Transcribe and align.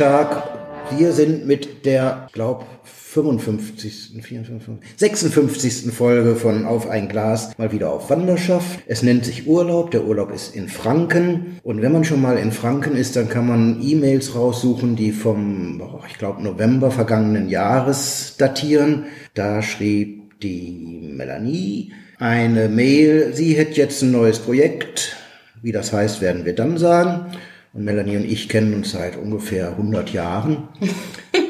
Moin, 0.00 0.08
guten 0.08 0.32
Tag. 0.32 0.98
Wir 0.98 1.12
sind 1.12 1.46
mit 1.46 1.84
der, 1.84 2.28
glaub, 2.32 2.64
55., 2.84 4.12
54., 4.22 4.78
56. 4.96 5.92
Folge 5.92 6.36
von 6.36 6.64
Auf 6.64 6.88
ein 6.88 7.08
Glas 7.08 7.56
mal 7.58 7.70
wieder 7.70 7.92
auf 7.92 8.08
Wanderschaft. 8.08 8.80
Es 8.86 9.02
nennt 9.02 9.26
sich 9.26 9.46
Urlaub. 9.46 9.90
Der 9.90 10.04
Urlaub 10.04 10.32
ist 10.32 10.54
in 10.54 10.68
Franken. 10.68 11.58
Und 11.62 11.82
wenn 11.82 11.92
man 11.92 12.04
schon 12.04 12.22
mal 12.22 12.38
in 12.38 12.50
Franken 12.50 12.96
ist, 12.96 13.16
dann 13.16 13.28
kann 13.28 13.46
man 13.46 13.82
E-Mails 13.82 14.34
raussuchen, 14.34 14.96
die 14.96 15.12
vom, 15.12 15.82
ich 16.08 16.16
glaube, 16.16 16.42
November 16.42 16.90
vergangenen 16.90 17.50
Jahres 17.50 18.36
datieren. 18.38 19.04
Da 19.34 19.60
schrieb 19.60 20.40
die 20.40 21.10
Melanie 21.14 21.92
eine 22.18 22.70
Mail. 22.70 23.34
Sie 23.34 23.52
hätte 23.52 23.74
jetzt 23.74 24.02
ein 24.02 24.12
neues 24.12 24.38
Projekt. 24.38 25.16
Wie 25.60 25.72
das 25.72 25.92
heißt, 25.92 26.22
werden 26.22 26.46
wir 26.46 26.54
dann 26.54 26.78
sagen. 26.78 27.26
Und 27.72 27.84
Melanie 27.84 28.16
und 28.16 28.24
ich 28.24 28.48
kennen 28.48 28.74
uns 28.74 28.90
seit 28.90 29.16
ungefähr 29.16 29.68
100 29.70 30.12
Jahren. 30.12 30.68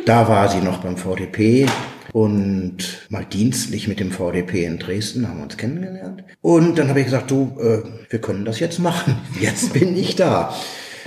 Da 0.06 0.28
war 0.28 0.48
sie 0.48 0.60
noch 0.60 0.78
beim 0.78 0.96
VDP 0.96 1.66
und 2.12 3.06
mal 3.10 3.24
dienstlich 3.24 3.86
mit 3.86 4.00
dem 4.00 4.10
VDP 4.10 4.64
in 4.64 4.78
Dresden 4.78 5.28
haben 5.28 5.36
wir 5.36 5.44
uns 5.44 5.56
kennengelernt. 5.56 6.24
Und 6.40 6.78
dann 6.78 6.88
habe 6.88 7.00
ich 7.00 7.04
gesagt, 7.04 7.30
du, 7.30 7.56
äh, 7.60 7.82
wir 8.08 8.20
können 8.20 8.44
das 8.44 8.58
jetzt 8.60 8.78
machen. 8.78 9.18
Jetzt 9.40 9.72
bin 9.72 9.96
ich 9.96 10.16
da. 10.16 10.54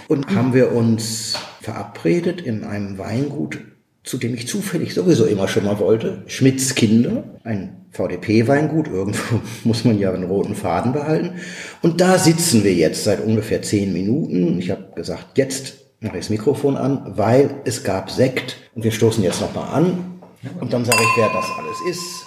Und 0.07 0.33
haben 0.33 0.53
wir 0.53 0.71
uns 0.71 1.35
verabredet 1.59 2.39
in 2.39 2.63
einem 2.63 2.97
Weingut, 2.97 3.59
zu 4.03 4.17
dem 4.17 4.33
ich 4.33 4.47
zufällig 4.47 4.93
sowieso 4.93 5.25
immer 5.25 5.47
schon 5.47 5.63
mal 5.65 5.79
wollte. 5.79 6.23
Schmidts 6.27 6.75
Kinder, 6.75 7.23
ein 7.43 7.85
VDP-Weingut. 7.91 8.87
Irgendwo 8.87 9.39
muss 9.63 9.85
man 9.85 9.97
ja 9.97 10.13
einen 10.13 10.25
roten 10.25 10.55
Faden 10.55 10.91
behalten. 10.91 11.39
Und 11.81 12.01
da 12.01 12.17
sitzen 12.17 12.63
wir 12.63 12.73
jetzt 12.73 13.05
seit 13.05 13.21
ungefähr 13.21 13.61
zehn 13.61 13.93
Minuten. 13.93 14.59
Ich 14.59 14.71
habe 14.71 14.91
gesagt, 14.95 15.37
jetzt 15.37 15.75
mache 16.01 16.17
ich 16.17 16.23
das 16.25 16.29
Mikrofon 16.29 16.75
an, 16.75 17.13
weil 17.15 17.61
es 17.63 17.83
gab 17.83 18.11
Sekt 18.11 18.57
und 18.75 18.83
wir 18.83 18.91
stoßen 18.91 19.23
jetzt 19.23 19.39
nochmal 19.39 19.69
an 19.73 20.19
und 20.59 20.73
dann 20.73 20.83
sage 20.83 21.01
ich, 21.01 21.17
wer 21.17 21.29
das 21.29 21.45
alles 21.57 21.77
ist. 21.89 22.25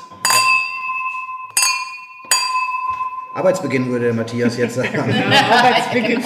Arbeitsbeginn 3.34 3.91
würde 3.91 4.06
der 4.06 4.14
Matthias 4.14 4.56
jetzt 4.56 4.77
sagen. 4.77 4.98
Arbeitsbeginn. 5.50 6.24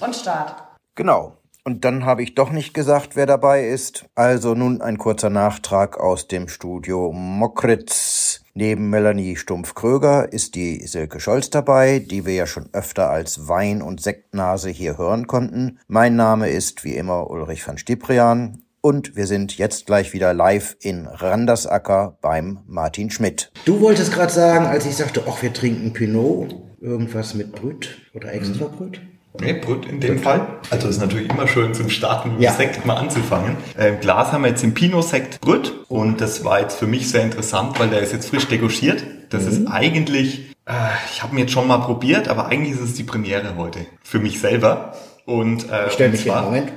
Und 0.00 0.14
Start. 0.14 0.62
Genau. 0.94 1.38
Und 1.66 1.86
dann 1.86 2.04
habe 2.04 2.22
ich 2.22 2.34
doch 2.34 2.50
nicht 2.50 2.74
gesagt, 2.74 3.16
wer 3.16 3.24
dabei 3.24 3.66
ist. 3.66 4.04
Also 4.14 4.54
nun 4.54 4.82
ein 4.82 4.98
kurzer 4.98 5.30
Nachtrag 5.30 5.98
aus 5.98 6.28
dem 6.28 6.48
Studio 6.48 7.10
Mokritz. 7.10 8.42
Neben 8.52 8.90
Melanie 8.90 9.36
Stumpf-Kröger 9.36 10.30
ist 10.30 10.56
die 10.56 10.86
Silke 10.86 11.20
Scholz 11.20 11.48
dabei, 11.48 12.00
die 12.00 12.26
wir 12.26 12.34
ja 12.34 12.46
schon 12.46 12.68
öfter 12.74 13.08
als 13.08 13.48
Wein- 13.48 13.80
und 13.80 14.02
Sektnase 14.02 14.68
hier 14.68 14.98
hören 14.98 15.26
konnten. 15.26 15.78
Mein 15.88 16.16
Name 16.16 16.50
ist 16.50 16.84
wie 16.84 16.96
immer 16.96 17.30
Ulrich 17.30 17.66
van 17.66 17.78
Stiprian 17.78 18.62
und 18.82 19.16
wir 19.16 19.26
sind 19.26 19.56
jetzt 19.56 19.86
gleich 19.86 20.12
wieder 20.12 20.34
live 20.34 20.76
in 20.80 21.06
Randersacker 21.06 22.18
beim 22.20 22.58
Martin 22.66 23.10
Schmidt. 23.10 23.50
Du 23.64 23.80
wolltest 23.80 24.12
gerade 24.12 24.32
sagen, 24.32 24.66
als 24.66 24.84
ich 24.84 24.96
sagte, 24.96 25.22
ach, 25.26 25.40
wir 25.40 25.54
trinken 25.54 25.94
Pinot, 25.94 26.54
irgendwas 26.82 27.32
mit 27.32 27.52
Brüt 27.52 28.02
oder 28.12 28.34
extra 28.34 28.66
Brüt? 28.66 29.00
Nee, 29.40 29.54
Brüt 29.54 29.86
in 29.86 29.98
dem 30.00 30.14
Brüt. 30.16 30.24
Fall. 30.24 30.46
Also 30.70 30.88
ist 30.88 31.00
natürlich 31.00 31.28
immer 31.28 31.48
schön 31.48 31.74
zum 31.74 31.90
Starten 31.90 32.34
mit 32.34 32.42
Ja. 32.42 32.52
Sekt 32.52 32.86
mal 32.86 32.94
anzufangen. 32.96 33.56
Äh, 33.76 33.88
Im 33.88 34.00
Glas 34.00 34.30
haben 34.32 34.42
wir 34.42 34.50
jetzt 34.50 34.62
den 34.62 34.74
Pinot-Sekt 34.74 35.40
Brüt 35.40 35.72
und 35.88 36.20
das 36.20 36.44
war 36.44 36.60
jetzt 36.60 36.78
für 36.78 36.86
mich 36.86 37.08
sehr 37.10 37.22
interessant, 37.22 37.78
weil 37.80 37.88
der 37.88 38.00
ist 38.00 38.12
jetzt 38.12 38.28
frisch 38.30 38.46
degorgiert. 38.46 39.02
Das 39.30 39.42
Mhm. 39.42 39.48
ist 39.48 39.66
eigentlich, 39.66 40.54
äh, 40.66 40.72
ich 41.12 41.22
habe 41.22 41.34
ihn 41.34 41.38
jetzt 41.38 41.52
schon 41.52 41.66
mal 41.66 41.78
probiert, 41.78 42.28
aber 42.28 42.46
eigentlich 42.46 42.74
ist 42.74 42.80
es 42.80 42.94
die 42.94 43.02
Premiere 43.02 43.56
heute 43.56 43.80
für 44.04 44.20
mich 44.20 44.38
selber. 44.40 44.94
Und 45.26 45.68
äh, 45.70 45.90
Stell 45.90 46.06
und 46.06 46.12
mich 46.12 46.24
zwar- 46.24 46.42
Moment. 46.44 46.72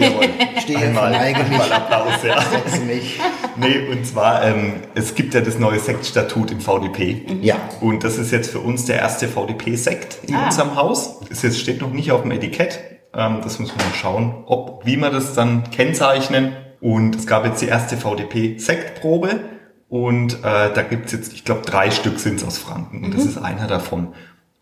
Jawohl. 0.00 0.24
Stehe, 0.62 0.78
Einmal, 0.78 1.10
verneige 1.12 1.42
mich. 1.44 1.52
einmal 1.52 1.72
Applaus, 1.72 2.22
ja. 2.24 2.40
Setze 2.40 2.80
mich. 2.84 3.20
Nee, 3.56 3.88
und 3.90 4.06
zwar, 4.06 4.44
ähm, 4.44 4.74
es 4.94 5.14
gibt 5.14 5.34
ja 5.34 5.40
das 5.40 5.58
neue 5.58 5.78
Sektstatut 5.78 6.50
im 6.50 6.60
VDP. 6.60 7.22
Ja. 7.42 7.56
Und 7.80 8.04
das 8.04 8.18
ist 8.18 8.30
jetzt 8.32 8.50
für 8.50 8.60
uns 8.60 8.84
der 8.86 8.96
erste 8.98 9.28
VDP-Sekt 9.28 10.18
in 10.28 10.34
Ah. 10.34 10.46
unserem 10.46 10.74
Haus. 10.76 11.20
Das 11.28 11.42
jetzt 11.42 11.58
steht 11.60 11.80
noch 11.80 11.90
nicht 11.92 12.12
auf 12.12 12.22
dem 12.22 12.30
Etikett. 12.32 12.80
Ähm, 13.14 13.40
das 13.42 13.58
müssen 13.58 13.76
wir 13.78 13.84
mal 13.84 13.94
schauen, 13.94 14.44
ob, 14.46 14.84
wie 14.86 14.96
wir 14.96 15.10
das 15.10 15.34
dann 15.34 15.70
kennzeichnen. 15.70 16.52
Und 16.80 17.16
es 17.16 17.26
gab 17.26 17.44
jetzt 17.44 17.60
die 17.62 17.66
erste 17.68 17.96
VDP-Sektprobe. 17.96 19.40
Und 19.88 20.34
äh, 20.42 20.72
da 20.74 20.82
gibt's 20.82 21.12
jetzt, 21.12 21.32
ich 21.32 21.44
glaube, 21.44 21.62
drei 21.62 21.90
Stück 21.90 22.18
sind's 22.18 22.42
aus 22.44 22.58
Franken. 22.58 23.04
Und 23.04 23.14
das 23.14 23.24
ist 23.24 23.38
einer 23.38 23.66
davon. 23.68 24.14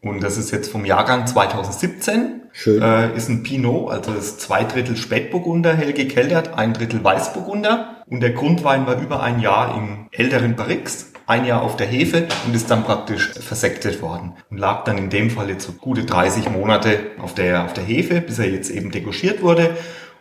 Und 0.04 0.22
das 0.22 0.36
ist 0.36 0.50
jetzt 0.50 0.70
vom 0.70 0.84
Jahrgang 0.84 1.26
2017. 1.26 2.42
Schön. 2.52 2.82
Äh, 2.82 3.16
ist 3.16 3.30
ein 3.30 3.42
Pinot, 3.42 3.90
also 3.90 4.12
das 4.12 4.26
ist 4.26 4.40
zwei 4.42 4.62
Drittel 4.64 4.96
Spätburgunder, 4.96 5.74
hell 5.74 5.94
gekeltert, 5.94 6.54
ein 6.54 6.74
Drittel 6.74 7.02
Weißburgunder. 7.02 8.02
Und 8.06 8.20
der 8.20 8.30
Grundwein 8.30 8.86
war 8.86 9.00
über 9.00 9.22
ein 9.22 9.40
Jahr 9.40 9.74
im 9.76 10.08
älteren 10.12 10.56
Barrix, 10.56 11.10
ein 11.26 11.46
Jahr 11.46 11.62
auf 11.62 11.76
der 11.76 11.86
Hefe 11.86 12.28
und 12.46 12.54
ist 12.54 12.70
dann 12.70 12.84
praktisch 12.84 13.30
versektet 13.30 14.02
worden. 14.02 14.34
Und 14.50 14.58
lag 14.58 14.84
dann 14.84 14.98
in 14.98 15.08
dem 15.08 15.30
Fall 15.30 15.48
jetzt 15.48 15.64
so 15.64 15.72
gute 15.72 16.04
30 16.04 16.50
Monate 16.50 17.00
auf 17.18 17.34
der, 17.34 17.64
auf 17.64 17.72
der 17.72 17.84
Hefe, 17.84 18.20
bis 18.20 18.38
er 18.38 18.50
jetzt 18.50 18.70
eben 18.70 18.90
degorgiert 18.90 19.40
wurde. 19.40 19.70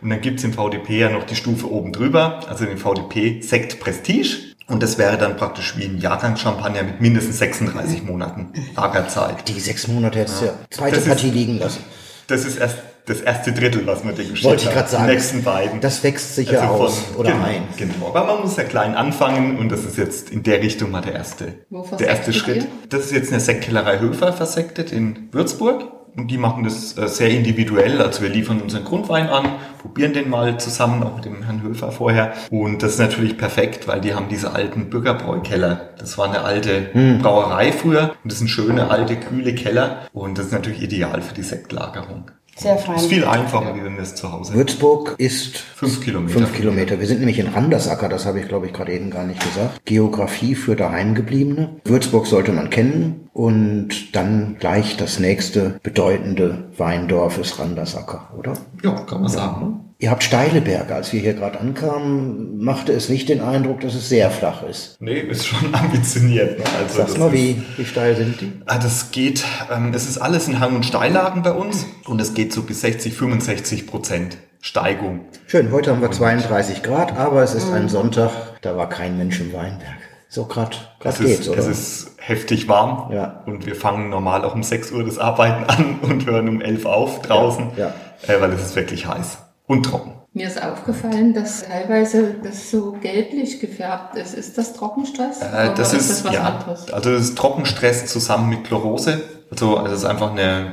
Und 0.02 0.10
dann 0.10 0.22
gibt's 0.22 0.46
im 0.46 0.54
VDP 0.54 1.00
ja 1.00 1.10
noch 1.10 1.26
die 1.26 1.36
Stufe 1.36 1.70
oben 1.70 1.92
drüber, 1.92 2.40
also 2.48 2.66
den 2.66 2.78
VDP 2.78 3.42
Sekt 3.42 3.82
Prestige. 3.82 4.53
Und 4.68 4.82
das 4.82 4.98
wäre 4.98 5.18
dann 5.18 5.36
praktisch 5.38 5.78
wie 5.78 5.86
ein 5.86 5.98
Jahrgang 6.00 6.38
Champagner 6.38 6.84
mit 6.84 7.02
mindestens 7.02 7.38
36 7.40 8.04
Monaten 8.04 8.54
Lagerzeit. 8.76 9.48
Die 9.48 9.60
sechs 9.60 9.88
Monate 9.88 10.20
hättest 10.20 10.42
du 10.42 10.46
ja 10.46 10.54
zweite 10.70 10.96
Das 10.96 11.04
ist- 11.04 11.10
Partie 11.10 11.30
liegen 11.32 11.60
lassen. 11.60 11.84
Das 12.28 12.46
ist 12.46 12.58
erst 12.58 12.78
das 13.06 13.20
erste 13.20 13.52
Drittel, 13.52 13.86
was 13.86 14.06
man 14.06 14.16
degorgiert 14.16 14.46
Wollte 14.46 14.64
ich 14.64 14.72
gerade 14.72 14.88
sagen. 14.88 15.08
Die 15.08 15.12
nächsten 15.14 15.44
beiden. 15.44 15.82
Das 15.82 16.02
wächst 16.04 16.36
sicher 16.36 16.62
Also 16.62 16.74
aus 16.86 17.02
oder 17.18 17.34
genau, 17.34 17.44
ein. 17.46 17.64
Genau. 17.76 18.08
Aber 18.08 18.24
man 18.26 18.42
muss 18.44 18.56
ja 18.56 18.64
klein 18.64 18.96
anfangen 18.96 19.58
und 19.60 19.70
das 19.70 19.84
ist 19.84 19.98
jetzt 19.98 20.30
in 20.30 20.42
der 20.44 20.62
Richtung 20.62 20.90
mal 20.92 21.02
der 21.02 21.14
erste, 21.16 21.54
Wo 21.70 21.86
der 22.00 22.08
erste 22.08 22.32
Schritt. 22.32 22.64
ihr? 22.64 22.68
Das 22.88 23.02
ist 23.06 23.12
jetzt 23.12 23.32
eine 23.34 23.42
Sektkellerei 23.42 24.00
Höfer 24.00 24.32
versektet 24.32 24.94
in 24.94 25.28
Würzburg. 25.34 25.84
Und 26.16 26.30
die 26.30 26.38
machen 26.38 26.64
das 26.64 26.98
äh, 26.98 27.08
sehr 27.08 27.30
individuell. 27.30 28.02
Also 28.02 28.22
wir 28.22 28.30
liefern 28.30 28.62
unseren 28.62 28.84
Grundwein 28.84 29.30
an, 29.30 29.48
probieren 29.82 30.14
den 30.14 30.30
mal 30.30 30.60
zusammen, 30.60 31.02
auch 31.04 31.16
mit 31.16 31.26
dem 31.26 31.44
Herrn 31.44 31.64
Höfer 31.64 31.92
vorher. 31.92 32.34
Und 32.52 32.84
das 32.84 32.94
ist 32.94 33.00
natürlich 33.00 33.38
perfekt, 33.38 33.88
weil 33.88 34.00
die 34.02 34.14
haben 34.14 34.28
diese 34.30 34.54
alten 34.54 34.90
Bürgerbräukeller. 34.90 35.90
Das 35.98 36.18
war 36.18 36.28
eine 36.28 36.42
alte 36.42 36.94
Hm. 36.94 37.20
Brauerei 37.20 37.72
früher. 37.72 38.16
Und 38.24 38.32
das 38.32 38.40
sind 38.40 38.50
schöne, 38.50 38.92
alte, 38.92 39.16
kühle 39.16 39.56
Keller. 39.56 40.08
Und 40.14 40.38
das 40.38 40.48
ist 40.48 40.52
natürlich 40.52 40.82
ideal 40.82 41.22
für 41.22 41.34
die 41.34 41.42
Sektlagerung. 41.42 42.30
Sehr 42.56 42.78
fein. 42.78 42.96
Ist 42.98 43.08
viel 43.08 43.26
einfacher, 43.26 43.76
wie 43.76 43.84
wenn 43.84 43.96
wir 43.96 44.04
es 44.04 44.16
zu 44.16 44.32
Hause 44.32 44.54
Würzburg 44.54 45.16
ist 45.18 45.58
Fünf 45.58 46.02
Kilometer. 46.02 46.34
Fünf 46.34 46.54
Kilometer. 46.54 47.00
Wir 47.00 47.08
sind 47.08 47.20
nämlich 47.20 47.40
in 47.40 47.48
Randersacker, 47.48 48.10
das 48.10 48.26
habe 48.26 48.40
ich 48.40 48.48
glaube 48.48 48.68
ich 48.68 48.74
gerade 48.74 48.94
eben 48.94 49.10
gar 49.10 49.26
nicht 49.26 49.42
gesagt. 49.42 49.86
Geografie 49.86 50.54
für 50.56 50.76
Daheimgebliebene. 50.76 51.78
Würzburg 51.86 52.28
sollte 52.28 52.52
man 52.52 52.70
kennen 52.70 53.30
und 53.34 54.16
dann 54.16 54.58
gleich 54.60 54.98
das 54.98 55.20
nächste 55.20 55.80
bedeutende 55.82 56.70
Weindorf 56.78 57.40
ist 57.40 57.60
Randersacker, 57.60 58.30
oder? 58.38 58.54
Ja, 58.84 58.92
kann 59.02 59.22
man 59.22 59.30
sagen. 59.30 59.93
Ihr 60.04 60.12
habt 60.12 60.22
steile 60.26 60.60
Berge. 60.60 60.94
Als 60.96 61.14
wir 61.14 61.22
hier 61.22 61.34
gerade 61.34 61.62
ankamen, 61.62 62.62
machte 62.62 62.92
es 62.92 63.08
nicht 63.08 63.30
den 63.30 63.40
Eindruck, 63.40 63.80
dass 63.80 63.94
es 63.96 64.10
sehr 64.10 64.30
flach 64.32 64.62
ist. 64.64 64.98
Nee, 65.00 65.18
ist 65.18 65.48
schon 65.48 65.74
ambitioniert. 65.74 66.60
Ne? 66.60 66.66
Also 66.78 66.98
das 67.04 67.18
mal, 67.18 67.28
ist- 67.28 67.34
wie, 67.34 67.64
wie 67.78 67.86
steil 67.86 68.14
sind 68.18 68.42
die? 68.42 68.52
Ah, 68.66 68.80
Das 68.80 69.12
geht, 69.12 69.46
ähm, 69.74 69.94
es 69.96 70.10
ist 70.10 70.18
alles 70.18 70.50
in 70.50 70.60
Hang- 70.60 70.76
und 70.76 70.86
Steillagen 70.86 71.42
bei 71.42 71.54
uns 71.54 71.86
und 72.06 72.20
es 72.20 72.34
geht 72.34 72.52
so 72.52 72.64
bis 72.64 72.82
60, 72.82 73.14
65 73.14 73.88
Prozent 73.88 74.36
Steigung. 74.60 75.22
Schön, 75.48 75.72
heute 75.72 75.92
haben 75.92 76.02
wir 76.02 76.12
32 76.12 76.84
Grad, 76.84 77.18
aber 77.18 77.42
es 77.42 77.54
ist 77.56 77.72
ein 77.72 77.88
Sonntag, 77.88 78.32
da 78.62 78.76
war 78.76 78.90
kein 78.90 79.18
Mensch 79.18 79.40
im 79.40 79.54
Weinberg. 79.54 79.88
So 80.28 80.48
grad, 80.48 80.98
grad 81.00 81.14
Es 81.14 81.20
geht's, 81.22 81.40
ist, 81.40 81.48
oder? 81.48 81.60
es 81.60 81.68
ist 81.68 82.12
heftig 82.18 82.68
warm 82.68 83.10
Ja. 83.14 83.42
und 83.46 83.66
wir 83.66 83.76
fangen 83.78 84.10
normal 84.10 84.44
auch 84.44 84.54
um 84.54 84.64
6 84.64 84.92
Uhr 84.92 85.06
das 85.06 85.18
Arbeiten 85.18 85.64
an 85.64 86.00
und 86.02 86.26
hören 86.26 86.50
um 86.50 86.60
11 86.60 86.86
auf 86.86 87.22
draußen, 87.22 87.68
Ja, 87.78 87.94
Äh, 88.28 88.42
weil 88.42 88.52
es 88.52 88.62
ist 88.64 88.76
wirklich 88.76 89.06
heiß 89.06 89.38
und 89.68 89.84
trocken. 89.84 90.14
Mir 90.36 90.48
ist 90.48 90.62
aufgefallen, 90.62 91.34
dass 91.36 91.64
teilweise 91.64 92.36
das 92.44 92.72
so 92.72 92.94
gelblich 92.94 93.60
gefärbt 93.60 94.16
ist. 94.18 94.34
Ist 94.34 94.58
das 94.58 94.74
Trockenstress? 94.74 95.42
Äh, 95.42 95.46
Oder 95.46 95.74
das 95.76 95.94
ist, 95.94 96.10
das 96.10 96.26
was 96.26 96.34
ja, 96.34 96.42
anderes? 96.44 96.92
also 96.92 97.12
das 97.12 97.22
ist 97.22 97.38
Trockenstress 97.38 98.08
zusammen 98.08 98.50
mit 98.50 98.64
Chlorose. 98.64 99.22
Also 99.52 99.78
also 99.78 99.94
es 99.94 100.00
ist 100.00 100.06
einfach 100.06 100.32
eine, 100.32 100.72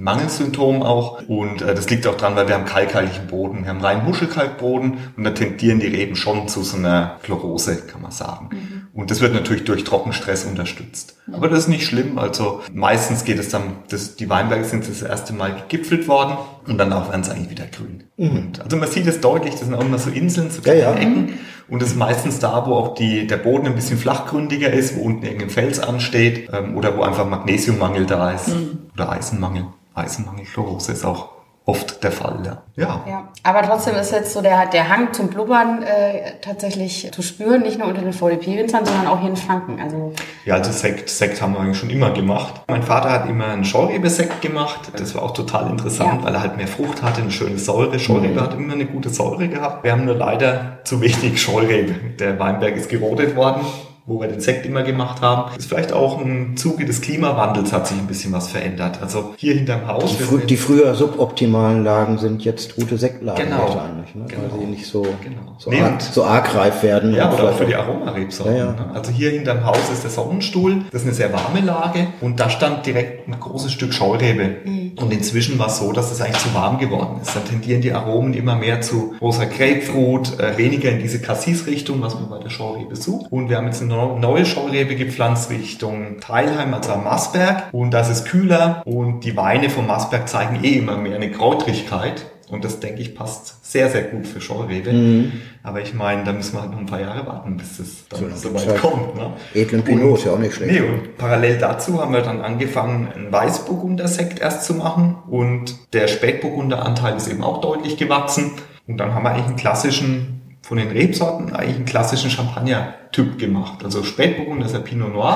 Mangelsymptom 0.00 0.82
auch 0.82 1.22
und 1.28 1.62
äh, 1.62 1.74
das 1.74 1.88
liegt 1.90 2.06
auch 2.06 2.16
dran, 2.16 2.36
weil 2.36 2.48
wir 2.48 2.54
haben 2.54 2.64
kalkhaltigen 2.64 3.26
Boden, 3.26 3.62
wir 3.62 3.70
haben 3.70 3.80
rein 3.80 4.04
Muschelkalkboden 4.04 4.98
und 5.16 5.24
da 5.24 5.30
tendieren 5.30 5.78
die 5.80 5.86
Reben 5.86 6.16
schon 6.16 6.48
zu 6.48 6.62
so 6.62 6.76
einer 6.76 7.18
Chlorose, 7.22 7.76
kann 7.86 8.02
man 8.02 8.10
sagen. 8.10 8.48
Mhm. 8.52 8.80
Und 8.92 9.10
das 9.10 9.20
wird 9.20 9.34
natürlich 9.34 9.64
durch 9.64 9.84
Trockenstress 9.84 10.44
unterstützt. 10.44 11.16
Aber 11.32 11.48
das 11.48 11.60
ist 11.60 11.68
nicht 11.68 11.86
schlimm. 11.86 12.18
Also 12.18 12.62
meistens 12.72 13.24
geht 13.24 13.38
es 13.38 13.48
dann, 13.50 13.76
das, 13.88 14.16
die 14.16 14.28
Weinberge 14.28 14.64
sind 14.64 14.88
das 14.88 15.02
erste 15.02 15.32
Mal 15.32 15.54
gegipfelt 15.54 16.08
worden 16.08 16.36
und 16.66 16.78
danach 16.78 17.10
werden 17.10 17.22
sie 17.22 17.30
eigentlich 17.32 17.50
wieder 17.50 17.66
grün. 17.66 18.04
Und 18.16 18.60
also 18.60 18.76
man 18.76 18.88
sieht 18.88 19.06
es 19.06 19.20
deutlich, 19.20 19.52
das 19.54 19.64
sind 19.64 19.74
auch 19.74 19.84
immer 19.84 19.98
so 19.98 20.10
Inseln, 20.10 20.50
so 20.50 20.60
kleine 20.62 20.80
Ja, 20.80 20.90
ja. 20.92 20.96
Ecken. 20.96 21.38
Und 21.70 21.80
das 21.80 21.90
ist 21.90 21.96
meistens 21.96 22.40
da, 22.40 22.66
wo 22.66 22.74
auch 22.74 22.94
die, 22.94 23.26
der 23.26 23.36
Boden 23.36 23.66
ein 23.66 23.74
bisschen 23.76 23.96
flachgründiger 23.96 24.72
ist, 24.72 24.96
wo 24.96 25.02
unten 25.02 25.24
irgendein 25.24 25.50
Fels 25.50 25.78
ansteht 25.78 26.50
ähm, 26.52 26.76
oder 26.76 26.96
wo 26.96 27.02
einfach 27.02 27.26
Magnesiummangel 27.28 28.06
da 28.06 28.32
ist 28.32 28.50
oder 28.94 29.10
Eisenmangel. 29.10 29.66
Eisenmangel, 29.94 30.44
Chlorose 30.44 30.92
ist 30.92 31.04
auch 31.04 31.39
oft 31.70 32.02
der 32.02 32.10
Fall. 32.12 32.40
Ja. 32.44 32.62
ja. 32.76 33.00
Ja, 33.06 33.28
aber 33.44 33.62
trotzdem 33.62 33.94
ist 33.94 34.10
jetzt 34.12 34.32
so 34.32 34.42
der, 34.42 34.66
der 34.66 34.88
Hang 34.88 35.12
zum 35.12 35.28
Blubbern 35.28 35.82
äh, 35.82 36.32
tatsächlich 36.42 37.10
zu 37.12 37.22
spüren, 37.22 37.62
nicht 37.62 37.78
nur 37.78 37.86
unter 37.88 38.02
den 38.02 38.12
VDP-Winzern, 38.12 38.84
sondern 38.84 39.06
auch 39.06 39.20
hier 39.20 39.30
in 39.30 39.36
Franken. 39.36 39.80
Also 39.80 40.12
Ja, 40.44 40.54
also 40.54 40.72
Sekt, 40.72 41.08
Sekt 41.08 41.40
haben 41.40 41.52
wir 41.54 41.60
eigentlich 41.60 41.78
schon 41.78 41.90
immer 41.90 42.10
gemacht. 42.12 42.62
Mein 42.68 42.82
Vater 42.82 43.10
hat 43.10 43.28
immer 43.28 43.46
einen 43.46 43.64
Scheurebe-Sekt 43.64 44.42
gemacht. 44.42 44.90
Das 44.96 45.14
war 45.14 45.22
auch 45.22 45.32
total 45.32 45.70
interessant, 45.70 46.20
Ja. 46.20 46.24
weil 46.24 46.34
er 46.34 46.40
halt 46.42 46.56
mehr 46.56 46.68
Frucht 46.68 47.02
hatte, 47.02 47.22
eine 47.22 47.30
schöne 47.30 47.58
Säure. 47.58 47.98
Scheurebe 47.98 48.40
hat 48.40 48.54
immer 48.54 48.74
eine 48.74 48.86
gute 48.86 49.10
Säure 49.10 49.48
gehabt. 49.48 49.84
Wir 49.84 49.92
haben 49.92 50.04
nur 50.04 50.16
leider 50.16 50.78
zu 50.84 51.00
wenig 51.00 51.40
Scheurebe. 51.40 51.94
Der 52.18 52.38
Weinberg 52.38 52.76
ist 52.76 52.88
gerodet 52.88 53.36
worden, 53.36 53.62
wo 54.10 54.20
wir 54.20 54.26
den 54.26 54.40
Sekt 54.40 54.66
immer 54.66 54.82
gemacht 54.82 55.22
haben. 55.22 55.56
Ist 55.56 55.68
vielleicht 55.68 55.92
auch 55.92 56.20
im 56.20 56.56
Zuge 56.56 56.84
des 56.84 57.00
Klimawandels 57.00 57.72
hat 57.72 57.86
sich 57.86 57.96
ein 57.96 58.08
bisschen 58.08 58.32
was 58.32 58.48
verändert. 58.48 58.98
Also 59.00 59.34
hier 59.36 59.54
hinterm 59.54 59.86
Haus. 59.86 60.16
Die, 60.16 60.24
frü 60.24 60.38
die 60.40 60.56
früher 60.56 60.96
suboptimalen 60.96 61.84
Lagen 61.84 62.18
sind 62.18 62.44
jetzt 62.44 62.74
gute 62.74 62.98
Sektlagen 62.98 63.44
Genau. 63.44 63.62
wahrscheinlich, 63.62 64.12
ne? 64.16 64.24
Genau. 64.26 64.42
weil 64.50 64.60
sie 64.62 64.66
nicht 64.66 64.86
so, 64.86 65.02
Genau. 65.02 65.54
so, 65.58 65.70
Nee, 65.70 65.80
arg, 65.80 66.02
so 66.02 66.24
argreif 66.24 66.82
werden. 66.82 67.14
Ja, 67.14 67.32
oder 67.32 67.50
auch 67.50 67.54
für 67.54 67.66
die 67.66 67.76
Aromarebsorten. 67.76 68.56
Ja, 68.56 68.64
ja. 68.64 68.72
ne? 68.72 68.90
Also 68.94 69.12
hier 69.12 69.30
hinterm 69.30 69.64
Haus 69.64 69.78
ist 69.92 70.02
der 70.02 70.10
Sonnenstuhl. 70.10 70.82
Das 70.90 71.02
ist 71.02 71.06
eine 71.06 71.14
sehr 71.14 71.32
warme 71.32 71.60
Lage. 71.60 72.08
Und 72.20 72.40
da 72.40 72.50
stand 72.50 72.84
direkt 72.86 73.28
ein 73.28 73.38
großes 73.38 73.70
Stück 73.70 73.94
Scheurebe. 73.94 74.56
Und 74.96 75.12
inzwischen 75.12 75.56
war 75.60 75.68
es 75.68 75.78
so, 75.78 75.92
dass 75.92 76.10
es 76.10 76.20
eigentlich 76.20 76.42
zu 76.42 76.52
warm 76.52 76.78
geworden 76.78 77.20
ist. 77.22 77.36
Dann 77.36 77.44
tendieren 77.44 77.80
die 77.80 77.92
Aromen 77.92 78.34
immer 78.34 78.56
mehr 78.56 78.80
zu 78.80 79.14
großer 79.20 79.46
Grapefruit, 79.46 80.40
äh, 80.40 80.58
weniger 80.58 80.90
in 80.90 80.98
diese 80.98 81.20
Cassis-Richtung, 81.20 82.02
was 82.02 82.14
man 82.14 82.28
bei 82.28 82.38
der 82.38 82.50
Scheurebe 82.50 82.96
sucht. 82.96 83.30
Und 83.30 83.48
wir 83.48 83.56
haben 83.56 83.66
jetzt 83.66 83.80
eine 83.80 83.99
neue 84.18 84.44
Scheurebe 84.46 84.96
gepflanzt 84.96 85.50
Richtung 85.50 86.20
Teilheim, 86.20 86.74
also 86.74 86.92
am 86.92 87.04
Massberg. 87.04 87.68
Und 87.72 87.92
das 87.92 88.08
ist 88.10 88.26
kühler. 88.26 88.82
Und 88.84 89.20
die 89.20 89.36
Weine 89.36 89.70
vom 89.70 89.86
Massberg 89.86 90.28
zeigen 90.28 90.62
eh 90.64 90.74
immer 90.78 90.96
mehr 90.96 91.16
eine 91.16 91.30
Krautrigkeit. 91.30 92.26
Und 92.50 92.64
das, 92.64 92.80
denke 92.80 93.00
ich, 93.00 93.14
passt 93.14 93.64
sehr, 93.64 93.88
sehr 93.90 94.02
gut 94.02 94.26
für 94.26 94.40
Scheurebe. 94.40 95.30
Aber 95.62 95.80
ich 95.80 95.94
meine, 95.94 96.24
da 96.24 96.32
müssen 96.32 96.54
wir 96.56 96.62
halt 96.62 96.72
noch 96.72 96.78
ein 96.80 96.86
paar 96.86 97.00
Jahre 97.00 97.24
warten, 97.24 97.56
bis 97.56 97.78
es 97.78 98.08
dann 98.08 98.34
So, 98.34 98.52
weit 98.52 98.62
Zeit. 98.62 98.80
kommt. 98.80 99.14
Ne? 99.14 99.30
Edlen 99.54 99.84
Pinot 99.84 100.18
ist 100.18 100.24
ja 100.24 100.32
auch 100.32 100.38
nicht 100.38 100.54
schlecht. 100.54 100.72
Nee, 100.72 100.80
und 100.80 101.16
parallel 101.16 101.58
dazu 101.58 102.00
haben 102.00 102.12
wir 102.12 102.22
dann 102.22 102.40
angefangen, 102.40 103.06
einen 103.14 103.30
Weißburgunder-Sekt 103.30 104.40
erst 104.40 104.64
zu 104.64 104.74
machen. 104.74 105.18
Und 105.28 105.76
der 105.92 106.08
Spätburgunder-Anteil 106.08 107.16
ist 107.16 107.28
eben 107.28 107.44
auch 107.44 107.60
deutlich 107.60 107.96
gewachsen. 107.96 108.52
Und 108.88 108.96
dann 108.98 109.14
haben 109.14 109.22
wir 109.22 109.30
eigentlich 109.30 109.46
einen 109.46 109.56
klassischen, 109.56 110.39
von 110.70 110.78
den 110.78 110.92
Rebsorten, 110.92 111.52
eigentlich 111.52 111.74
einen 111.74 111.84
klassischen 111.84 112.30
Champagner-Typ 112.30 113.40
gemacht. 113.40 113.82
Also 113.82 114.04
Spätburgunder 114.04 114.66
ist 114.66 114.72
der 114.72 114.78
Pinot 114.78 115.12
Noir 115.12 115.34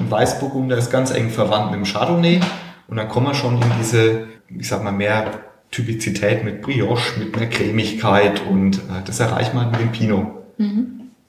und 0.00 0.10
Weißburgunder 0.10 0.76
ist 0.76 0.90
ganz 0.90 1.12
eng 1.12 1.30
verwandt 1.30 1.70
mit 1.70 1.78
dem 1.78 1.84
Chardonnay. 1.84 2.40
Und 2.88 2.96
dann 2.96 3.08
kommen 3.08 3.28
wir 3.28 3.34
schon 3.34 3.62
in 3.62 3.70
diese, 3.78 4.26
ich 4.48 4.66
sag 4.66 4.82
mal, 4.82 4.90
mehr 4.90 5.38
Typizität 5.70 6.42
mit 6.42 6.62
Brioche, 6.62 7.20
mit 7.20 7.36
mehr 7.36 7.48
Cremigkeit 7.48 8.42
und 8.50 8.78
äh, 8.78 9.04
das 9.04 9.20
erreicht 9.20 9.54
man 9.54 9.70
mit 9.70 9.78
dem 9.78 9.92
Pinot. 9.92 10.26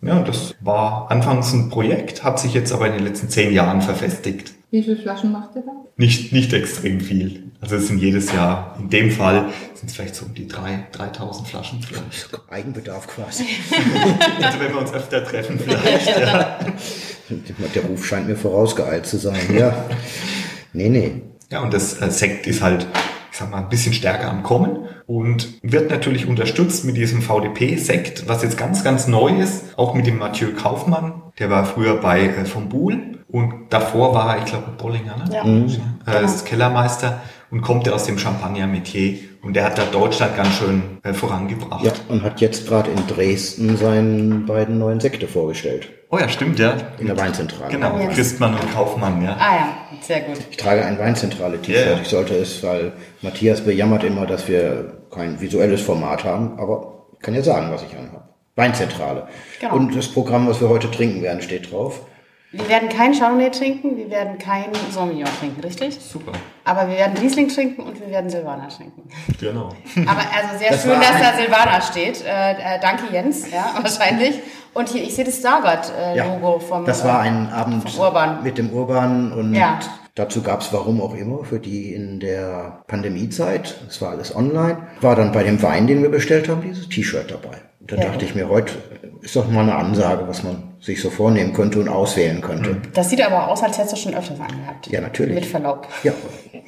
Ja, 0.02 0.24
das 0.24 0.56
war 0.60 1.12
anfangs 1.12 1.54
ein 1.54 1.70
Projekt, 1.70 2.24
hat 2.24 2.40
sich 2.40 2.56
jetzt 2.56 2.74
aber 2.74 2.88
in 2.88 2.94
den 2.94 3.04
letzten 3.04 3.30
zehn 3.30 3.54
Jahren 3.54 3.84
verfestigt. 3.84 4.52
Wie 4.72 4.82
viele 4.82 4.98
Flaschen 4.98 5.32
macht 5.32 5.56
ihr 5.56 5.62
da? 5.62 5.74
Nicht, 5.96 6.34
nicht 6.34 6.54
extrem 6.54 7.00
viel. 7.02 7.43
Also 7.64 7.78
es 7.78 7.88
sind 7.88 8.00
jedes 8.00 8.34
Jahr, 8.34 8.76
in 8.78 8.90
dem 8.90 9.10
Fall 9.10 9.46
sind 9.74 9.90
es 9.90 9.96
vielleicht 9.96 10.16
so 10.16 10.26
um 10.26 10.34
die 10.34 10.50
drei, 10.50 10.86
3000 10.92 11.48
Flaschen 11.48 11.82
vielleicht. 11.82 12.30
Eigenbedarf 12.50 13.08
quasi. 13.08 13.46
Also 14.42 14.60
wenn 14.60 14.74
wir 14.74 14.82
uns 14.82 14.94
öfter 14.94 15.24
treffen 15.24 15.58
vielleicht. 15.58 16.08
Ja, 16.20 16.60
Der 17.74 17.84
Ruf 17.86 18.06
scheint 18.06 18.28
mir 18.28 18.36
vorausgeeilt 18.36 19.06
zu 19.06 19.18
sein, 19.18 19.40
ja. 19.58 19.74
Nee, 20.74 20.90
nee. 20.90 21.22
ja 21.50 21.62
und 21.62 21.74
das 21.74 22.02
äh, 22.02 22.12
Sekt 22.12 22.48
ist 22.48 22.62
halt, 22.62 22.86
ich 23.32 23.38
sag 23.38 23.50
mal, 23.50 23.60
ein 23.60 23.70
bisschen 23.70 23.94
stärker 23.94 24.30
am 24.30 24.44
Kommen 24.44 24.80
und 25.08 25.48
wird 25.62 25.90
natürlich 25.90 26.28
unterstützt 26.28 26.84
mit 26.84 26.98
diesem 26.98 27.22
VDP-Sekt, 27.22 28.28
was 28.28 28.44
jetzt 28.44 28.58
ganz, 28.58 28.84
ganz 28.84 29.08
neu 29.08 29.40
ist, 29.40 29.78
auch 29.78 29.94
mit 29.94 30.06
dem 30.06 30.18
Mathieu 30.18 30.50
Kaufmann. 30.54 31.22
Der 31.40 31.50
war 31.50 31.66
früher 31.66 31.96
bei 32.02 32.28
äh, 32.28 32.44
vom 32.44 32.68
Buhl 32.68 33.20
und 33.30 33.54
davor 33.70 34.14
war 34.14 34.36
er, 34.36 34.44
ich 34.44 34.50
glaube, 34.52 34.72
Bollinger, 34.78 35.16
ne? 35.18 35.68
Ja. 36.06 36.20
äh, 36.20 36.26
ist 36.26 36.46
Kellermeister 36.46 37.22
und 37.54 37.62
kommt 37.62 37.86
ja 37.86 37.94
aus 37.94 38.06
dem 38.06 38.18
Champagner-Metier. 38.18 39.20
Und 39.44 39.56
der 39.56 39.66
hat 39.66 39.78
da 39.78 39.84
Deutschland 39.86 40.36
ganz 40.36 40.56
schön 40.56 40.82
äh, 41.04 41.14
vorangebracht. 41.14 41.86
Ja, 41.86 41.92
und 42.10 42.24
hat 42.24 42.42
jetzt 42.42 42.68
gerade 42.68 42.90
in 42.90 43.06
Dresden 43.06 43.78
seine 43.78 44.36
beiden 44.48 44.80
neuen 44.80 45.00
Sekte 45.00 45.28
vorgestellt. 45.28 45.90
Oh 46.10 46.18
ja, 46.18 46.28
stimmt, 46.30 46.58
ja. 46.58 46.76
In 46.98 47.06
der 47.06 47.18
Weinzentrale. 47.18 47.72
Genau, 47.72 48.00
Jetzt. 48.00 48.16
Christmann 48.16 48.56
und 48.56 48.74
Kaufmann, 48.74 49.24
ja. 49.24 49.38
Ah 49.40 49.56
ja, 49.56 49.68
sehr 50.02 50.22
gut. 50.22 50.40
Ich 50.50 50.58
trage 50.58 50.84
ein 50.84 50.98
Weinzentrale-T-Shirt. 50.98 51.86
Ja, 51.86 51.92
ja. 51.92 52.00
Ich 52.02 52.08
sollte 52.08 52.34
es, 52.34 52.64
weil 52.64 52.94
Matthias 53.22 53.62
bejammert 53.62 54.04
immer, 54.04 54.26
dass 54.26 54.48
wir 54.48 55.04
kein 55.12 55.40
visuelles 55.40 55.82
Format 55.82 56.24
haben, 56.24 56.58
aber 56.58 57.06
ich 57.14 57.20
kann 57.20 57.36
ja 57.36 57.44
sagen, 57.44 57.72
was 57.72 57.84
ich 57.84 57.96
anhabe. 57.96 58.24
Weinzentrale. 58.56 59.28
Genau. 59.60 59.76
Und 59.76 59.96
das 59.96 60.08
Programm, 60.08 60.48
was 60.48 60.60
wir 60.60 60.70
heute 60.70 60.90
trinken 60.90 61.22
werden, 61.22 61.44
steht 61.44 61.72
drauf. 61.72 62.02
Wir 62.56 62.70
werden 62.70 62.88
kein 62.88 63.14
Chardonnay 63.14 63.50
trinken, 63.50 63.98
wir 63.98 64.12
werden 64.12 64.38
kein 64.38 64.66
Sauvignon 64.92 65.28
trinken, 65.40 65.60
richtig? 65.62 65.98
Super. 66.00 66.34
Aber 66.64 66.88
wir 66.88 66.98
werden 66.98 67.18
Riesling 67.18 67.48
trinken 67.50 67.82
und 67.82 68.00
wir 68.00 68.10
werden 68.12 68.30
Silvaner 68.30 68.70
trinken. 68.70 69.10
Genau. 69.40 69.70
Aber 70.06 70.22
also 70.36 70.60
sehr 70.60 70.70
Das 70.70 70.84
schön, 70.84 70.92
dass 71.00 71.20
da 71.20 71.34
Silvaner 71.36 71.82
steht. 71.82 72.24
Äh, 72.24 72.52
äh, 72.52 72.80
danke 72.80 73.12
Jens, 73.12 73.50
ja, 73.52 73.74
wahrscheinlich. 73.82 74.40
Und 74.76 74.88
hier, 74.90 75.02
ich 75.04 75.16
sehe 75.16 75.26
das 75.26 75.38
Starboard-Logo 75.40 76.60
vom 76.60 76.86
das 76.86 77.02
äh, 77.02 77.06
war 77.08 77.20
ein 77.22 77.50
Abend 77.52 77.90
vom 77.90 78.00
Urban. 78.00 78.44
mit 78.44 78.58
dem 78.60 78.72
Urban 78.72 79.32
und 79.32 79.56
Ja. 79.56 79.80
dazu 80.16 80.42
gab 80.44 80.62
es 80.62 80.72
warum 80.72 81.02
auch 81.02 81.16
immer 81.16 81.44
für 81.44 81.60
die 81.60 81.94
in 81.94 82.20
der 82.20 82.84
Pandemiezeit, 82.88 83.76
es 83.90 84.00
war 84.02 84.12
alles 84.12 84.36
online, 84.36 84.78
war 85.02 85.16
dann 85.16 85.32
bei 85.32 85.42
dem 85.44 85.62
Wein, 85.64 85.88
den 85.88 86.04
wir 86.04 86.10
bestellt 86.12 86.50
haben, 86.50 86.62
dieses 86.62 86.88
T-Shirt 86.88 87.32
dabei. 87.32 87.58
Da 87.88 87.96
Ja. 87.98 88.06
dachte 88.06 88.26
ich 88.26 88.34
mir, 88.36 88.48
heute 88.50 88.74
ist 89.22 89.36
doch 89.36 89.50
mal 89.50 89.62
eine 89.62 89.76
Ansage, 89.76 90.28
was 90.28 90.44
man 90.44 90.74
sich 90.80 91.02
so 91.02 91.10
vornehmen 91.10 91.54
könnte 91.54 91.80
und 91.80 91.90
auswählen 91.90 92.42
könnte. 92.42 92.78
Das 92.94 93.10
sieht 93.10 93.22
aber 93.26 93.50
aus, 93.50 93.62
als 93.64 93.78
hättest 93.78 93.94
du 93.94 93.98
schon 93.98 94.14
öfters 94.16 94.40
angehabt. 94.40 94.88
Ja, 94.88 95.02
natürlich. 95.02 95.36
Mit 95.36 95.46
Verlaub. 95.46 95.88
Ja, 96.04 96.14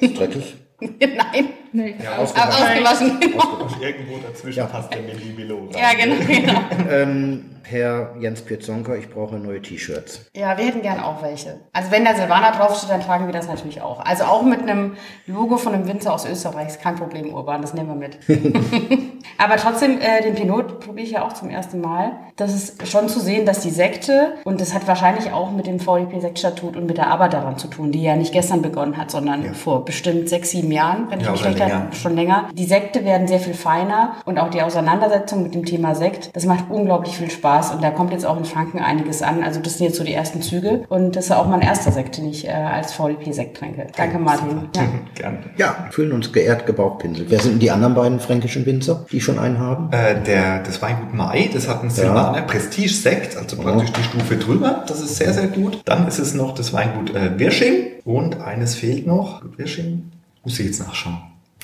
drittes. 0.00 0.44
Nein, 0.80 1.48
Nee, 1.76 1.94
Ja, 2.02 2.16
ausgewaschen. 2.16 3.10
Und 3.20 3.82
irgendwo 3.82 4.16
dazwischen 4.26 4.66
passt 4.66 4.94
der 4.94 5.00
rein. 5.00 5.70
Ja, 5.76 5.92
genau, 5.92 6.16
genau. 6.26 6.90
ähm, 6.90 7.56
Herr 7.64 8.14
Jens 8.20 8.42
Pirzonka, 8.42 8.94
ich 8.94 9.10
brauche 9.10 9.36
neue 9.36 9.60
T-Shirts. 9.60 10.26
Ja, 10.36 10.56
wir 10.56 10.64
hätten 10.66 10.82
gern 10.82 11.00
auch 11.00 11.20
welche. 11.22 11.60
Also 11.72 11.90
wenn 11.90 12.04
da 12.04 12.14
Silvaner 12.14 12.52
draufsteht, 12.52 12.90
dann 12.90 13.00
tragen 13.00 13.26
wir 13.26 13.32
das 13.32 13.48
natürlich 13.48 13.82
auch. 13.82 14.00
Also 14.00 14.24
auch 14.24 14.42
mit 14.42 14.62
einem 14.62 14.96
Logo 15.26 15.56
von 15.56 15.74
einem 15.74 15.88
Winzer 15.88 16.14
aus 16.14 16.24
Österreich 16.24 16.68
ist 16.68 16.80
kein 16.80 16.94
Problem, 16.94 17.34
Urban, 17.34 17.60
das 17.62 17.74
nehmen 17.74 17.88
wir 17.88 17.96
mit. 17.96 18.18
Aber 19.38 19.56
trotzdem, 19.56 19.98
äh, 20.00 20.22
den 20.22 20.36
Pinot 20.36 20.78
probiere 20.80 21.06
ich 21.06 21.12
ja 21.12 21.24
auch 21.24 21.32
zum 21.32 21.50
ersten 21.50 21.80
Mal. 21.80 22.12
Das 22.36 22.54
ist 22.54 22.86
schon 22.86 23.08
zu 23.08 23.18
sehen, 23.18 23.44
dass 23.46 23.60
die 23.60 23.70
Sekte, 23.70 24.34
und 24.44 24.60
das 24.60 24.72
hat 24.72 24.86
wahrscheinlich 24.86 25.32
auch 25.32 25.50
mit 25.50 25.66
dem 25.66 25.80
VDP-Sektstatut 25.80 26.76
und 26.76 26.86
mit 26.86 26.98
der 26.98 27.08
Arbeit 27.08 27.32
daran 27.32 27.58
zu 27.58 27.66
tun, 27.66 27.90
die 27.90 28.02
ja 28.02 28.14
nicht 28.14 28.32
gestern 28.32 28.62
begonnen 28.62 28.96
hat, 28.96 29.10
sondern 29.10 29.54
vor 29.54 29.84
bestimmt 29.84 30.28
sechs, 30.28 30.50
sieben 30.50 30.70
Jahren, 30.70 31.10
wenn 31.10 31.18
ich 31.18 31.26
Ja, 31.26 31.32
mich 31.32 31.40
oder 31.40 31.50
schlecht 31.50 31.65
länger. 31.68 31.92
schon 31.92 32.14
länger. 32.16 32.48
Die 32.52 32.64
Sekte 32.64 33.04
werden 33.04 33.26
sehr 33.26 33.40
viel 33.40 33.54
feiner 33.54 34.16
und 34.24 34.38
auch 34.38 34.50
die 34.50 34.62
Auseinandersetzung 34.62 35.42
mit 35.42 35.54
dem 35.54 35.64
Thema 35.64 35.94
Sekt, 35.94 36.30
das 36.34 36.44
macht 36.44 36.70
unglaublich 36.70 37.16
viel 37.16 37.30
Spaß 37.30 37.72
und 37.72 37.82
da 37.82 37.90
kommt 37.90 38.12
jetzt 38.12 38.26
auch 38.26 38.36
in 38.36 38.44
Franken 38.44 38.78
einiges 38.78 39.22
an. 39.22 39.42
Also 39.42 39.60
das 39.60 39.78
sind 39.78 39.86
jetzt 39.86 39.96
so 39.96 40.04
die 40.04 40.14
ersten 40.14 40.42
Züge 40.42 40.84
und 40.88 41.16
das 41.16 41.26
ist 41.26 41.32
auch 41.32 41.46
mein 41.48 41.60
erster 41.60 41.92
Sekt, 41.92 42.16
den 42.18 42.28
ich 42.28 42.46
äh, 42.46 42.50
als 42.50 42.92
VDP-Sekt 42.92 43.56
trinke. 43.56 43.86
Danke, 43.96 44.18
Martin. 44.18 44.68
Ja. 44.74 44.82
Gerne. 45.14 45.38
Ja, 45.56 45.88
fühlen 45.90 46.12
uns 46.12 46.32
geehrt 46.32 46.66
gebauchpinselt. 46.66 47.30
Wer 47.30 47.40
sind 47.40 47.52
denn 47.52 47.60
die 47.60 47.70
anderen 47.70 47.94
beiden 47.94 48.20
fränkischen 48.20 48.66
Winzer, 48.66 49.06
die 49.10 49.20
schon 49.20 49.38
einen 49.38 49.58
haben? 49.58 49.92
Äh, 49.92 50.22
der, 50.22 50.62
das 50.62 50.82
Weingut 50.82 51.14
Mai, 51.14 51.50
das 51.52 51.68
hat 51.68 51.80
einen 51.80 51.90
Silvaner 51.90 52.42
Prestige-Sekt, 52.42 53.36
also 53.36 53.56
praktisch 53.56 53.92
die 53.92 54.02
Stufe 54.02 54.36
drüber. 54.36 54.84
Das 54.86 55.00
ist 55.00 55.16
sehr, 55.16 55.32
sehr 55.32 55.48
gut. 55.48 55.80
Dann 55.84 56.06
ist 56.06 56.18
es 56.18 56.34
noch 56.34 56.54
das 56.54 56.72
Weingut 56.72 57.14
äh, 57.14 57.38
Wirsching 57.38 57.86
und 58.04 58.40
eines 58.40 58.74
fehlt 58.74 59.06
noch. 59.06 59.42
Gut, 59.42 59.58
Wirsching 59.58 60.12
muss 60.44 60.58
ich 60.58 60.66
jetzt 60.66 60.80
nachschauen. 60.80 61.18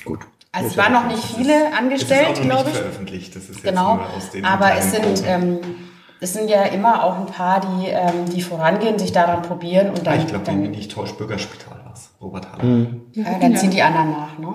Gut. 0.05 0.19
Also 0.51 0.67
es 0.69 0.77
waren 0.77 0.93
noch 0.93 1.07
nicht 1.07 1.23
viele 1.23 1.75
angestellt, 1.75 2.39
glaube 2.41 2.65
nicht 2.65 2.73
ich. 2.73 2.77
veröffentlicht. 2.77 3.35
Das 3.35 3.43
ist 3.43 3.55
jetzt 3.55 3.63
Genau, 3.63 3.95
nur 3.95 4.05
aus 4.15 4.29
dem 4.31 4.45
aber 4.45 4.75
es 4.77 4.91
sind, 4.91 5.23
ähm, 5.25 5.59
es 6.19 6.33
sind 6.33 6.47
ja 6.49 6.63
immer 6.65 7.03
auch 7.03 7.19
ein 7.19 7.25
paar, 7.25 7.59
die, 7.59 7.87
ähm, 7.87 8.25
die 8.31 8.41
vorangehen, 8.41 8.99
sich 8.99 9.11
daran 9.11 9.41
probieren 9.41 9.89
und 9.89 10.01
Ah, 10.01 10.11
dann, 10.11 10.19
ich 10.19 10.27
glaube, 10.27 10.45
wenn 10.47 10.61
mich 10.61 10.69
nicht 10.69 10.91
täuscht, 10.91 11.17
Bürgerspital 11.17 11.79
war 11.83 11.93
es. 11.93 12.11
Robert 12.21 12.51
Haller. 12.51 12.63
Mhm. 12.63 13.01
äh, 13.15 13.39
dann 13.41 13.55
ziehen 13.57 13.71
die 13.71 13.81
anderen 13.81 14.11
nach. 14.11 14.37
Ne? 14.37 14.53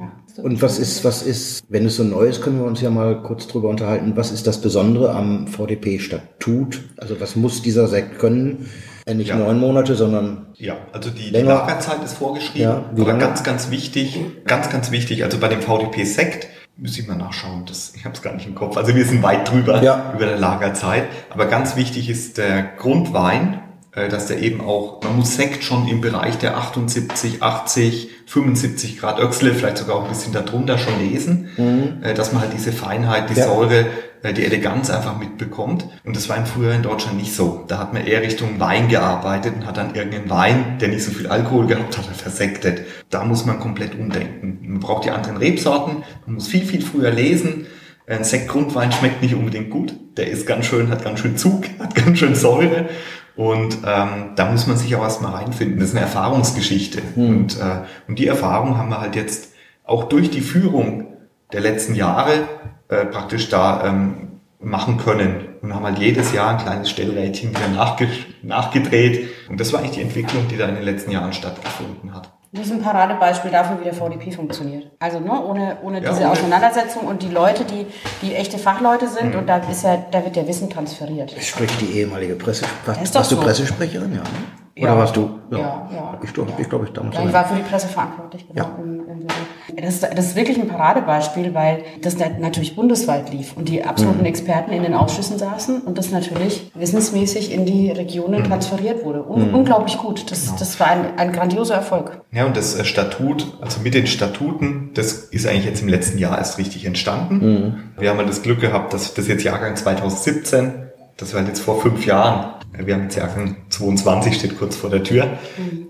Ja. 0.00 0.42
Und 0.42 0.60
was 0.60 0.78
ist, 0.80 1.04
was 1.04 1.22
ist, 1.22 1.62
wenn 1.68 1.86
es 1.86 1.96
so 1.96 2.02
neu 2.02 2.24
ist, 2.26 2.42
können 2.42 2.58
wir 2.58 2.66
uns 2.66 2.80
ja 2.80 2.90
mal 2.90 3.22
kurz 3.22 3.46
drüber 3.46 3.68
unterhalten, 3.68 4.16
was 4.16 4.32
ist 4.32 4.46
das 4.48 4.60
Besondere 4.60 5.12
am 5.14 5.46
VDP-Statut? 5.46 6.82
Also 6.96 7.20
was 7.20 7.36
muss 7.36 7.62
dieser 7.62 7.86
Sekt 7.86 8.18
können? 8.18 8.68
Äh, 9.08 9.14
Nicht 9.14 9.28
Ja. 9.28 9.36
neun 9.36 9.60
Monate, 9.60 9.94
sondern 9.94 10.46
Ja, 10.56 10.76
also 10.92 11.10
die, 11.10 11.30
die. 11.32 11.40
Lagerzeit 11.40 12.02
ist 12.04 12.14
vorgeschrieben, 12.18 12.60
Ja, 12.62 12.84
aber 12.92 13.06
lange? 13.06 13.20
ganz, 13.20 13.44
ganz 13.44 13.70
wichtig, 13.70 14.18
ganz, 14.46 14.68
ganz 14.68 14.90
wichtig, 14.90 15.22
also 15.22 15.38
bei 15.38 15.46
dem 15.46 15.60
VDP-Sekt, 15.62 16.48
müssen 16.76 17.02
ich 17.02 17.06
mal 17.08 17.14
nachschauen, 17.16 17.64
das, 17.66 17.92
ich 17.94 18.04
habe 18.04 18.16
es 18.16 18.20
gar 18.22 18.34
nicht 18.34 18.48
im 18.48 18.56
Kopf, 18.56 18.76
also 18.76 18.94
wir 18.96 19.04
sind 19.04 19.22
weit 19.22 19.48
drüber 19.50 19.80
Ja. 19.80 20.12
über 20.14 20.26
der 20.26 20.38
Lagerzeit, 20.38 21.04
aber 21.30 21.46
ganz 21.46 21.76
wichtig 21.76 22.10
ist 22.10 22.36
der 22.36 22.64
Grundwein, 22.64 23.60
äh, 23.92 24.08
dass 24.08 24.26
der 24.26 24.40
eben 24.42 24.60
auch, 24.60 25.00
man 25.04 25.14
muss 25.16 25.36
Sekt 25.36 25.62
schon 25.62 25.86
im 25.86 26.00
Bereich 26.00 26.36
der 26.38 26.56
78, 26.56 27.44
80, 27.44 28.08
75 28.26 28.98
Grad 28.98 29.20
Öchsle, 29.20 29.54
vielleicht 29.54 29.78
sogar 29.78 29.96
auch 29.96 30.02
ein 30.02 30.08
bisschen 30.08 30.32
darunter 30.32 30.78
schon 30.78 30.98
lesen, 30.98 32.00
äh, 32.02 32.12
dass 32.12 32.32
man 32.32 32.42
halt 32.42 32.52
diese 32.54 32.72
Feinheit, 32.72 33.30
die 33.30 33.34
Mhm. 33.34 33.38
Ja. 33.38 33.46
Säure, 33.46 33.86
die 34.32 34.44
Eleganz 34.44 34.90
einfach 34.90 35.18
mitbekommt. 35.18 35.86
Und 36.04 36.16
das 36.16 36.28
war 36.28 36.36
in 36.36 36.46
früher 36.46 36.74
in 36.74 36.82
Deutschland 36.82 37.16
nicht 37.16 37.34
so. 37.34 37.64
Da 37.68 37.78
hat 37.78 37.92
man 37.92 38.06
eher 38.06 38.22
Richtung 38.22 38.60
Wein 38.60 38.88
gearbeitet 38.88 39.54
und 39.56 39.66
hat 39.66 39.76
dann 39.76 39.94
irgendeinen 39.94 40.30
Wein, 40.30 40.78
der 40.80 40.88
nicht 40.88 41.04
so 41.04 41.10
viel 41.10 41.26
Alkohol 41.26 41.66
gehabt 41.66 41.98
hat, 41.98 42.04
versektet. 42.04 42.82
Da 43.10 43.24
muss 43.24 43.44
man 43.44 43.60
komplett 43.60 43.98
umdenken. 43.98 44.58
Man 44.62 44.80
braucht 44.80 45.04
die 45.04 45.10
anderen 45.10 45.36
Rebsorten, 45.36 46.04
man 46.26 46.34
muss 46.34 46.48
viel, 46.48 46.64
viel 46.64 46.82
früher 46.82 47.10
lesen. 47.10 47.66
Ein 48.06 48.24
Sektgrundwein 48.24 48.92
schmeckt 48.92 49.22
nicht 49.22 49.34
unbedingt 49.34 49.70
gut. 49.70 49.94
Der 50.16 50.30
ist 50.30 50.46
ganz 50.46 50.66
schön, 50.66 50.90
hat 50.90 51.02
ganz 51.02 51.20
schön 51.20 51.36
Zug, 51.36 51.64
hat 51.78 51.94
ganz 51.94 52.18
schön 52.18 52.34
Säure. 52.34 52.88
Und 53.34 53.78
ähm, 53.84 54.30
da 54.34 54.50
muss 54.50 54.66
man 54.66 54.76
sich 54.76 54.94
auch 54.96 55.02
erstmal 55.02 55.32
reinfinden. 55.32 55.78
Das 55.78 55.90
ist 55.90 55.94
eine 55.94 56.04
Erfahrungsgeschichte. 56.04 57.02
Und, 57.16 57.58
äh, 57.58 57.82
und 58.08 58.18
die 58.18 58.26
Erfahrung 58.26 58.78
haben 58.78 58.88
wir 58.88 59.00
halt 59.00 59.14
jetzt 59.14 59.52
auch 59.84 60.04
durch 60.04 60.30
die 60.30 60.40
Führung 60.40 61.16
der 61.52 61.60
letzten 61.60 61.94
Jahre 61.94 62.48
äh, 62.88 63.06
praktisch 63.06 63.48
da 63.48 63.84
ähm, 63.86 64.40
machen 64.60 64.96
können. 64.98 65.48
Und 65.62 65.74
haben 65.74 65.84
halt 65.84 65.98
jedes 65.98 66.32
Jahr 66.32 66.50
ein 66.50 66.58
kleines 66.58 66.90
Stellrädchen 66.90 67.50
wieder 67.50 67.68
nachge 67.68 68.08
nachgedreht. 68.42 69.28
Und 69.48 69.58
das 69.60 69.72
war 69.72 69.80
eigentlich 69.80 69.92
die 69.92 70.02
Entwicklung, 70.02 70.46
die 70.48 70.56
da 70.56 70.66
in 70.68 70.76
den 70.76 70.84
letzten 70.84 71.10
Jahren 71.10 71.32
stattgefunden 71.32 72.14
hat. 72.14 72.30
Das 72.52 72.66
ist 72.66 72.72
ein 72.72 72.80
Paradebeispiel 72.80 73.50
dafür, 73.50 73.80
wie 73.80 73.84
der 73.84 73.92
VDP 73.92 74.30
funktioniert. 74.30 74.90
Also 75.00 75.18
ne, 75.18 75.30
ohne, 75.44 75.78
ohne 75.82 76.00
Ja, 76.02 76.10
diese 76.10 76.22
ohne- 76.22 76.30
Auseinandersetzung 76.30 77.02
und 77.02 77.22
die 77.22 77.28
Leute, 77.28 77.64
die, 77.64 77.86
die 78.22 78.34
echte 78.34 78.56
Fachleute 78.58 79.08
sind 79.08 79.34
und 79.34 79.46
da 79.48 79.58
ist 79.58 79.82
ja, 79.82 80.02
da 80.10 80.24
wird 80.24 80.36
ja 80.36 80.46
Wissen 80.46 80.70
transferiert. 80.70 81.32
spricht 81.42 81.80
die 81.80 81.98
ehemalige 81.98 82.34
Presse. 82.36 82.64
Doch 82.86 82.96
warst 82.96 83.14
du 83.32 83.36
so. 83.36 83.42
Pressesprecherin? 83.42 84.12
Ja. 84.12 84.18
ne? 84.20 84.26
Oder 84.78 84.88
Ja. 84.88 84.98
warst 84.98 85.16
du? 85.16 85.30
Ja, 85.50 85.58
ja. 85.90 86.18
Ich 86.22 86.34
glaube, 86.34 86.52
ich, 86.58 86.68
glaub, 86.68 86.84
ich 86.84 86.92
damals. 86.92 87.16
Ja, 87.16 87.24
ich 87.24 87.32
war 87.32 87.46
für 87.46 87.54
die 87.54 87.62
Presse 87.62 87.88
verantwortlich, 87.88 88.46
genau. 88.48 88.66
Im, 88.78 89.00
im 89.08 89.18
Büro. 89.20 89.26
das, 89.80 89.94
ist, 89.94 90.02
das 90.02 90.26
ist 90.26 90.36
wirklich 90.36 90.58
ein 90.60 90.68
Paradebeispiel, 90.68 91.54
weil 91.54 91.82
das 92.02 92.16
na- 92.18 92.26
natürlich 92.38 92.76
bundesweit 92.76 93.32
lief 93.32 93.56
und 93.56 93.68
die 93.70 93.82
absoluten 93.84 94.20
Mhm. 94.20 94.26
Experten 94.26 94.72
in 94.72 94.82
den 94.82 94.92
Ausschüssen 94.92 95.38
saßen 95.38 95.80
und 95.80 95.96
das 95.96 96.10
natürlich 96.10 96.70
wissensmäßig 96.74 97.52
in 97.52 97.64
die 97.64 97.90
Regionen 97.90 98.40
Mhm. 98.40 98.44
transferiert 98.48 99.02
wurde. 99.02 99.26
Un 99.26 99.54
Unglaublich 99.54 99.96
gut. 99.96 100.30
Das, 100.30 100.54
das 100.56 100.78
war 100.78 100.88
ein, 100.88 101.18
ein 101.18 101.32
grandioser 101.32 101.76
Erfolg. 101.76 102.20
Ja, 102.32 102.44
und 102.44 102.54
das 102.56 102.78
äh, 102.78 102.84
Statut, 102.84 103.56
also 103.62 103.80
mit 103.80 103.94
den 103.94 104.06
Statuten, 104.06 104.90
das 104.92 105.12
ist 105.12 105.46
eigentlich 105.46 105.64
jetzt 105.64 105.80
im 105.80 105.88
letzten 105.88 106.18
Jahr 106.18 106.36
erst 106.36 106.58
richtig 106.58 106.84
entstanden. 106.84 107.92
Wir 107.98 108.10
haben 108.10 108.18
ja 108.18 108.24
das 108.24 108.42
Glück 108.42 108.60
gehabt, 108.60 108.92
dass 108.92 109.14
das 109.14 109.26
jetzt 109.26 109.42
Jahrgang 109.42 109.74
2017, 109.74 110.90
das 111.16 111.32
war 111.32 111.38
halt 111.40 111.48
jetzt 111.48 111.60
vor 111.60 111.80
fünf 111.80 112.04
Jahren, 112.04 112.55
wir 112.84 112.94
haben 112.94 113.04
jetzt 113.04 113.16
Jahrgang 113.16 113.56
22, 113.70 114.34
steht 114.34 114.58
kurz 114.58 114.76
vor 114.76 114.90
der 114.90 115.02
Tür, 115.02 115.28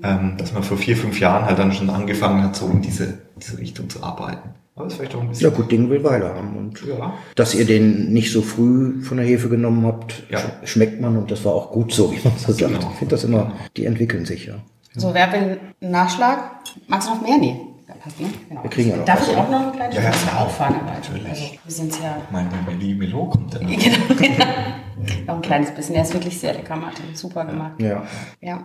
ähm, 0.02 0.34
dass 0.38 0.52
man 0.52 0.62
vor 0.62 0.76
vier, 0.76 0.96
fünf 0.96 1.18
Jahren 1.20 1.44
halt 1.46 1.58
dann 1.58 1.72
schon 1.72 1.90
angefangen 1.90 2.42
hat, 2.42 2.56
so 2.56 2.66
in 2.68 2.82
diese, 2.82 3.18
diese 3.40 3.58
Richtung 3.58 3.88
zu 3.90 4.02
arbeiten. 4.02 4.50
Aber 4.74 4.84
das 4.84 4.92
ist 4.92 4.98
vielleicht 4.98 5.14
auch 5.14 5.22
ein 5.22 5.28
bisschen... 5.28 5.50
Ja, 5.50 5.56
gut, 5.56 5.72
Ding 5.72 5.88
will 5.88 6.04
Weile 6.04 6.34
haben. 6.34 6.54
Und 6.56 6.82
Ja. 6.86 7.14
dass 7.34 7.54
ihr 7.54 7.64
den 7.64 8.12
nicht 8.12 8.30
so 8.30 8.42
früh 8.42 9.00
von 9.02 9.16
der 9.16 9.26
Hefe 9.26 9.48
genommen 9.48 9.86
habt, 9.86 10.24
Ja. 10.30 10.38
sch- 10.38 10.66
schmeckt 10.66 11.00
man 11.00 11.16
und 11.16 11.30
das 11.30 11.44
war 11.46 11.54
auch 11.54 11.70
gut 11.72 11.92
so, 11.92 12.12
wie 12.12 12.20
man 12.22 12.36
so 12.36 12.52
sagt. 12.52 12.72
Genau. 12.74 12.90
Ich 12.92 12.98
finde 12.98 13.14
das 13.14 13.24
immer, 13.24 13.52
die 13.76 13.86
entwickeln 13.86 14.26
sich 14.26 14.46
ja. 14.46 14.54
So, 14.94 15.12
wer 15.14 15.32
will 15.32 15.58
einen 15.80 15.90
Nachschlag? 15.92 16.38
Magst 16.88 17.08
du 17.08 17.14
noch 17.14 17.22
mehr? 17.22 17.38
Nee. 17.38 17.56
Ja? 18.18 18.28
Genau. 18.48 18.62
Wir 18.62 18.70
kriegen 18.70 18.90
ja 18.90 18.96
noch 18.96 19.04
Darf 19.04 19.20
was, 19.20 19.28
ich 19.28 19.36
auch 19.36 19.50
noch 19.50 19.62
eine 19.62 19.72
kleine 19.72 19.94
Ja, 19.94 20.02
ja, 20.02 20.12
fahren? 20.12 20.74
aber 20.80 20.92
Natürlich. 20.92 21.28
Also, 21.28 21.44
wir 21.64 21.72
sind 21.72 21.92
ja 22.02 22.16
Mein 22.30 22.48
Melody 22.66 22.94
Melo 22.94 23.26
kommt 23.26 23.54
dann. 23.54 23.66
Genau, 23.66 24.14
genau. 24.16 24.44
Noch 25.26 25.34
ein 25.36 25.42
kleines 25.42 25.70
bisschen. 25.70 25.94
Er 25.94 26.02
ist 26.02 26.14
wirklich 26.14 26.38
sehr 26.38 26.54
lecker, 26.54 26.76
Martin. 26.76 27.04
Super 27.14 27.44
gemacht. 27.44 27.80
Ja. 27.80 28.04
Ja. 28.40 28.64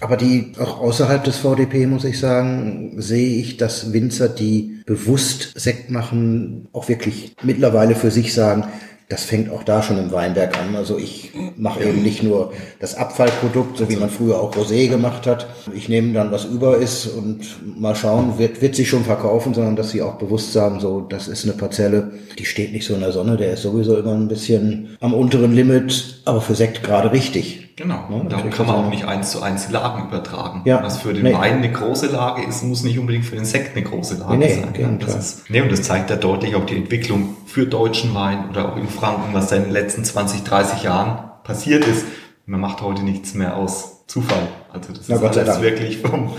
Aber 0.00 0.16
die, 0.16 0.52
auch 0.58 0.80
außerhalb 0.80 1.22
des 1.24 1.38
VDP, 1.38 1.86
muss 1.86 2.04
ich 2.04 2.18
sagen, 2.18 2.94
sehe 2.96 3.40
ich, 3.40 3.56
dass 3.56 3.92
Winzer, 3.92 4.28
die 4.28 4.82
bewusst 4.86 5.52
Sekt 5.58 5.90
machen, 5.90 6.68
auch 6.72 6.88
wirklich 6.88 7.34
mittlerweile 7.42 7.94
für 7.94 8.10
sich 8.10 8.32
sagen, 8.32 8.64
das 9.12 9.24
fängt 9.24 9.50
auch 9.50 9.62
da 9.62 9.82
schon 9.82 9.98
im 9.98 10.10
Weinberg 10.10 10.58
an. 10.58 10.74
Also 10.74 10.96
ich 10.96 11.32
mache 11.58 11.84
eben 11.84 12.02
nicht 12.02 12.22
nur 12.22 12.54
das 12.80 12.94
Abfallprodukt, 12.94 13.76
so 13.76 13.88
wie 13.90 13.96
man 13.96 14.08
früher 14.08 14.40
auch 14.40 14.54
Rosé 14.54 14.88
gemacht 14.88 15.26
hat. 15.26 15.46
Ich 15.74 15.90
nehme 15.90 16.14
dann, 16.14 16.32
was 16.32 16.46
über 16.46 16.78
ist 16.78 17.08
und 17.08 17.44
mal 17.78 17.94
schauen, 17.94 18.38
wird, 18.38 18.62
wird 18.62 18.74
sich 18.74 18.88
schon 18.88 19.04
verkaufen, 19.04 19.52
sondern 19.52 19.76
dass 19.76 19.90
sie 19.90 20.00
auch 20.00 20.14
bewusst 20.14 20.54
sagen, 20.54 20.80
so, 20.80 21.02
das 21.02 21.28
ist 21.28 21.44
eine 21.44 21.52
Parzelle, 21.52 22.12
die 22.38 22.46
steht 22.46 22.72
nicht 22.72 22.86
so 22.86 22.94
in 22.94 23.00
der 23.00 23.12
Sonne, 23.12 23.36
der 23.36 23.52
ist 23.52 23.62
sowieso 23.62 23.98
immer 23.98 24.14
ein 24.14 24.28
bisschen 24.28 24.96
am 25.00 25.12
unteren 25.12 25.52
Limit, 25.52 26.22
aber 26.24 26.40
für 26.40 26.54
Sekt 26.54 26.82
gerade 26.82 27.12
richtig. 27.12 27.61
Genau. 27.76 28.04
Ja, 28.10 28.24
Darum 28.28 28.50
kann 28.50 28.66
man 28.66 28.76
auch 28.76 28.88
nicht 28.90 29.04
eins 29.06 29.30
zu 29.30 29.42
eins 29.42 29.70
Lagen 29.70 30.08
übertragen. 30.08 30.62
Ja. 30.64 30.82
Was 30.82 30.98
für 30.98 31.14
den 31.14 31.22
Nee. 31.24 31.34
Wein 31.34 31.54
eine 31.58 31.72
große 31.72 32.06
Lage 32.06 32.42
ist, 32.42 32.62
muss 32.62 32.82
nicht 32.82 32.98
unbedingt 32.98 33.24
für 33.24 33.36
den 33.36 33.44
Sekt 33.44 33.76
eine 33.76 33.84
große 33.84 34.16
Lage 34.16 34.36
Nee, 34.36 34.46
nee, 34.46 34.54
sein. 34.54 34.64
im 34.64 34.72
Gegenteil. 34.72 35.06
das 35.14 35.16
ist, 35.16 35.50
nee, 35.50 35.60
und 35.60 35.72
das 35.72 35.82
zeigt 35.82 36.10
ja 36.10 36.16
deutlich 36.16 36.54
auch 36.54 36.66
die 36.66 36.76
Entwicklung 36.76 37.36
für 37.46 37.66
deutschen 37.66 38.14
Wein 38.14 38.48
oder 38.50 38.72
auch 38.72 38.76
in 38.76 38.88
Franken, 38.88 39.32
was 39.32 39.48
da 39.48 39.56
in 39.56 39.64
den 39.64 39.72
letzten 39.72 40.04
20, 40.04 40.42
30 40.44 40.82
Jahren 40.82 41.30
passiert 41.44 41.86
ist. 41.86 42.04
Man 42.46 42.60
macht 42.60 42.82
heute 42.82 43.02
nichts 43.02 43.34
mehr 43.34 43.56
aus 43.56 44.06
Zufall. 44.06 44.48
Also 44.72 44.92
das 44.92 45.08
Na, 45.08 45.16
ist 45.16 45.38
alles 45.38 45.60
wirklich 45.62 45.98
vom, 45.98 46.30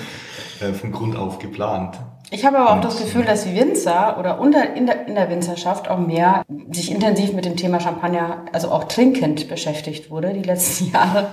äh, 0.60 0.74
von 0.74 0.92
Grund 0.92 1.16
auf 1.16 1.40
geplant. 1.40 1.98
Ich 2.34 2.44
habe 2.46 2.58
aber 2.58 2.72
auch 2.72 2.82
das 2.82 2.98
Gefühl, 2.98 3.26
dass 3.26 3.44
die 3.44 3.56
Winzer 3.56 4.18
oder 4.20 4.40
unter, 4.40 4.76
in, 4.76 4.88
der, 4.88 5.08
in 5.08 5.14
der 5.14 5.30
Winzerschaft 5.30 5.88
auch 5.88 6.00
mehr 6.00 6.44
sich 6.72 6.92
intensiv 6.92 7.32
mit 7.34 7.46
dem 7.46 7.56
Thema 7.56 7.80
Champagner, 7.80 8.46
also 8.52 8.72
auch 8.72 8.86
trinkend 8.86 9.48
beschäftigt 9.48 10.10
wurde 10.10 10.34
die 10.34 10.42
letzten 10.42 10.86
Jahre. 10.92 11.28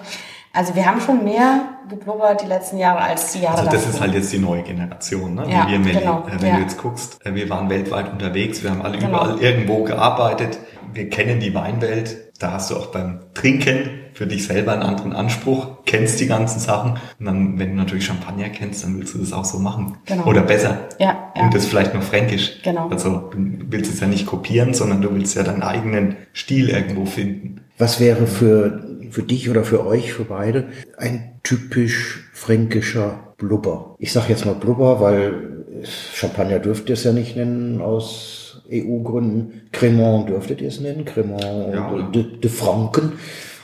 Also 0.53 0.75
wir 0.75 0.85
haben 0.85 1.01
schon 1.01 1.25
mehr 1.25 1.63
geblubbert 1.89 2.43
die 2.43 2.47
letzten 2.47 2.77
Jahre 2.77 3.01
als 3.01 3.33
die 3.33 3.41
Jahre 3.41 3.61
Also 3.61 3.71
das 3.71 3.87
ist 3.89 4.01
halt 4.01 4.13
jetzt 4.13 4.31
die 4.31 4.39
neue 4.39 4.63
Generation, 4.63 5.37
ne? 5.37 5.45
Ja, 5.49 5.67
wir, 5.71 5.79
genau, 5.79 6.25
äh, 6.29 6.43
wenn 6.43 6.49
ja. 6.49 6.57
du 6.57 6.63
jetzt 6.63 6.77
guckst, 6.77 7.25
äh, 7.25 7.35
wir 7.35 7.49
waren 7.49 7.71
weltweit 7.71 8.13
unterwegs, 8.13 8.63
wir 8.63 8.71
haben 8.71 8.83
alle 8.83 8.99
Genau. 8.99 9.09
überall 9.09 9.39
irgendwo 9.41 9.85
gearbeitet, 9.85 10.59
wir 10.95 11.09
kennen 11.09 11.41
die 11.41 11.55
Weinwelt, 11.55 12.33
da 12.39 12.53
hast 12.53 12.71
du 12.71 12.77
auch 12.77 12.87
beim 12.87 13.21
Trinken 13.35 13.91
für 14.15 14.27
dich 14.27 14.47
selber 14.47 14.73
einen 14.73 14.83
anderen 14.83 15.13
Anspruch, 15.13 15.85
kennst 15.85 16.21
die 16.21 16.27
ganzen 16.27 16.59
Sachen 16.59 16.99
und 17.19 17.27
dann, 17.27 17.59
wenn 17.59 17.71
du 17.71 17.77
natürlich 17.77 18.05
Champagner 18.05 18.49
kennst, 18.49 18.85
dann 18.85 18.99
willst 18.99 19.15
du 19.15 19.19
das 19.19 19.33
auch 19.33 19.45
so 19.45 19.59
machen. 19.59 19.99
Genau. 20.07 20.27
Oder 20.27 20.43
besser. 20.43 20.89
Ja, 20.99 21.33
ja. 21.37 21.43
Und 21.43 21.55
das 21.55 21.67
vielleicht 21.67 21.95
noch 21.95 22.03
fränkisch. 22.03 22.63
Genau. 22.63 22.89
Also 22.89 23.31
du 23.33 23.39
willst 23.69 23.93
es 23.93 24.01
ja 24.01 24.07
nicht 24.07 24.27
kopieren, 24.27 24.75
sondern 24.75 25.03
du 25.03 25.15
willst 25.15 25.37
ja 25.37 25.43
deinen 25.43 25.63
eigenen 25.63 26.17
Stil 26.33 26.71
irgendwo 26.71 27.05
finden. 27.07 27.63
Was 27.79 28.01
wäre 28.01 28.27
für, 28.27 28.85
für 29.11 29.23
dich 29.23 29.49
oder 29.49 29.65
für 29.65 29.87
euch, 29.87 30.13
für 30.13 30.25
beide, 30.25 30.69
ein 30.99 31.41
typisch 31.43 32.29
fränkischer 32.33 33.35
Blubber? 33.39 33.97
Ich 33.99 34.13
sage 34.13 34.27
jetzt 34.29 34.45
mal 34.45 34.55
Blubber, 34.55 35.01
weil 35.01 35.61
Champagner 36.15 36.59
dürft 36.59 36.89
ihr 36.89 36.95
es 36.95 37.05
ja 37.05 37.13
nicht 37.13 37.37
nennen 37.37 37.81
aus 37.81 38.40
EU-Gründen. 38.71 39.63
Cremant 39.73 40.29
dürftet 40.29 40.61
ihr 40.61 40.69
es 40.69 40.81
nennen, 40.81 41.05
Cremant 41.05 41.75
Ja, 41.75 42.11
de, 42.13 42.25
de 42.41 42.51
Franken 42.51 43.13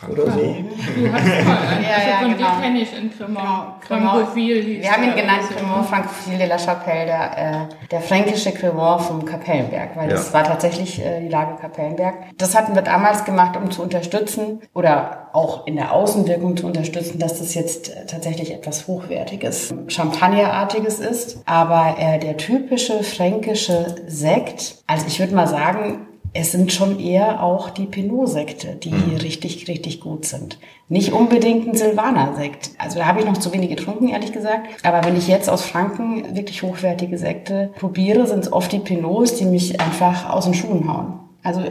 oder 0.09 0.31
so. 0.31 0.39
Du 0.41 1.13
hast 1.13 1.25
mal, 1.25 1.59
Ja, 1.83 1.95
also 1.97 2.09
ja, 2.11 2.17
von 2.21 2.37
genau. 2.37 2.51
dir 2.51 2.63
kenne 2.63 2.79
ich 2.81 2.97
in 2.99 3.11
Cremant. 3.17 3.81
Cremant. 3.81 4.11
Francophil 4.17 4.63
hieß 4.63 4.83
Wir 4.83 4.93
haben 4.93 5.03
ihn 5.05 5.15
genannt. 5.15 5.43
Cremant 5.57 5.87
Francophile 5.87 6.39
de 6.39 6.47
la 6.49 6.59
Chapelle, 6.59 7.07
der, 7.07 7.39
äh, 7.39 7.87
der 7.91 8.01
fränkische 8.01 8.53
Cremant 8.53 9.03
vom 9.03 9.25
Kapellenberg, 9.25 9.97
weil 9.97 10.09
das 10.09 10.29
Ja. 10.29 10.35
war 10.35 10.45
tatsächlich 10.45 11.05
äh, 11.05 11.21
die 11.21 11.29
Lage 11.29 11.57
Kapellenberg. 11.61 12.15
Das 12.39 12.57
hatten 12.57 12.75
wir 12.75 12.83
damals 12.83 13.25
gemacht, 13.25 13.57
um 13.57 13.71
zu 13.71 13.83
unterstützen 13.83 14.61
oder 14.75 15.29
auch 15.33 15.67
in 15.67 15.77
der 15.77 15.93
Außenwirkung 15.93 16.57
zu 16.57 16.67
unterstützen, 16.67 17.19
dass 17.19 17.39
das 17.39 17.55
jetzt 17.55 17.91
äh, 17.95 18.07
tatsächlich 18.07 18.53
etwas 18.55 18.87
Hochwertiges, 18.87 19.75
Champagnerartiges 19.89 20.99
ist. 21.01 21.39
Aber 21.47 21.97
äh, 21.99 22.19
der 22.19 22.37
typische 22.37 23.03
fränkische 23.03 23.95
Sekt, 24.07 24.77
also 24.87 25.07
ich 25.07 25.19
würde 25.21 25.35
mal 25.35 25.47
sagen, 25.47 26.07
es 26.39 26.53
sind 26.53 26.73
schon 26.73 27.01
eher 27.01 27.43
auch 27.43 27.71
die 27.71 27.87
Pinot-Sekte, 27.87 28.77
die 28.77 28.95
richtig, 29.17 29.69
richtig 29.69 30.01
gut 30.01 30.27
sind. 30.27 30.59
Nicht 30.89 31.13
unbedingt 31.13 31.67
ein 31.67 31.75
Silvaner-Sekt. 31.75 32.71
Also 32.79 32.99
da 32.99 33.07
habe 33.07 33.21
ich 33.21 33.27
noch 33.27 33.39
zu 33.39 33.53
wenig 33.53 33.71
getrunken, 33.71 34.09
ehrlich 34.09 34.33
gesagt. 34.33 34.85
Aber 34.85 35.05
wenn 35.05 35.17
ich 35.17 35.29
jetzt 35.29 35.49
aus 35.49 35.63
Franken 35.63 36.37
wirklich 36.37 36.63
hochwertige 36.63 37.19
Sekte 37.19 37.71
probiere, 37.79 38.27
sind 38.27 38.41
es 38.41 38.53
oft 38.53 38.71
die 38.73 38.79
Pinots, 38.79 39.37
die 39.37 39.47
mich 39.47 39.81
einfach 39.81 40.31
aus 40.31 40.45
den 40.45 40.55
Schuhen 40.55 40.93
hauen. 40.93 41.26
Also 41.47 41.63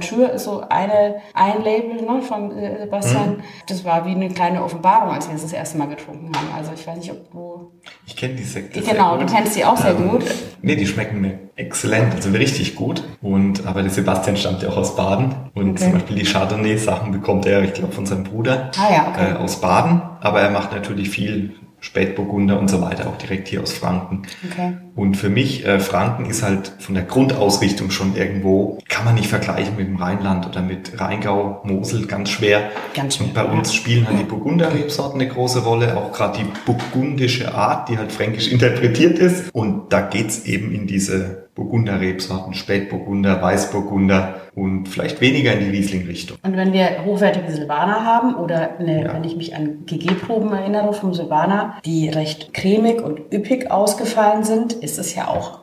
Schür 0.00 0.30
ist 0.32 0.44
so 0.44 0.62
eine, 0.68 1.16
ein 1.32 1.62
Label 1.62 2.02
ne, 2.02 2.20
von 2.22 2.50
äh, 2.56 2.80
Sebastian. 2.80 3.30
Mhm. 3.36 3.42
Das 3.66 3.84
war 3.84 4.04
wie 4.04 4.10
eine 4.10 4.28
kleine 4.28 4.62
Offenbarung, 4.62 5.10
als 5.10 5.28
wir 5.28 5.34
es 5.36 5.42
das 5.42 5.52
erste 5.52 5.78
Mal 5.78 5.88
getrunken 5.88 6.30
haben. 6.36 6.48
Also 6.56 6.72
ich 6.74 6.86
weiß 6.86 6.98
nicht, 6.98 7.10
ob 7.10 7.30
du... 7.30 7.72
Ich 8.06 8.14
kenne 8.16 8.34
die 8.34 8.42
Sekte. 8.42 8.80
Genau, 8.82 9.16
du 9.16 9.24
kennst 9.26 9.56
die 9.56 9.64
auch 9.64 9.76
sehr 9.76 9.94
gut. 9.94 10.24
Nee, 10.60 10.76
die 10.76 10.86
schmecken 10.86 11.20
mir 11.20 11.38
exzellent, 11.56 12.14
also 12.14 12.30
richtig 12.30 12.74
gut. 12.74 13.02
Und 13.22 13.66
aber 13.66 13.82
der 13.82 13.90
Sebastian 13.90 14.36
stammt 14.36 14.62
ja 14.62 14.68
auch 14.68 14.76
aus 14.76 14.96
Baden. 14.96 15.34
Und 15.54 15.70
Okay. 15.72 15.84
zum 15.84 15.92
Beispiel 15.92 16.16
die 16.16 16.24
Chardonnay-Sachen 16.24 17.12
bekommt 17.12 17.46
er, 17.46 17.62
ich 17.62 17.72
glaube, 17.72 17.92
von 17.92 18.04
seinem 18.04 18.24
Bruder 18.24 18.70
Ah 18.78 18.92
ja, 18.92 19.06
okay. 19.08 19.32
äh, 19.32 19.36
aus 19.36 19.60
Baden. 19.60 20.02
Aber 20.20 20.40
er 20.40 20.50
macht 20.50 20.72
natürlich 20.72 21.08
viel 21.10 21.54
Spätburgunder 21.80 22.60
und 22.60 22.68
so 22.68 22.80
weiter, 22.80 23.08
auch 23.08 23.16
direkt 23.16 23.48
hier 23.48 23.60
aus 23.62 23.72
Franken. 23.72 24.22
Okay. 24.48 24.76
Und 24.94 25.16
für 25.16 25.30
mich, 25.30 25.64
äh, 25.66 25.80
Franken 25.80 26.26
ist 26.26 26.42
halt 26.42 26.72
von 26.78 26.94
der 26.94 27.04
Grundausrichtung 27.04 27.90
schon 27.90 28.14
irgendwo, 28.14 28.78
kann 28.88 29.06
man 29.06 29.14
nicht 29.14 29.28
vergleichen 29.28 29.76
mit 29.76 29.86
dem 29.88 29.96
Rheinland 29.96 30.46
oder 30.46 30.60
mit 30.60 31.00
Rheingau, 31.00 31.62
Mosel, 31.64 32.06
ganz 32.06 32.28
schwer. 32.28 32.70
Ganz 32.94 33.16
schwer, 33.16 33.26
Und 33.28 33.34
bei 33.34 33.44
uns 33.44 33.72
spielen 33.74 34.06
halt 34.06 34.18
die 34.20 34.24
Burgunderrebsorten 34.24 35.20
eine 35.20 35.30
große 35.30 35.64
Rolle, 35.64 35.96
auch 35.96 36.12
gerade 36.12 36.40
die 36.40 36.46
burgundische 36.66 37.54
Art, 37.54 37.88
die 37.88 37.96
halt 37.96 38.12
fränkisch 38.12 38.52
interpretiert 38.52 39.18
ist. 39.18 39.54
Und 39.54 39.92
da 39.92 40.02
geht's 40.02 40.44
eben 40.44 40.72
in 40.74 40.86
diese 40.86 41.42
Burgunderrebsorten, 41.54 42.54
Spätburgunder, 42.54 43.42
Weißburgunder 43.42 44.36
und 44.54 44.88
vielleicht 44.88 45.20
weniger 45.20 45.52
in 45.52 45.60
die 45.60 45.70
Riesling-Richtung. 45.70 46.38
Und 46.42 46.56
wenn 46.56 46.72
wir 46.72 47.04
hochwertige 47.04 47.50
Silvaner 47.52 48.04
haben 48.06 48.34
oder 48.34 48.78
eine, 48.78 49.04
Ja. 49.04 49.14
wenn 49.14 49.24
ich 49.24 49.36
mich 49.36 49.54
an 49.54 49.84
GG-Proben 49.86 50.52
erinnere 50.52 50.92
vom 50.94 51.12
Silvaner, 51.12 51.76
die 51.84 52.08
recht 52.08 52.54
cremig 52.54 53.02
und 53.02 53.20
üppig 53.32 53.70
ausgefallen 53.70 54.44
sind, 54.44 54.81
ist 54.82 54.98
es 54.98 55.14
ja 55.14 55.28
auch, 55.28 55.60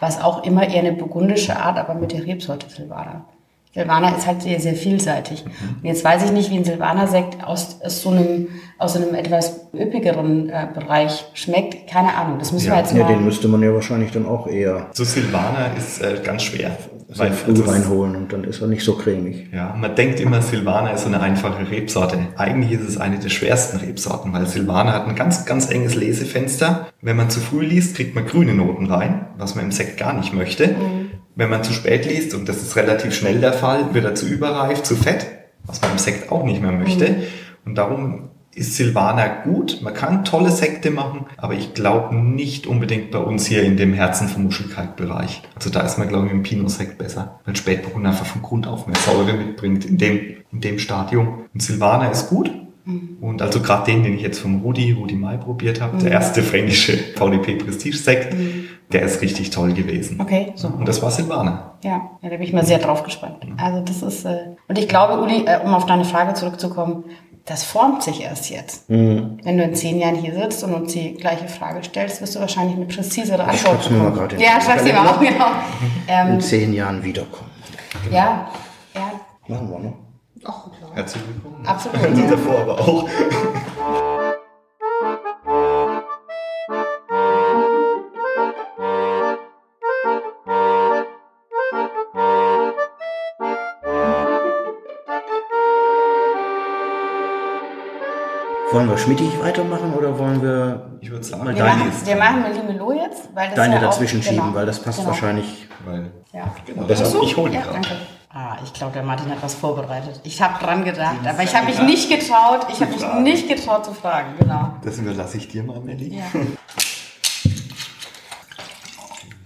was 0.00 0.20
auch 0.22 0.44
immer 0.44 0.68
eher 0.68 0.80
eine 0.80 0.92
burgundische 0.92 1.56
Art, 1.56 1.78
aber 1.78 1.94
mit 1.94 2.12
der 2.12 2.24
Rebsorte 2.26 2.68
Silvaner. 2.70 3.24
Silvaner 3.72 4.16
ist 4.16 4.26
halt 4.26 4.42
sehr, 4.42 4.58
sehr 4.58 4.74
vielseitig. 4.74 5.44
Und 5.44 5.84
jetzt 5.84 6.04
weiß 6.04 6.24
ich 6.24 6.32
nicht, 6.32 6.50
wie 6.50 6.56
ein 6.56 6.64
Silvaner-Sekt 6.64 7.44
aus, 7.44 7.80
aus 7.84 8.02
so 8.02 8.10
einem, 8.10 8.48
aus 8.78 8.94
so 8.94 8.98
einem 9.00 9.14
etwas 9.14 9.60
üppigeren 9.72 10.48
äh, 10.50 10.66
Bereich 10.74 11.24
schmeckt. 11.34 11.88
Keine 11.88 12.12
Ahnung. 12.14 12.40
Das 12.40 12.50
müssen 12.50 12.66
Ja. 12.66 12.72
wir 12.74 12.78
jetzt 12.80 12.92
Ja, 12.94 13.04
mal. 13.04 13.12
den 13.14 13.24
müsste 13.24 13.46
man 13.46 13.62
ja 13.62 13.72
wahrscheinlich 13.72 14.10
dann 14.10 14.26
auch 14.26 14.48
eher 14.48 14.86
So 14.92 15.04
Silvaner 15.04 15.70
ist 15.78 16.02
äh, 16.02 16.20
ganz 16.24 16.42
schwer. 16.42 16.76
Sehr 17.12 17.32
früh 17.32 17.50
also 17.50 17.64
reinholen 17.64 18.16
und 18.16 18.32
dann 18.32 18.44
ist 18.44 18.60
er 18.60 18.68
nicht 18.68 18.84
so 18.84 18.94
cremig. 18.94 19.48
Ja, 19.52 19.74
man 19.76 19.94
denkt 19.94 20.20
immer, 20.20 20.42
Silvaner 20.42 20.94
ist 20.94 21.02
so 21.02 21.08
eine 21.08 21.20
einfache 21.20 21.70
Rebsorte. 21.70 22.18
Eigentlich 22.36 22.72
ist 22.72 22.88
es 22.88 22.98
eine 22.98 23.18
der 23.18 23.30
schwersten 23.30 23.78
Rebsorten, 23.78 24.32
weil 24.32 24.46
Silvaner 24.46 24.92
hat 24.92 25.08
ein 25.08 25.16
ganz, 25.16 25.44
ganz 25.44 25.70
enges 25.70 25.94
Lesefenster. 25.94 26.88
Wenn 27.02 27.16
man 27.16 27.30
zu 27.30 27.40
früh 27.40 27.64
liest, 27.64 27.96
kriegt 27.96 28.14
man 28.14 28.26
grüne 28.26 28.54
Noten 28.54 28.86
rein, 28.86 29.26
was 29.38 29.54
man 29.54 29.64
im 29.64 29.72
Sekt 29.72 29.98
gar 29.98 30.12
nicht 30.12 30.32
möchte. 30.32 30.74
Wenn 31.34 31.50
man 31.50 31.64
zu 31.64 31.72
spät 31.72 32.06
liest, 32.06 32.34
und 32.34 32.48
das 32.48 32.58
ist 32.58 32.76
relativ 32.76 33.14
schnell 33.14 33.40
der 33.40 33.52
Fall, 33.52 33.94
wird 33.94 34.04
er 34.04 34.14
zu 34.14 34.26
überreif, 34.26 34.82
zu 34.82 34.94
fett, 34.94 35.26
was 35.64 35.80
man 35.80 35.92
im 35.92 35.98
Sekt 35.98 36.30
auch 36.30 36.44
nicht 36.44 36.62
mehr 36.62 36.72
möchte. 36.72 37.16
Und 37.64 37.76
darum 37.76 38.30
ist 38.54 38.76
Silvaner 38.76 39.28
gut. 39.44 39.80
Man 39.82 39.94
kann 39.94 40.24
tolle 40.24 40.50
Sekte 40.50 40.90
machen, 40.90 41.26
aber 41.36 41.54
ich 41.54 41.74
glaube 41.74 42.14
nicht 42.16 42.66
unbedingt 42.66 43.10
bei 43.10 43.18
uns 43.18 43.46
hier 43.46 43.62
in 43.62 43.76
dem 43.76 43.94
Herzen 43.94 44.28
vom 44.28 44.44
Muschelkalkbereich. 44.44 45.42
Also 45.54 45.70
da 45.70 45.80
ist 45.80 45.98
man, 45.98 46.08
glaube 46.08 46.26
ich, 46.26 46.32
im 46.32 46.42
Pinot-Sekt 46.42 46.98
besser, 46.98 47.40
weil 47.44 47.54
Spätburgunder 47.54 48.10
einfach 48.10 48.26
von 48.26 48.42
Grund 48.42 48.66
auf 48.66 48.86
mehr 48.86 48.96
Säure 48.96 49.34
mitbringt 49.34 49.84
in 49.84 49.98
dem, 49.98 50.20
in 50.52 50.60
dem 50.60 50.78
Stadium. 50.78 51.44
Und 51.54 51.62
Silvaner 51.62 52.10
ist 52.10 52.28
gut. 52.28 52.50
Und 53.20 53.42
also 53.42 53.60
gerade 53.60 53.90
den, 53.90 54.02
den 54.02 54.14
ich 54.14 54.22
jetzt 54.22 54.40
vom 54.40 54.62
Rudi, 54.62 54.92
Rudi 54.92 55.14
Mai 55.14 55.36
probiert 55.36 55.80
habe, 55.80 55.98
der 55.98 56.10
erste 56.10 56.42
fränkische 56.42 56.96
VDP 57.14 57.56
Prestige-Sekt, 57.56 58.34
der 58.92 59.02
ist 59.02 59.20
richtig 59.22 59.50
toll 59.50 59.72
gewesen. 59.72 60.20
Okay, 60.20 60.52
so. 60.56 60.68
Und 60.68 60.88
das 60.88 61.00
war 61.02 61.10
Silvaner. 61.10 61.76
Ja, 61.84 62.10
ja, 62.20 62.28
da 62.28 62.30
bin 62.30 62.42
ich 62.42 62.52
mal 62.52 62.64
sehr 62.64 62.78
drauf 62.78 63.04
gespannt. 63.04 63.46
Also 63.58 63.82
das 63.84 64.02
ist, 64.02 64.24
äh, 64.24 64.56
und 64.66 64.78
ich 64.78 64.88
glaube, 64.88 65.22
Uli, 65.22 65.44
äh, 65.46 65.60
um 65.64 65.72
auf 65.74 65.86
deine 65.86 66.04
Frage 66.04 66.34
zurückzukommen, 66.34 67.04
das 67.50 67.64
formt 67.64 68.02
sich 68.04 68.22
erst 68.22 68.48
jetzt. 68.48 68.88
Mhm. 68.88 69.38
Wenn 69.42 69.58
du 69.58 69.64
in 69.64 69.74
zehn 69.74 69.98
Jahren 69.98 70.14
hier 70.14 70.32
sitzt 70.32 70.62
und 70.62 70.72
uns 70.72 70.92
die 70.92 71.14
gleiche 71.14 71.48
Frage 71.48 71.82
stellst, 71.82 72.20
wirst 72.20 72.36
du 72.36 72.40
wahrscheinlich 72.40 72.76
eine 72.76 72.86
präzisere 72.86 73.42
Ich 73.42 73.48
Antwort 73.48 73.58
schreib's 73.82 73.90
mir 73.90 73.96
mal 73.98 74.10
bekommen. 74.10 74.28
gerade 74.28 74.42
Ja, 74.42 74.60
schreib's 74.60 74.84
dir 74.84 74.92
mal 74.94 75.08
auf, 75.08 75.18
genau. 75.18 75.46
Ähm, 76.08 76.34
In 76.34 76.40
zehn 76.40 76.72
Jahren 76.72 77.02
wiederkommen. 77.02 77.50
ja, 78.10 78.48
ja, 78.94 79.10
Machen 79.48 79.70
wir, 79.70 79.78
ne? 79.80 79.92
Ach, 80.44 80.64
klar. 80.78 80.90
Herzlich 80.94 81.22
willkommen. 81.26 81.66
absolut. 81.66 82.16
Ja. 82.18 82.26
davor 82.30 82.58
aber 82.60 82.78
auch. 82.80 83.08
Wollen 98.80 98.90
wir 98.92 98.96
schmittig 98.96 99.38
weitermachen 99.42 99.92
oder 99.92 100.18
wollen 100.18 100.40
wir 100.40 100.96
Ich 101.02 101.10
würde 101.10 101.22
sagen, 101.22 101.44
mal 101.44 101.54
Wir 101.54 101.62
deine, 101.62 101.84
machen, 101.84 101.92
wir 102.02 102.16
machen 102.16 102.42
Melimelo 102.42 102.92
jetzt, 102.92 103.28
weil 103.34 103.48
das 103.48 103.56
deine 103.56 103.74
ja 103.74 103.80
auch, 103.80 103.84
dazwischen 103.84 104.22
schieben, 104.22 104.38
genau, 104.38 104.54
weil 104.54 104.64
das 104.64 104.80
passt 104.82 105.00
genau. 105.00 105.10
wahrscheinlich. 105.10 105.68
weil 105.84 106.10
Ja. 106.32 106.54
Genau, 106.64 106.84
Besser. 106.84 107.04
das 107.04 107.14
ich 107.22 107.36
hole 107.36 107.50
die 107.50 107.56
Ja, 107.56 107.62
gerade. 107.62 107.74
danke. 107.74 107.90
Ah, 108.30 108.56
ich 108.64 108.72
glaube, 108.72 108.94
der 108.94 109.02
Martin 109.02 109.30
hat 109.30 109.42
was 109.42 109.54
vorbereitet. 109.54 110.20
Ich 110.24 110.40
habe 110.40 110.64
dran 110.64 110.82
gedacht, 110.82 111.18
aber 111.26 111.42
ich 111.42 111.54
habe 111.54 111.66
mich 111.66 111.82
nicht 111.82 112.08
getraut, 112.08 112.68
ich 112.72 112.80
habe 112.80 112.90
mich 112.90 113.04
nicht 113.34 113.48
getraut 113.48 113.84
zu 113.84 113.92
fragen, 113.92 114.30
genau. 114.38 114.76
Das 114.82 114.96
überlasse 114.96 115.36
ich 115.36 115.48
dir 115.48 115.62
mal, 115.62 115.78
Melli. 115.80 116.16
Ja. 116.16 116.24
Vielen 116.32 116.48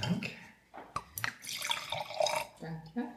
Dank. 0.01 0.31
Danke. 2.61 3.09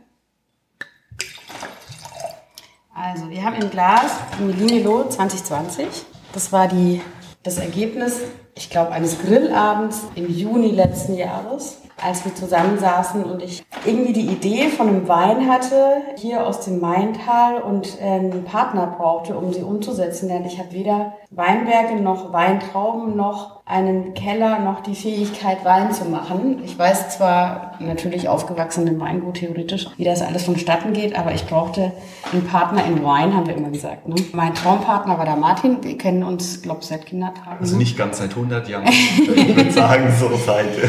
Also, 2.95 3.29
wir 3.29 3.43
haben 3.43 3.55
im 3.61 3.66
Glas 3.77 4.11
Melimelo 4.39 5.07
2020. 5.07 5.85
Das 6.33 6.51
war 6.51 6.67
die, 6.67 6.99
das 7.43 7.59
Ergebnis, 7.59 8.21
ich 8.55 8.71
glaube, 8.71 8.89
eines 8.89 9.21
Grillabends 9.21 10.01
im 10.15 10.35
Juni 10.35 10.71
letzten 10.71 11.13
Jahres, 11.13 11.77
als 12.07 12.23
wir 12.23 12.33
zusammensaßen 12.33 13.23
und 13.23 13.43
ich 13.43 13.63
irgendwie 13.85 14.13
die 14.13 14.27
Idee 14.27 14.69
von 14.69 14.87
einem 14.87 15.07
Wein 15.07 15.49
hatte, 15.49 15.97
hier 16.15 16.47
aus 16.47 16.61
dem 16.61 16.79
Maintal 16.79 17.61
und 17.61 17.99
äh, 18.01 18.05
einen 18.05 18.45
Partner 18.45 18.95
brauchte, 18.97 19.37
um 19.37 19.51
sie 19.51 19.61
umzusetzen. 19.61 20.29
Denn 20.29 20.45
ich 20.45 20.57
habe 20.57 20.71
weder 20.71 21.13
Weinberge 21.31 22.01
noch 22.01 22.31
Weintrauben 22.31 23.15
noch 23.17 23.57
einen 23.65 24.13
Keller 24.13 24.59
noch 24.59 24.81
die 24.81 24.95
Fähigkeit, 24.95 25.65
Wein 25.65 25.91
zu 25.91 26.05
machen. 26.05 26.61
Ich 26.63 26.79
weiß 26.79 27.09
zwar 27.09 27.73
natürlich 27.79 28.29
aufgewachsen 28.29 28.87
im 28.87 28.99
Weingut 29.01 29.35
theoretisch, 29.35 29.87
wie 29.97 30.05
das 30.05 30.21
alles 30.21 30.45
vonstatten 30.45 30.93
geht, 30.93 31.19
aber 31.19 31.33
ich 31.33 31.45
brauchte 31.45 31.91
einen 32.31 32.47
Partner 32.47 32.85
in 32.85 33.03
Wein, 33.03 33.35
haben 33.35 33.45
wir 33.45 33.57
immer 33.57 33.69
gesagt. 33.69 34.07
Ne? 34.07 34.15
Mein 34.31 34.53
Traumpartner 34.53 35.17
war 35.17 35.25
der 35.25 35.35
Martin. 35.35 35.83
Wir 35.83 35.97
kennen 35.97 36.23
uns, 36.23 36.61
glaube 36.61 36.79
ich, 36.81 36.87
seit 36.87 37.05
Kindertagen. 37.05 37.57
Also 37.59 37.75
nicht 37.75 37.97
ganz 37.97 38.19
seit 38.19 38.29
100 38.29 38.69
Jahren, 38.69 38.87
ich 38.87 39.55
würde 39.55 39.71
sagen 39.71 40.13
so 40.17 40.29
seit 40.37 40.77
äh, 40.77 40.87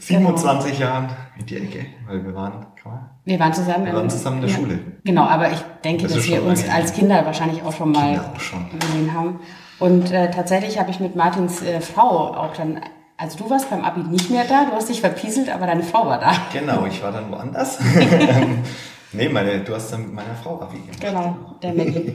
27 0.00 0.72
Genau. 0.78 0.80
Jahren 0.90 1.08
in 1.38 1.46
die 1.46 1.56
Ecke, 1.56 1.86
weil 2.06 2.24
wir 2.24 2.34
waren, 2.34 2.66
kann 2.82 2.92
man, 2.92 3.10
wir 3.24 3.38
waren 3.38 3.52
zusammen, 3.52 3.86
wir 3.86 3.94
waren 3.94 4.10
zusammen 4.10 4.36
in 4.36 4.42
der 4.42 4.50
ja. 4.50 4.56
Schule. 4.56 4.78
Genau, 5.04 5.22
aber 5.24 5.52
ich 5.52 5.60
denke, 5.84 6.04
Das 6.04 6.14
dass 6.14 6.26
wir 6.26 6.42
uns 6.42 6.68
als. 6.68 6.92
Kinder 6.92 7.24
wahrscheinlich 7.26 7.62
auch 7.62 7.72
schon 7.72 7.92
mal 7.92 8.18
auch 8.34 8.40
schon. 8.40 8.66
gesehen 8.78 9.12
haben. 9.14 9.40
Und 9.78 10.10
äh, 10.10 10.30
tatsächlich 10.30 10.78
habe 10.78 10.90
ich 10.90 11.00
mit 11.00 11.16
Martins 11.16 11.62
äh, 11.62 11.80
Frau 11.80 12.34
auch 12.34 12.52
dann, 12.54 12.80
also 13.16 13.38
du 13.38 13.48
warst 13.50 13.70
beim 13.70 13.84
Abi 13.84 14.00
nicht 14.00 14.30
mehr 14.30 14.44
da, 14.48 14.64
du 14.64 14.72
hast 14.72 14.88
dich 14.88 15.00
verpieselt, 15.00 15.48
aber 15.54 15.66
deine 15.66 15.82
Frau 15.82 16.06
war 16.06 16.18
da. 16.18 16.32
Genau, 16.52 16.84
ich 16.86 17.02
war 17.02 17.12
dann 17.12 17.30
woanders. 17.30 17.78
nee, 19.12 19.28
meine, 19.28 19.60
du 19.60 19.74
hast 19.74 19.92
dann 19.92 20.02
mit 20.02 20.12
meiner 20.14 20.34
Frau 20.34 20.56
gemacht. 20.56 20.74
Genau, 21.00 21.36
der 21.62 21.74
Maggie. 21.74 22.14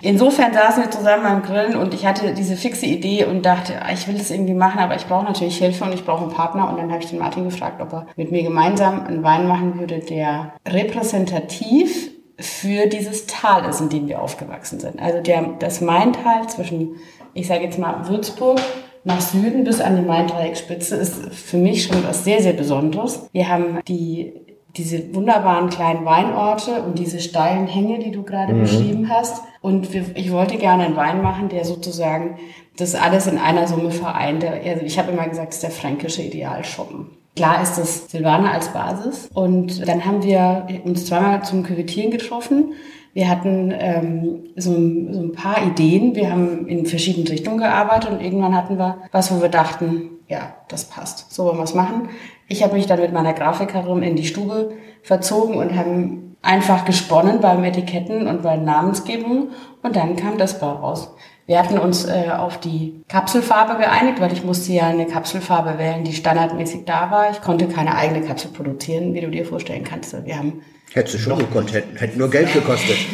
Insofern 0.00 0.52
saßen 0.52 0.84
wir 0.84 0.90
zusammen 0.90 1.26
am 1.26 1.42
Grillen 1.42 1.76
und 1.76 1.94
ich 1.94 2.06
hatte 2.06 2.34
diese 2.34 2.56
fixe 2.56 2.86
Idee 2.86 3.24
und 3.24 3.44
dachte, 3.44 3.82
ah, 3.82 3.92
ich 3.92 4.06
will 4.08 4.16
das 4.16 4.30
irgendwie 4.30 4.54
machen, 4.54 4.80
aber 4.80 4.96
ich 4.96 5.06
brauche 5.06 5.24
natürlich 5.24 5.58
Hilfe 5.58 5.84
und 5.84 5.94
ich 5.94 6.04
brauche 6.04 6.24
einen 6.24 6.32
Partner. 6.32 6.70
Und 6.70 6.78
dann 6.78 6.90
habe 6.90 7.02
ich 7.02 7.10
den 7.10 7.18
Martin 7.18 7.44
gefragt, 7.44 7.80
ob 7.80 7.92
er 7.92 8.06
mit 8.16 8.32
mir 8.32 8.42
gemeinsam 8.42 9.06
einen 9.06 9.22
Wein 9.22 9.46
machen 9.46 9.78
würde, 9.78 9.98
der 9.98 10.52
repräsentativ 10.66 12.10
für 12.38 12.86
dieses 12.86 13.26
Tal 13.26 13.68
ist, 13.68 13.80
in 13.80 13.88
dem 13.88 14.08
wir 14.08 14.20
aufgewachsen 14.20 14.80
sind. 14.80 15.00
Also 15.00 15.20
der, 15.20 15.42
das 15.58 15.80
Maintal 15.80 16.48
zwischen, 16.48 16.96
ich 17.34 17.46
sage 17.46 17.64
jetzt 17.64 17.78
mal, 17.78 18.08
Würzburg 18.08 18.60
nach 19.04 19.20
Süden 19.20 19.64
bis 19.64 19.80
an 19.80 19.96
die 19.96 20.02
Main-Dreieckspitze 20.02 20.96
ist 20.96 21.34
für 21.34 21.56
mich 21.56 21.84
schon 21.84 22.04
was 22.04 22.24
sehr, 22.24 22.40
sehr 22.40 22.52
Besonderes. 22.52 23.28
Wir 23.32 23.48
haben 23.48 23.80
die 23.88 24.32
diese 24.76 25.14
wunderbaren 25.14 25.68
kleinen 25.68 26.04
Weinorte 26.04 26.82
und 26.82 26.98
diese 26.98 27.20
steilen 27.20 27.66
Hänge, 27.66 27.98
die 27.98 28.10
du 28.10 28.22
gerade 28.22 28.54
beschrieben 28.54 29.08
hast. 29.10 29.42
Und 29.60 29.92
wir, 29.92 30.04
ich 30.14 30.32
wollte 30.32 30.56
gerne 30.56 30.84
einen 30.84 30.96
Wein 30.96 31.20
machen, 31.22 31.48
der 31.48 31.64
sozusagen 31.64 32.38
das 32.78 32.94
alles 32.94 33.26
in 33.26 33.38
einer 33.38 33.68
Summe 33.68 33.90
vereint. 33.90 34.44
Also 34.44 34.84
ich 34.84 34.98
habe 34.98 35.12
immer 35.12 35.28
gesagt, 35.28 35.50
es 35.50 35.56
ist 35.56 35.62
der 35.62 35.70
fränkische 35.70 36.22
Idealschuppen. 36.22 37.06
Klar 37.36 37.62
ist 37.62 37.76
das 37.76 38.10
Silvaner 38.10 38.52
als 38.52 38.68
Basis. 38.72 39.28
Und 39.34 39.86
dann 39.86 40.04
haben 40.04 40.22
wir 40.22 40.66
uns 40.84 41.06
zweimal 41.06 41.42
zum 41.44 41.62
Küvetieren 41.62 42.10
getroffen. 42.10 42.72
Wir 43.14 43.28
hatten 43.28 43.74
ähm, 43.78 44.44
so, 44.56 44.72
ein- 44.72 45.12
so 45.12 45.20
ein 45.20 45.32
paar 45.32 45.62
Ideen. 45.66 46.14
Wir 46.14 46.30
haben 46.32 46.66
in 46.66 46.86
verschiedenen 46.86 47.28
Richtungen 47.28 47.58
gearbeitet 47.58 48.10
und 48.10 48.20
irgendwann 48.22 48.56
hatten 48.56 48.78
wir 48.78 48.98
was, 49.12 49.30
wo 49.34 49.42
wir 49.42 49.50
dachten, 49.50 50.08
ja, 50.28 50.54
das 50.68 50.84
passt. 50.86 51.30
So 51.32 51.44
wollen 51.44 51.58
wir 51.58 51.64
es 51.64 51.74
machen. 51.74 52.08
Ich 52.52 52.62
habe 52.62 52.74
mich 52.74 52.86
dann 52.86 53.00
mit 53.00 53.14
meiner 53.14 53.32
Grafikerin 53.32 54.02
in 54.02 54.14
die 54.14 54.26
Stube 54.26 54.72
verzogen 55.02 55.54
und 55.56 55.74
haben 55.74 56.36
einfach 56.42 56.84
gesponnen 56.84 57.40
beim 57.40 57.64
Etiketten 57.64 58.26
und 58.26 58.42
bei 58.42 58.56
Namensgebung 58.58 59.48
und 59.82 59.96
dann 59.96 60.16
kam 60.16 60.36
das 60.36 60.60
Bau 60.60 60.72
raus. 60.72 61.14
Wir 61.46 61.58
hatten 61.58 61.78
uns 61.78 62.04
äh, 62.04 62.28
auf 62.36 62.60
die 62.60 63.02
Kapselfarbe 63.08 63.80
geeinigt, 63.80 64.20
weil 64.20 64.34
ich 64.34 64.44
musste 64.44 64.70
ja 64.72 64.86
eine 64.86 65.06
Kapselfarbe 65.06 65.78
wählen, 65.78 66.04
die 66.04 66.12
standardmäßig 66.12 66.84
da 66.84 67.10
war. 67.10 67.30
Ich 67.30 67.40
konnte 67.40 67.68
keine 67.68 67.94
eigene 67.96 68.20
Kapsel 68.20 68.50
produzieren, 68.50 69.14
wie 69.14 69.22
du 69.22 69.30
dir 69.30 69.46
vorstellen 69.46 69.82
kannst. 69.84 70.14
Wir 70.26 70.36
haben 70.36 70.60
Hättest 70.92 71.14
du 71.14 71.18
schon 71.20 71.38
gekonnt, 71.38 71.72
hätte, 71.72 71.98
hätte 71.98 72.18
nur 72.18 72.30
Geld 72.30 72.52
gekostet. 72.52 72.96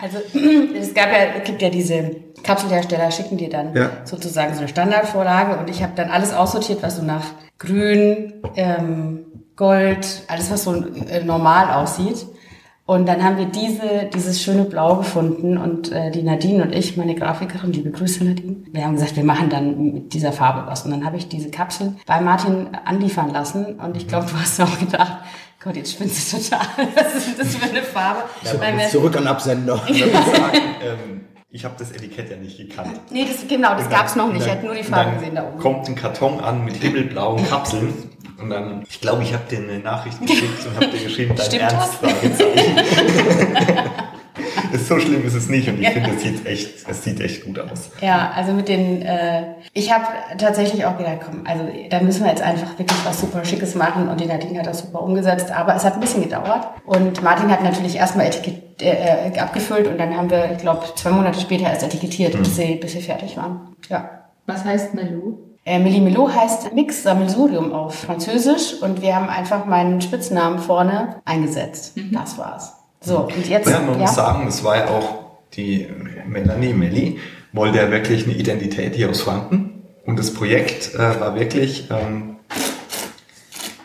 Also 0.00 0.18
es 0.78 0.94
gab 0.94 1.06
ja, 1.10 1.38
es 1.38 1.44
gibt 1.44 1.60
ja 1.60 1.70
diese 1.70 2.14
Kapselhersteller, 2.44 3.10
schicken 3.10 3.36
dir 3.36 3.48
dann 3.48 3.74
Ja. 3.74 3.90
sozusagen 4.04 4.52
so 4.54 4.60
eine 4.60 4.68
Standardvorlage 4.68 5.58
und 5.58 5.68
ich 5.68 5.82
habe 5.82 5.94
dann 5.96 6.08
alles 6.10 6.32
aussortiert, 6.32 6.84
was 6.84 6.98
so 6.98 7.02
nach 7.02 7.24
Grün, 7.58 8.34
ähm, 8.56 9.24
Gold, 9.56 10.22
alles 10.28 10.50
was 10.50 10.64
so 10.64 10.74
äh, 10.74 11.24
normal 11.24 11.70
aussieht. 11.74 12.26
Und 12.86 13.06
dann 13.06 13.22
haben 13.22 13.36
wir 13.36 13.44
diese, 13.46 14.08
dieses 14.14 14.40
schöne 14.40 14.64
Blau 14.64 14.96
gefunden 14.96 15.58
und 15.58 15.92
äh, 15.92 16.10
die 16.10 16.22
Nadine 16.22 16.62
und 16.62 16.74
ich, 16.74 16.96
meine 16.96 17.14
Grafikerin, 17.14 17.70
liebe 17.72 17.90
Grüße 17.90 18.24
Nadine, 18.24 18.56
wir 18.72 18.82
haben 18.84 18.94
gesagt, 18.94 19.14
wir 19.14 19.24
machen 19.24 19.50
dann 19.50 19.92
mit 19.92 20.14
dieser 20.14 20.32
Farbe 20.32 20.70
was. 20.70 20.84
Und 20.86 20.92
dann 20.92 21.04
habe 21.04 21.18
ich 21.18 21.28
diese 21.28 21.50
Kapsel 21.50 21.96
bei 22.06 22.18
Martin 22.22 22.68
anliefern 22.86 23.30
lassen 23.30 23.78
und 23.78 23.94
ich 23.98 24.08
glaube, 24.08 24.26
du 24.30 24.40
hast 24.40 24.58
auch 24.62 24.78
gedacht, 24.78 25.18
Gott, 25.62 25.76
jetzt 25.76 25.92
spinnst 25.92 26.32
du 26.32 26.36
total. 26.38 26.66
Was 26.94 27.14
ist 27.26 27.38
das 27.38 27.56
für 27.56 27.68
eine 27.68 27.82
Farbe? 27.82 28.20
Weil 28.58 28.78
wir- 28.78 28.88
Zurück 28.88 29.16
an 29.16 29.26
Absender. 29.26 29.82
Ähm, 30.80 31.22
ich 31.50 31.64
habe 31.64 31.74
das 31.78 31.92
Etikett 31.92 32.30
ja 32.30 32.36
nicht 32.36 32.58
gekannt. 32.58 33.00
Nee, 33.10 33.24
das, 33.26 33.46
genau, 33.48 33.70
das 33.74 33.82
dann- 33.84 33.90
gab's 33.92 34.16
noch 34.16 34.30
nicht. 34.32 34.44
Ich 34.44 34.50
hatte 34.52 34.66
nur 34.66 34.74
die 34.74 34.82
dann- 34.82 34.90
Farbe 34.90 35.08
und 35.08 35.14
dann 35.14 35.20
gesehen 35.20 35.34
da 35.36 35.48
oben. 35.48 35.58
Kommt 35.58 35.88
ein 35.88 35.94
Karton 35.94 36.40
an 36.40 36.64
mit 36.64 36.76
himmelblauen 36.76 37.48
Kapseln. 37.48 37.94
Und 38.40 38.50
dann, 38.50 38.84
ich 38.88 39.00
glaube, 39.00 39.22
ich 39.24 39.32
habe 39.32 39.44
dir 39.50 39.58
eine 39.58 39.78
Nachricht 39.80 40.20
geschickt 40.24 40.64
und 40.66 40.76
habe 40.76 40.86
dir 40.96 41.02
geschrieben, 41.04 41.34
dein 41.36 41.46
Stimmt 41.46 41.62
Ernst? 41.62 41.98
das? 42.02 42.12
So 44.88 44.98
schlimm 44.98 45.24
ist 45.26 45.34
es 45.34 45.48
nicht 45.48 45.68
und 45.68 45.76
ich 45.78 45.84
Ja. 45.84 45.90
finde, 45.90 46.10
es 46.16 46.22
sieht 46.22 46.46
echt, 46.46 46.88
es 46.88 47.04
sieht 47.04 47.20
echt 47.20 47.44
gut 47.44 47.58
aus. 47.58 47.90
Ja, 48.00 48.30
also 48.34 48.52
mit 48.52 48.68
den, 48.68 49.02
äh, 49.02 49.42
ich 49.74 49.92
habe 49.92 50.04
tatsächlich 50.38 50.84
auch 50.86 50.96
gedacht, 50.96 51.18
komm, 51.24 51.44
also 51.46 51.64
da 51.90 52.00
müssen 52.00 52.22
wir 52.24 52.30
jetzt 52.30 52.42
einfach 52.42 52.78
wirklich 52.78 52.98
was 53.04 53.20
super 53.20 53.44
Schickes 53.44 53.74
machen 53.74 54.08
und 54.08 54.20
die 54.20 54.26
Nadine 54.26 54.58
hat 54.60 54.66
das 54.66 54.80
super 54.80 55.02
umgesetzt, 55.02 55.50
aber 55.52 55.74
es 55.76 55.84
hat 55.84 55.94
ein 55.94 56.00
bisschen 56.00 56.22
gedauert 56.22 56.66
und 56.86 57.22
Martin 57.22 57.50
hat 57.50 57.62
natürlich 57.62 57.96
erstmal 57.96 58.26
Etikett, 58.26 58.80
äh, 58.80 59.28
äh, 59.34 59.38
abgefüllt 59.38 59.86
und 59.88 59.98
dann 59.98 60.16
haben 60.16 60.30
wir, 60.30 60.52
ich 60.52 60.58
glaube, 60.58 60.86
zwei 60.96 61.10
Monate 61.10 61.38
später 61.40 61.64
erst 61.68 61.82
etikettiert, 61.82 62.38
bis, 62.38 62.56
sie, 62.56 62.76
bis 62.76 62.92
sie 62.92 63.02
fertig 63.02 63.36
waren. 63.36 63.76
Ja. 63.90 64.08
Was 64.46 64.64
heißt 64.64 64.94
Melou? 64.94 65.38
Äh, 65.66 65.78
Melimelo 65.80 66.30
heißt 66.34 66.72
Mix 66.74 67.02
Sammelsurium 67.02 67.74
auf 67.74 67.94
Französisch 67.94 68.80
und 68.80 69.02
wir 69.02 69.14
haben 69.14 69.28
einfach 69.28 69.66
meinen 69.66 70.00
Spitznamen 70.00 70.58
vorne 70.58 71.16
eingesetzt. 71.26 71.92
Das 72.12 72.38
war's. 72.38 72.72
So, 73.00 73.20
und 73.20 73.48
jetzt, 73.48 73.68
Ja, 73.68 73.80
man 73.80 73.98
muss 73.98 74.14
sagen, 74.14 74.46
das 74.46 74.64
war 74.64 74.76
ja 74.76 74.88
auch 74.88 75.26
die 75.54 75.86
Melanie 76.26 76.72
Melli, 76.72 77.18
wollte 77.52 77.78
ja 77.78 77.90
wirklich 77.90 78.24
eine 78.24 78.34
Identität 78.34 78.94
hier 78.94 79.10
aus 79.10 79.22
Franken. 79.22 79.82
Und 80.04 80.18
das 80.18 80.32
Projekt 80.32 80.94
äh, 80.94 81.20
war 81.20 81.34
wirklich, 81.34 81.88
ähm, 81.90 82.36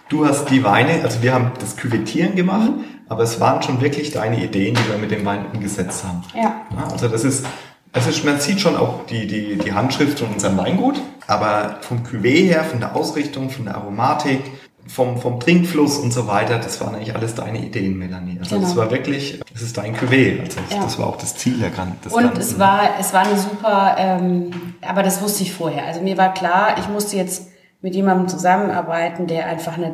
du 0.09 0.25
hast 0.25 0.49
die 0.49 0.63
Weine, 0.63 1.03
also 1.03 1.21
wir 1.21 1.33
haben 1.33 1.51
das 1.59 1.75
Küvettieren 1.75 2.35
gemacht, 2.35 2.71
aber 3.09 3.23
es 3.23 3.39
waren 3.39 3.61
schon 3.61 3.81
wirklich 3.81 4.11
deine 4.11 4.43
Ideen, 4.43 4.75
die 4.75 4.89
wir 4.89 4.97
mit 4.97 5.11
dem 5.11 5.25
Wein 5.25 5.45
umgesetzt 5.53 6.03
haben. 6.03 6.23
Ja. 6.33 6.65
Ja, 6.75 6.87
also 6.91 7.07
das 7.07 7.23
ist, 7.23 7.45
also 7.91 8.09
man 8.25 8.39
sieht 8.39 8.59
schon 8.59 8.75
auch 8.75 9.05
die, 9.05 9.27
die, 9.27 9.57
die 9.57 9.73
Handschrift 9.73 10.19
von 10.19 10.29
unserem 10.29 10.57
Weingut, 10.57 10.95
aber 11.27 11.77
vom 11.81 12.03
Cuvée 12.03 12.47
her, 12.47 12.63
von 12.63 12.79
der 12.79 12.95
Ausrichtung, 12.95 13.49
von 13.49 13.65
der 13.65 13.75
Aromatik, 13.75 14.41
vom, 14.87 15.17
vom 15.17 15.39
Trinkfluss 15.39 15.97
und 15.97 16.11
so 16.13 16.27
weiter, 16.27 16.59
das 16.59 16.79
waren 16.81 16.95
eigentlich 16.95 17.15
alles 17.15 17.35
deine 17.35 17.59
Ideen, 17.59 17.97
Melanie. 17.97 18.37
Also 18.39 18.57
das 18.59 18.71
Genau. 18.71 18.81
war 18.81 18.91
wirklich, 18.91 19.39
das 19.53 19.61
ist 19.61 19.77
dein 19.77 19.95
Cuvée. 19.95 20.41
Also 20.41 20.59
das, 20.67 20.75
Ja. 20.77 20.83
das 20.83 20.99
war 20.99 21.07
auch 21.07 21.17
das 21.17 21.35
Ziel 21.35 21.57
der 21.59 21.69
Gan- 21.69 21.95
des 22.03 22.11
Und 22.13 22.23
Ganzen. 22.23 22.41
es 22.41 22.59
war, 22.59 22.81
es 22.99 23.13
war 23.13 23.21
eine 23.21 23.37
super, 23.37 23.95
ähm, 23.97 24.51
aber 24.81 25.03
das 25.03 25.21
wusste 25.21 25.43
ich 25.43 25.53
vorher. 25.53 25.85
Also 25.85 26.01
mir 26.01 26.17
war 26.17 26.33
klar, 26.33 26.75
ich 26.79 26.87
musste 26.89 27.15
jetzt 27.17 27.47
mit 27.81 27.95
jemandem 27.95 28.27
zusammenarbeiten, 28.29 29.27
der 29.27 29.45
einfach 29.47 29.77
eine, 29.77 29.93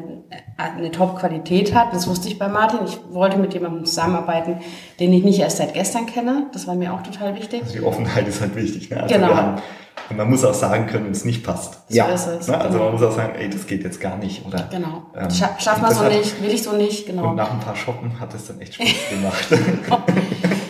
eine 0.58 0.92
Top-Qualität 0.92 1.74
hat. 1.74 1.92
Das 1.92 2.08
wusste 2.08 2.28
ich 2.28 2.38
bei 2.38 2.48
Martin. 2.48 2.80
Ich 2.86 3.00
wollte 3.12 3.38
mit 3.38 3.54
jemandem 3.56 3.84
zusammenarbeiten, 3.86 4.58
den 5.00 5.12
ich 5.12 5.24
nicht 5.24 5.40
erst 5.40 5.58
seit 5.58 5.74
gestern 5.74 6.06
kenne. 6.06 6.48
Das 6.54 6.68
war 6.68 6.76
mir 6.76 6.94
auch 6.94 7.02
total 7.02 7.36
wichtig. 7.36 7.64
Also 7.64 7.74
die 7.74 7.82
Offenheit 7.84 8.28
ist 8.28 8.42
halt 8.42 8.56
wichtig. 8.56 8.92
Ne? 8.92 9.02
Also 9.02 9.16
Genau. 9.16 9.28
wir 9.30 9.36
haben, 9.38 9.62
und 10.10 10.18
man 10.18 10.30
muss 10.30 10.44
auch 10.44 10.54
sagen 10.54 10.88
können, 10.88 11.06
wenn 11.06 11.12
es 11.12 11.26
nicht 11.26 11.44
passt. 11.44 11.76
So 11.88 11.96
Ja. 11.96 12.06
ist 12.08 12.28
es. 12.28 12.48
Ne? 12.48 12.58
Also 12.58 12.74
genau. 12.78 12.84
man 12.92 12.94
muss 12.94 13.04
auch 13.04 13.16
sagen, 13.16 13.34
ey, 13.38 13.50
das 13.50 13.66
geht 13.68 13.84
jetzt 13.84 14.00
gar 14.02 14.18
nicht. 14.18 14.46
Oder, 14.46 14.68
genau. 14.72 15.04
ähm, 15.16 15.30
Scha 15.32 15.50
schaffen 15.60 15.84
wir 15.84 15.92
so 15.94 16.02
hat- 16.06 16.12
nicht, 16.14 16.42
will 16.42 16.52
ich 16.52 16.64
so 16.64 16.74
nicht, 16.74 17.06
genau. 17.06 17.30
Und 17.30 17.36
nach 17.36 17.52
ein 17.52 17.60
paar 17.60 17.76
Shoppen 17.76 18.20
hat 18.20 18.34
es 18.34 18.48
dann 18.48 18.60
echt 18.62 18.76
Spaß 18.76 18.88
gemacht. 19.12 19.48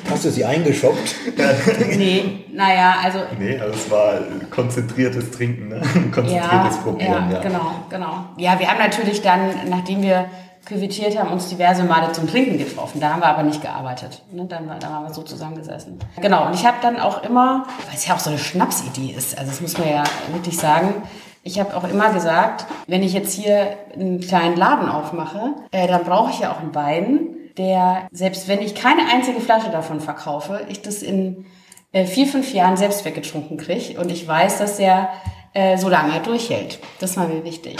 Hast 0.09 0.25
du 0.25 0.31
sie 0.31 0.43
eingeshoppt? 0.43 1.15
Nee, 1.97 2.45
naja, 2.53 2.95
also 3.03 3.19
nee, 3.37 3.57
also 3.59 3.73
es 3.73 3.89
war 3.91 4.13
konzentriertes 4.49 5.31
Trinken, 5.31 5.69
ne? 5.69 5.81
Konzentriertes 6.13 6.77
Probieren, 6.83 7.31
ja. 7.31 7.39
genau, 7.41 7.71
genau. 7.89 8.25
Ja, 8.37 8.59
wir 8.59 8.67
haben 8.69 8.79
natürlich 8.79 9.21
dann, 9.21 9.51
nachdem 9.69 10.01
wir 10.01 10.25
küvetiert 10.69 11.17
haben, 11.17 11.31
uns 11.31 11.49
diverse 11.49 11.83
Male 11.83 12.11
zum 12.13 12.27
Trinken 12.27 12.57
getroffen. 12.57 13.01
Da 13.01 13.11
haben 13.11 13.21
wir 13.21 13.27
aber 13.27 13.43
nicht 13.43 13.61
gearbeitet. 13.61 14.21
Ne? 14.31 14.45
Dann, 14.45 14.71
da 14.79 14.89
haben 14.89 15.07
wir 15.07 15.13
so 15.13 15.23
zusammengesessen. 15.23 15.99
Genau, 16.21 16.45
und 16.45 16.53
ich 16.53 16.65
habe 16.65 16.77
dann 16.81 16.99
auch 16.99 17.23
immer, 17.23 17.65
weil 17.87 17.95
es 17.95 18.07
ja 18.07 18.13
auch 18.13 18.19
so 18.19 18.29
eine 18.29 18.39
Schnapsidee 18.39 19.11
ist, 19.11 19.37
also 19.37 19.49
das 19.49 19.59
muss 19.59 19.77
man 19.77 19.89
ja 19.89 20.03
wirklich 20.31 20.57
sagen, 20.57 21.03
ich 21.43 21.59
habe 21.59 21.75
auch 21.75 21.85
immer 21.85 22.13
gesagt, 22.13 22.65
wenn 22.87 23.01
ich 23.01 23.13
jetzt 23.13 23.33
hier 23.33 23.77
einen 23.93 24.19
kleinen 24.19 24.55
Laden 24.55 24.89
aufmache, 24.89 25.55
äh, 25.71 25.87
dann 25.87 26.03
brauche 26.03 26.31
ich 26.31 26.39
ja 26.39 26.51
auch 26.51 26.59
einen 26.59 26.75
Wein, 26.75 27.19
der, 27.57 28.07
selbst 28.11 28.47
wenn 28.47 28.61
ich 28.61 28.75
keine 28.75 29.09
einzige 29.11 29.41
Flasche 29.41 29.71
davon 29.71 29.99
verkaufe, 29.99 30.61
ich 30.69 30.81
das 30.81 31.01
in 31.01 31.45
äh, 31.91 32.05
vier, 32.05 32.27
fünf 32.27 32.53
Jahren 32.53 32.77
selbst 32.77 33.03
weggetrunken 33.05 33.57
kriege 33.57 33.99
und 33.99 34.11
ich 34.11 34.27
weiß, 34.27 34.59
dass 34.59 34.77
der 34.77 35.09
äh, 35.53 35.77
so 35.77 35.89
lange 35.89 36.19
durchhält. 36.19 36.79
Das 36.99 37.17
war 37.17 37.27
mir 37.27 37.43
wichtig. 37.43 37.77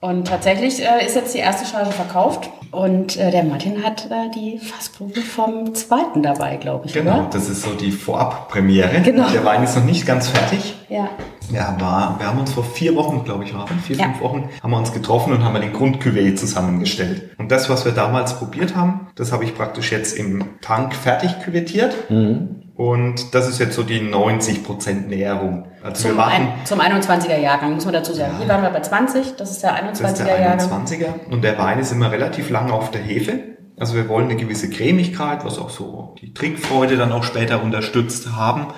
Und 0.00 0.28
tatsächlich 0.28 0.82
äh, 0.84 1.04
ist 1.06 1.16
jetzt 1.16 1.34
die 1.34 1.38
erste 1.38 1.64
Charge 1.66 1.90
verkauft 1.90 2.50
und 2.70 3.16
äh, 3.16 3.30
der 3.30 3.44
Martin 3.44 3.82
hat 3.82 4.06
äh, 4.10 4.28
die 4.34 4.58
Fassprobe 4.58 5.22
vom 5.22 5.74
zweiten 5.74 6.22
dabei, 6.22 6.56
glaube 6.56 6.86
ich, 6.86 6.92
Genau, 6.92 7.20
oder? 7.20 7.30
das 7.32 7.48
ist 7.48 7.62
so 7.62 7.70
die 7.72 7.90
Vorabpremiere. 7.90 9.00
Genau. 9.00 9.28
Der 9.30 9.42
Wein 9.46 9.62
ist 9.62 9.74
noch 9.74 9.84
nicht 9.84 10.04
ganz 10.06 10.28
fertig. 10.28 10.74
Ja. 10.90 11.08
Ja, 11.50 11.76
war, 11.80 12.16
wir 12.18 12.26
haben 12.26 12.38
uns 12.40 12.52
vor 12.52 12.64
vier 12.64 12.94
Wochen, 12.94 13.24
glaube 13.24 13.44
ich, 13.44 13.54
waren 13.54 13.78
vier, 13.78 13.96
Ja. 13.96 14.04
fünf 14.04 14.20
Wochen, 14.20 14.48
haben 14.62 14.70
wir 14.70 14.76
uns 14.78 14.92
getroffen 14.92 15.32
und 15.32 15.42
haben 15.44 15.54
wir 15.54 15.60
den 15.60 15.72
Grundcuvée 15.72 16.34
zusammengestellt. 16.34 17.30
Und 17.38 17.50
das, 17.50 17.70
was 17.70 17.84
wir 17.86 17.92
damals 17.92 18.34
probiert 18.38 18.76
haben, 18.76 19.06
das 19.14 19.32
habe 19.32 19.44
ich 19.44 19.54
praktisch 19.54 19.92
jetzt 19.92 20.12
im 20.18 20.44
Tank 20.60 20.94
fertig 20.94 21.40
küvettiert. 21.42 21.94
Und 22.76 23.34
das 23.34 23.48
ist 23.48 23.58
jetzt 23.58 23.74
so 23.74 23.82
die 23.82 24.00
90% 24.00 25.06
Näherung. 25.06 25.66
Also 25.82 26.10
Zum, 26.10 26.20
ein, 26.20 26.48
zum 26.64 26.80
21er 26.80 27.38
Jahrgang, 27.38 27.74
muss 27.74 27.86
man 27.86 27.94
dazu 27.94 28.12
sagen. 28.12 28.34
Hier 28.38 28.48
waren 28.48 28.62
wir 28.62 28.70
bei 28.70 28.80
20, 28.80 29.36
das 29.36 29.50
ist 29.50 29.62
der 29.62 29.82
das 29.82 29.98
ist 29.98 30.06
21er 30.06 30.24
der 30.24 30.40
Jahrgang. 30.40 30.86
21er. 30.86 31.30
Und 31.30 31.42
der 31.42 31.58
Wein 31.58 31.78
ist 31.78 31.92
immer 31.92 32.12
relativ 32.12 32.50
lange 32.50 32.74
auf 32.74 32.90
der 32.90 33.00
Hefe. 33.00 33.56
Also 33.78 33.94
wir 33.94 34.08
wollen 34.08 34.26
eine 34.26 34.36
gewisse 34.36 34.68
Cremigkeit, 34.68 35.44
was 35.44 35.58
auch 35.58 35.70
so 35.70 36.14
die 36.20 36.34
Trinkfreude 36.34 36.96
dann 36.96 37.12
auch 37.12 37.24
später 37.24 37.62
unterstützt 37.62 38.34
haben. 38.34 38.68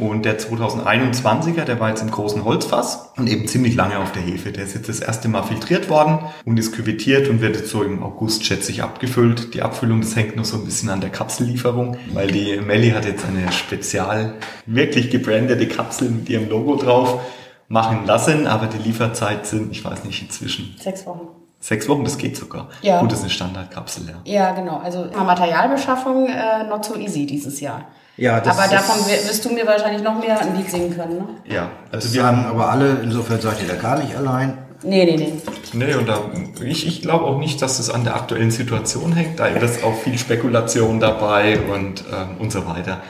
Und 0.00 0.24
der 0.24 0.38
2021er, 0.38 1.64
der 1.64 1.78
war 1.78 1.90
jetzt 1.90 2.00
im 2.00 2.10
großen 2.10 2.44
Holzfass 2.44 3.10
und 3.16 3.28
eben 3.28 3.46
ziemlich 3.46 3.74
lange 3.74 3.98
auf 3.98 4.12
der 4.12 4.22
Hefe. 4.22 4.50
Der 4.50 4.64
ist 4.64 4.74
jetzt 4.74 4.88
das 4.88 5.00
erste 5.00 5.28
Mal 5.28 5.42
filtriert 5.42 5.90
worden 5.90 6.20
und 6.46 6.58
ist 6.58 6.72
küvettiert 6.72 7.28
und 7.28 7.42
wird 7.42 7.56
jetzt 7.56 7.70
so 7.70 7.82
im 7.82 8.02
August, 8.02 8.44
schätze 8.46 8.72
ich, 8.72 8.82
abgefüllt. 8.82 9.52
Die 9.52 9.60
Abfüllung, 9.62 10.00
das 10.00 10.16
hängt 10.16 10.36
noch 10.36 10.46
so 10.46 10.56
ein 10.56 10.64
bisschen 10.64 10.88
an 10.88 11.02
der 11.02 11.10
Kapsellieferung, 11.10 11.98
weil 12.14 12.28
die 12.28 12.56
Melli 12.60 12.90
hat 12.92 13.04
jetzt 13.04 13.26
eine 13.26 13.52
spezial, 13.52 14.34
wirklich 14.64 15.10
gebrandete 15.10 15.68
Kapsel 15.68 16.08
mit 16.08 16.30
ihrem 16.30 16.48
Logo 16.48 16.76
drauf 16.76 17.20
machen 17.68 18.06
lassen, 18.06 18.46
aber 18.46 18.66
die 18.68 18.78
Lieferzeit 18.78 19.46
sind, 19.46 19.70
ich 19.70 19.84
weiß 19.84 20.04
nicht, 20.04 20.22
inzwischen 20.22 20.74
Sechs 20.80 21.06
Wochen. 21.06 21.28
sechs 21.60 21.88
Wochen, 21.88 22.04
das 22.04 22.16
geht 22.16 22.36
sogar. 22.36 22.68
Ja. 22.80 23.00
Gut, 23.00 23.12
das 23.12 23.18
ist 23.18 23.24
eine 23.24 23.32
Standardkapsel, 23.32 24.08
ja. 24.08 24.14
Ja, 24.24 24.52
genau. 24.52 24.78
Also 24.78 25.06
Materialbeschaffung 25.14 26.26
äh, 26.26 26.64
not 26.68 26.84
so 26.86 26.96
easy 26.96 27.26
dieses 27.26 27.60
Jahr. 27.60 27.86
Ja, 28.20 28.38
das 28.38 28.58
Aber 28.58 28.68
davon 28.68 28.96
wirst 29.06 29.42
du 29.46 29.50
mir 29.50 29.66
wahrscheinlich 29.66 30.02
noch 30.02 30.20
mehr 30.20 30.38
ein 30.38 30.54
Lied 30.54 30.70
singen 30.70 30.94
können, 30.94 31.16
ne? 31.16 31.26
Ja, 31.46 31.70
also 31.90 32.06
Das 32.06 32.12
wir 32.12 32.22
haben, 32.22 32.44
aber 32.44 32.68
alle, 32.68 32.98
insofern 33.02 33.40
seid 33.40 33.62
ihr 33.62 33.68
da 33.68 33.76
gar 33.76 33.98
nicht 33.98 34.14
allein. 34.14 34.58
Nee, 34.82 35.06
nee, 35.06 35.16
nee. 35.16 35.32
nee, 35.72 35.94
und 35.94 36.06
da, 36.06 36.20
ich, 36.62 36.86
ich 36.86 37.00
glaube 37.00 37.24
auch 37.24 37.38
nicht, 37.38 37.62
dass 37.62 37.78
das 37.78 37.88
an 37.88 38.04
der 38.04 38.16
aktuellen 38.16 38.50
Situation 38.50 39.14
hängt. 39.14 39.40
Da 39.40 39.46
ist 39.46 39.82
auch 39.82 39.94
viel 39.94 40.18
Spekulation 40.18 41.00
dabei 41.00 41.60
und, 41.60 42.04
ähm, 42.12 42.36
und 42.38 42.52
so 42.52 42.66
weiter. 42.66 43.00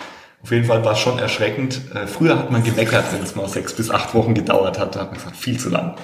Auf 0.44 0.52
jeden 0.52 0.66
Fall 0.66 0.84
war 0.84 0.92
es 0.92 1.00
schon 1.00 1.18
erschreckend. 1.18 1.80
Äh, 1.92 2.06
früher 2.06 2.38
hat 2.38 2.52
man 2.52 2.62
gemeckert, 2.62 3.12
wenn 3.12 3.22
es 3.22 3.34
mal 3.34 3.48
sechs 3.48 3.72
bis 3.72 3.90
acht 3.90 4.14
Wochen 4.14 4.34
gedauert 4.34 4.78
hat. 4.78 4.94
Da 4.94 5.00
hat 5.00 5.06
man 5.08 5.16
gesagt, 5.16 5.36
viel 5.36 5.58
zu 5.58 5.70
lang. 5.70 5.96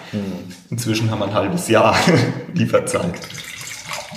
Inzwischen 0.69 1.13
haben 1.13 1.21
wir 1.21 1.27
ein 1.27 1.35
halbes 1.35 1.69
Jahr 1.69 1.95
Lieferzeit. 2.55 3.15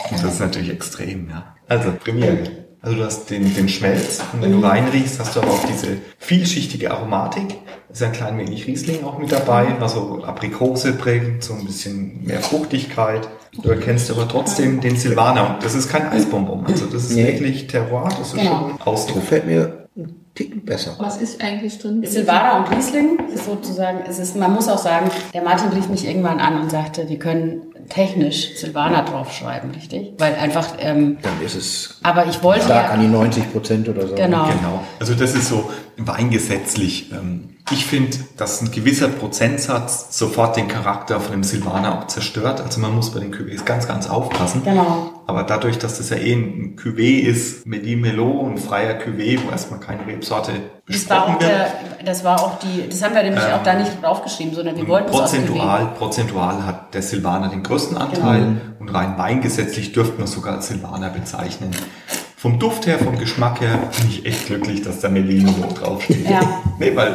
Und 0.09 0.23
das 0.23 0.33
ist 0.33 0.39
natürlich 0.39 0.71
extrem, 0.71 1.29
ja. 1.29 1.55
Also, 1.67 1.91
Premiere. 1.91 2.68
Also 2.81 2.95
du 2.95 3.03
hast 3.03 3.29
den, 3.29 3.53
den 3.53 3.67
Schmelz 3.67 4.21
und 4.33 4.41
wenn 4.41 4.55
Mhm. 4.55 4.61
du 4.61 4.67
reinriechst, 4.67 5.19
hast 5.19 5.35
du 5.35 5.41
aber 5.41 5.51
auch 5.51 5.65
diese 5.67 5.97
vielschichtige 6.17 6.91
Aromatik. 6.91 7.55
Ist 7.91 8.03
ein 8.03 8.11
klein 8.13 8.37
wenig 8.37 8.67
Riesling 8.67 9.03
auch 9.03 9.17
mit 9.17 9.31
dabei, 9.31 9.67
also 9.81 10.23
Aprikose 10.23 10.93
prägend, 10.93 11.43
so 11.43 11.53
ein 11.55 11.65
bisschen 11.65 12.23
mehr 12.23 12.39
Fruchtigkeit. 12.39 13.27
Du 13.61 13.69
erkennst 13.69 14.09
aber 14.11 14.27
trotzdem 14.27 14.79
den 14.79 14.95
Silvaner 14.95 15.55
und 15.55 15.63
das 15.63 15.73
ist 15.75 15.89
kein 15.89 16.07
Eisbonbon, 16.07 16.65
also 16.67 16.85
das 16.85 17.05
ist 17.05 17.15
Nee. 17.15 17.25
wirklich 17.25 17.67
Terroir, 17.67 18.07
das 18.17 18.33
ist 18.33 18.35
Genau. 18.37 18.69
schon 18.69 18.81
Ausdruck. 18.81 19.21
Gefällt 19.21 19.47
mir 19.47 19.87
ein 19.97 20.15
Ticken 20.35 20.63
besser. 20.63 20.95
Was 20.99 21.17
ist 21.17 21.41
eigentlich 21.43 21.79
drin? 21.79 22.03
Silvaner 22.05 22.59
und 22.63 22.73
Riesling 22.77 23.17
ist 23.33 23.45
sozusagen, 23.45 24.01
es 24.07 24.19
ist, 24.19 24.37
man 24.37 24.53
muss 24.53 24.69
auch 24.69 24.77
sagen, 24.77 25.09
der 25.33 25.41
Martin 25.41 25.69
rief 25.69 25.89
mich 25.89 26.07
irgendwann 26.07 26.39
an 26.39 26.61
und 26.61 26.69
sagte, 26.71 27.09
wir 27.09 27.17
können 27.19 27.68
technisch 27.89 28.55
Silvaner 28.55 29.03
draufschreiben, 29.03 29.71
richtig? 29.71 30.13
Weil 30.17 30.35
einfach, 30.35 30.67
ähm, 30.79 31.17
Dann 31.21 31.41
ist 31.43 31.55
es 31.55 31.99
aber 32.03 32.27
ich 32.27 32.41
wollte 32.43 32.65
stark 32.65 32.87
ja, 32.87 32.93
an 32.93 33.01
die 33.01 33.07
90 33.07 33.51
Prozent 33.51 33.89
oder 33.89 34.07
so. 34.07 34.15
genau, 34.15 34.45
Genau. 34.45 34.83
Also 34.99 35.15
das 35.15 35.35
ist 35.35 35.49
so 35.49 35.69
weingesetzlich. 35.97 37.11
Ähm, 37.11 37.48
Ich 37.71 37.85
finde, 37.85 38.17
dass 38.35 38.61
ein 38.61 38.71
gewisser 38.71 39.09
Prozentsatz 39.09 40.17
sofort 40.17 40.57
den 40.57 40.67
Charakter 40.67 41.19
von 41.19 41.33
dem 41.33 41.43
Silvaner 41.43 41.99
auch 41.99 42.07
zerstört. 42.07 42.61
Also 42.61 42.79
man 42.79 42.95
muss 42.95 43.11
bei 43.11 43.19
den 43.19 43.33
Cuvées 43.33 43.63
ganz, 43.63 43.87
ganz 43.87 44.09
aufpassen. 44.09 44.63
genau. 44.63 45.11
Aber 45.27 45.43
dadurch, 45.43 45.77
dass 45.77 45.99
das 45.99 46.09
ja 46.09 46.17
eh 46.17 46.33
ein 46.33 46.75
Cuvée 46.75 47.19
ist, 47.19 47.67
Medi 47.67 47.95
Melo, 47.95 48.47
ein 48.47 48.57
freier 48.57 48.99
Cuvée, 48.99 49.39
wo 49.45 49.51
erstmal 49.51 49.79
keine 49.79 50.07
Rebsorte 50.07 50.51
Das 50.87 51.07
war 51.07 51.23
auch 51.23 51.25
besprochen 51.27 51.41
wird, 51.41 51.51
der, 51.51 52.03
das 52.03 52.23
war 52.23 52.41
auch 52.41 52.57
die, 52.57 52.89
das 52.89 53.03
haben 53.03 53.13
wir 53.13 53.21
nämlich 53.21 53.43
auch 53.43 53.61
da 53.61 53.75
nicht 53.75 54.01
draufgeschrieben, 54.01 54.55
sondern 54.55 54.75
wir 54.75 54.87
wollten 54.87 55.09
es 55.09 55.19
aus 55.19 55.31
dem 55.31 55.45
prozentual, 55.45 55.85
prozentual 55.95 56.65
hat 56.65 56.95
der 56.95 57.03
Silvaner 57.03 57.49
den 57.49 57.61
größten 57.61 57.95
Anteil 57.95 58.59
und 58.79 58.89
rein 58.89 59.19
weingesetzlich 59.19 59.91
dürfte 59.91 60.17
man 60.17 60.25
sogar 60.25 60.55
als 60.55 60.69
Silvaner 60.69 61.09
bezeichnen. 61.09 61.69
Vom 62.35 62.57
Duft 62.57 62.87
her, 62.87 62.97
vom 62.97 63.19
Geschmack 63.19 63.61
her 63.61 63.77
bin 63.97 64.07
ich 64.09 64.25
echt 64.25 64.47
glücklich, 64.47 64.81
dass 64.81 65.01
da 65.01 65.09
Melino 65.09 65.51
draufsteht. 65.77 66.27
Ja. 66.27 66.39
Nee, 66.79 66.95
weil 66.95 67.13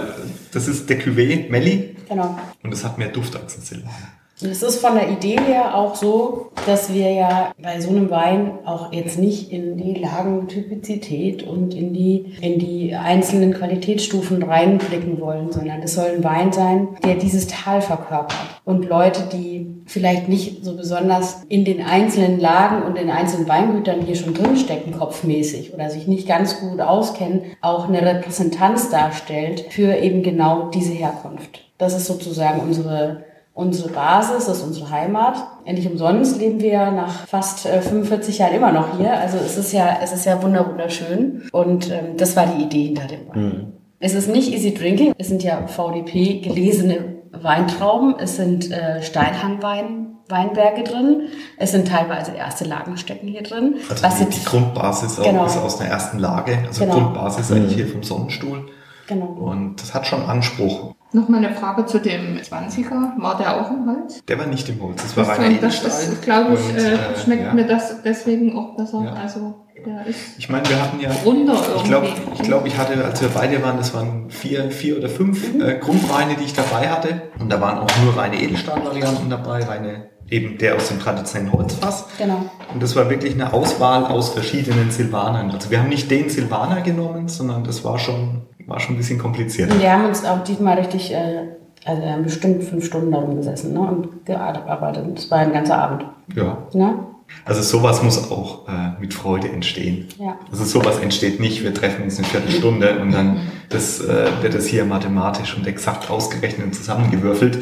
das 0.55 0.69
ist 0.69 0.89
der 0.89 1.01
Cuvée 1.01 1.49
Melli 1.51 1.97
Genau. 2.09 2.39
und 2.63 2.73
es 2.73 2.85
hat 2.85 2.99
mehr 2.99 3.09
Duft 3.09 3.35
als 3.37 3.57
ein 3.57 3.63
Silvaner. 3.63 4.13
Es 4.43 4.65
ist 4.65 4.81
von 4.81 4.97
der 4.97 5.11
Idee 5.11 5.39
her 5.39 5.77
auch 5.77 5.95
so, 5.95 6.51
dass 6.67 6.93
wir 6.93 7.13
ja 7.13 7.53
bei 7.63 7.81
so 7.81 7.91
einem 7.91 8.11
Wein 8.11 8.59
auch 8.65 8.93
jetzt 8.93 9.17
nicht 9.17 9.53
in 9.53 9.77
die 9.77 9.95
Lagentypizität 9.95 11.45
und 11.45 11.73
in 11.73 11.93
die, 11.93 12.35
in 12.41 12.59
die 12.59 12.97
einzelnen 12.97 13.55
Qualitätsstufen 13.55 14.43
reinblicken 14.43 15.21
wollen, 15.21 15.53
sondern 15.53 15.83
es 15.83 15.95
soll 15.95 16.07
ein 16.07 16.25
Wein 16.25 16.53
sein, 16.53 16.89
der 17.05 17.15
dieses 17.15 17.47
Tal 17.47 17.81
verkörpert. 17.81 18.61
Und 18.65 18.89
Leute, 18.89 19.23
die 19.33 19.71
vielleicht 19.87 20.29
nicht 20.29 20.65
so 20.65 20.77
besonders 20.77 21.45
in 21.49 21.65
den 21.65 21.85
einzelnen 21.85 22.41
Lagen 22.41 22.83
und 22.83 22.97
in 22.97 23.11
einzelnen 23.11 23.47
Weingütern 23.47 24.01
hier 24.01 24.17
schon 24.17 24.35
drinstecken, 24.35 24.99
kopfmäßig, 24.99 25.73
oder 25.75 25.91
sich 25.91 26.09
nicht 26.09 26.27
ganz 26.27 26.59
gut 26.59 26.81
auskennen, 26.81 27.43
auch 27.61 27.89
eine 27.89 28.03
Repräsentanz 28.03 28.91
darstellt 28.91 29.67
für 29.71 29.95
eben 29.95 30.25
genau 30.25 30.71
diese 30.71 30.93
Herkunft. 30.93 31.61
Das 31.79 31.97
ist 31.97 32.07
sozusagen 32.07 32.61
unsere 32.61 33.25
unsere 33.55 33.89
Basis, 33.91 34.47
das 34.47 34.59
ist 34.59 34.63
unsere 34.65 34.91
Heimat. 34.91 35.37
Endlich 35.65 35.89
umsonst 35.91 36.39
leben 36.39 36.61
wir 36.61 36.73
ja 36.73 36.91
nach 36.91 37.27
fast 37.27 37.65
äh, 37.67 37.81
45 37.81 38.39
Jahren 38.39 38.55
immer 38.55 38.73
noch 38.73 38.99
hier. 38.99 39.17
Also 39.19 39.39
es 39.39 39.57
ist 39.57 39.73
ja, 39.73 39.99
es 40.03 40.13
ist 40.13 40.27
ja 40.27 40.43
wunder- 40.43 40.69
wunderschön. 40.69 41.43
Und 41.53 41.91
ähm, 41.91 42.17
das 42.17 42.37
war 42.37 42.47
die 42.47 42.65
Idee 42.65 42.87
hinter 42.87 43.07
dem 43.07 43.29
Wein. 43.29 43.73
Es 44.01 44.15
ist 44.15 44.29
nicht 44.29 44.53
easy 44.53 44.75
drinking. 44.75 45.15
Es 45.19 45.29
sind 45.29 45.43
ja 45.43 45.67
VDP 45.67 46.41
gelesene 46.41 47.23
Weintrauben. 47.33 48.17
Es 48.19 48.37
sind 48.37 48.71
äh, 48.71 49.03
Steinhangwein. 49.03 50.01
Weinberge 50.27 50.85
drin. 50.85 51.29
Es 51.59 51.73
sind 51.73 51.87
teilweise 51.87 52.33
erste 52.33 52.65
Lagen 52.65 52.97
stecken 52.97 53.29
hier 53.29 53.43
drin. 53.43 53.75
Also 53.91 54.03
was 54.03 54.17
die, 54.19 54.25
die 54.25 54.43
Grundbasis 54.43 55.21
auch 55.21 55.23
Genau. 55.23 55.45
ist 55.45 55.59
aus 55.59 55.77
der 55.77 55.89
ersten 55.89 56.19
Lage. 56.19 56.61
Also 56.67 56.81
Genau. 56.83 56.95
Grundbasis 56.95 57.53
eigentlich 57.53 57.75
hier 57.75 57.87
vom 57.87 58.03
Sonnenstuhl. 58.03 58.65
genau. 59.07 59.27
Und 59.27 59.83
das 59.83 59.93
hat 59.93 60.07
schon 60.07 60.23
Anspruch. 60.23 60.95
Noch 61.15 61.29
mal 61.29 61.39
eine 61.39 61.55
Frage 61.55 61.87
zu 61.87 62.01
dem 62.01 62.39
20er. 62.39 63.23
War 63.23 63.39
der 63.39 63.61
auch 63.61 63.71
im 63.71 63.87
Holz? 63.87 64.25
Der 64.27 64.37
war 64.37 64.47
nicht 64.47 64.69
im 64.69 64.83
Holz, 64.83 65.01
das 65.01 65.17
war 65.17 65.25
Das, 65.25 65.39
reiner 65.39 65.59
das 65.61 65.79
Edelstahl. 65.79 66.13
ist, 66.13 66.23
glaube 66.23 66.55
ich, 66.55 66.77
äh, 66.77 66.95
äh, 66.95 66.99
schmeckt 67.23 67.45
ja. 67.45 67.55
mir 67.55 67.67
das 67.69 68.03
deswegen 68.03 68.59
auch 68.59 68.77
besser. 68.77 69.03
Ja. 69.05 69.13
Also 69.15 69.65
der 69.87 70.07
ist 70.07 70.39
Ich 70.39 70.49
meine, 70.49 70.69
wir 70.69 70.83
hatten 70.83 70.99
ja. 70.99 71.11
runder 71.25 71.57
Ich 71.77 71.85
glaube, 71.85 72.09
ich, 72.35 72.43
glaub, 72.43 72.67
ich 72.67 72.77
hatte, 72.77 73.05
als 73.05 73.21
wir 73.23 73.29
bei 73.29 73.47
dir 73.47 73.63
waren, 73.63 73.77
das 73.77 73.95
waren 73.95 74.29
vier, 74.29 74.73
vier 74.73 74.99
oder 74.99 75.09
fünf 75.09 75.55
äh, 75.55 75.79
Grundweine, 75.79 76.35
die 76.35 76.45
ich 76.45 76.53
dabei 76.55 76.89
hatte. 76.89 77.23
Und 77.39 77.49
da 77.53 77.61
waren 77.61 77.79
auch 77.79 77.91
nur 78.03 78.17
reine 78.17 78.41
Edelstahlvarianten 78.41 79.31
dabei, 79.31 79.63
reine, 79.63 80.11
eben 80.29 80.59
der 80.59 80.75
aus 80.75 80.89
dem 80.89 80.99
traditionellen 80.99 81.53
Holzfass. 81.53 82.07
Genau. 82.19 82.51
Und 82.73 82.83
das 82.83 82.97
war 82.97 83.09
wirklich 83.09 83.35
eine 83.35 83.53
Auswahl 83.53 84.05
aus 84.05 84.31
verschiedenen 84.31 84.91
Silvanern. 84.91 85.53
Also 85.53 85.71
wir 85.71 85.79
haben 85.81 85.91
nicht 85.91 86.11
den 86.11 86.29
Silvaner 86.29 86.81
genommen, 86.81 87.29
sondern 87.29 87.63
das 87.63 87.85
war 87.85 87.99
schon, 87.99 88.43
war 88.67 88.81
schon 88.81 88.95
ein 88.95 88.99
bisschen 88.99 89.19
kompliziert. 89.19 89.79
Wir 89.79 89.93
haben 89.93 90.07
uns 90.07 90.25
auch 90.25 90.43
diesmal 90.45 90.79
richtig, 90.79 91.13
äh, 91.13 91.49
also 91.85 92.03
wir 92.03 92.13
haben 92.13 92.25
bestimmt 92.25 92.65
fünf 92.65 92.85
Stunden 92.87 93.13
darum 93.13 93.37
gesessen 93.37 93.75
ne? 93.75 93.81
und 93.81 94.27
gearbeitet. 94.27 95.05
Das 95.15 95.31
war 95.31 95.39
ein 95.39 95.53
ganzer 95.53 95.79
Abend. 95.79 96.07
Ja. 96.35 96.59
Ne? 96.73 96.99
Also 97.45 97.63
sowas 97.63 98.03
muss 98.03 98.31
auch 98.31 98.69
äh, 98.69 99.01
mit 99.01 99.13
Freude 99.13 99.49
entstehen. 99.49 100.09
Ja. 100.19 100.39
Also 100.51 100.65
sowas 100.65 100.99
entsteht 100.99 101.41
nicht, 101.41 101.63
wir 101.63 101.75
treffen 101.75 102.05
uns 102.05 102.19
eine 102.19 102.27
Viertelstunde 102.27 102.99
und 103.01 103.13
dann 103.13 103.41
das, 103.69 104.01
äh, 104.01 104.29
wird 104.41 104.55
das 104.55 104.67
hier 104.67 104.85
mathematisch 104.85 105.57
und 105.57 105.67
exakt 105.67 106.11
ausgerechnet 106.11 106.67
und 106.67 106.75
zusammengewürfelt, 106.75 107.59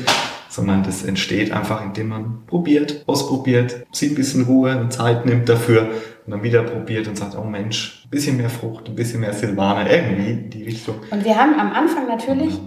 sondern 0.48 0.82
das 0.82 1.02
entsteht 1.02 1.52
einfach, 1.52 1.84
indem 1.84 2.08
man 2.08 2.42
probiert, 2.46 3.02
ausprobiert, 3.06 3.86
sich 3.92 4.10
ein 4.10 4.14
bisschen 4.14 4.44
Ruhe 4.44 4.78
und 4.78 4.92
Zeit 4.92 5.26
nimmt 5.26 5.48
dafür 5.48 5.88
und 6.24 6.32
dann 6.32 6.42
wieder 6.42 6.62
probiert 6.62 7.08
und 7.08 7.16
sagt, 7.16 7.36
oh 7.36 7.44
Mensch, 7.44 8.04
ein 8.06 8.10
bisschen 8.10 8.36
mehr 8.36 8.50
Frucht, 8.50 8.88
ein 8.88 8.94
bisschen 8.94 9.20
mehr 9.20 9.32
Silvaner, 9.32 9.90
irgendwie 9.90 10.30
in 10.30 10.50
die 10.50 10.64
Richtung. 10.64 10.96
Und 11.10 11.24
wir 11.24 11.36
haben 11.36 11.58
am 11.58 11.72
Anfang 11.72 12.06
natürlich 12.06 12.58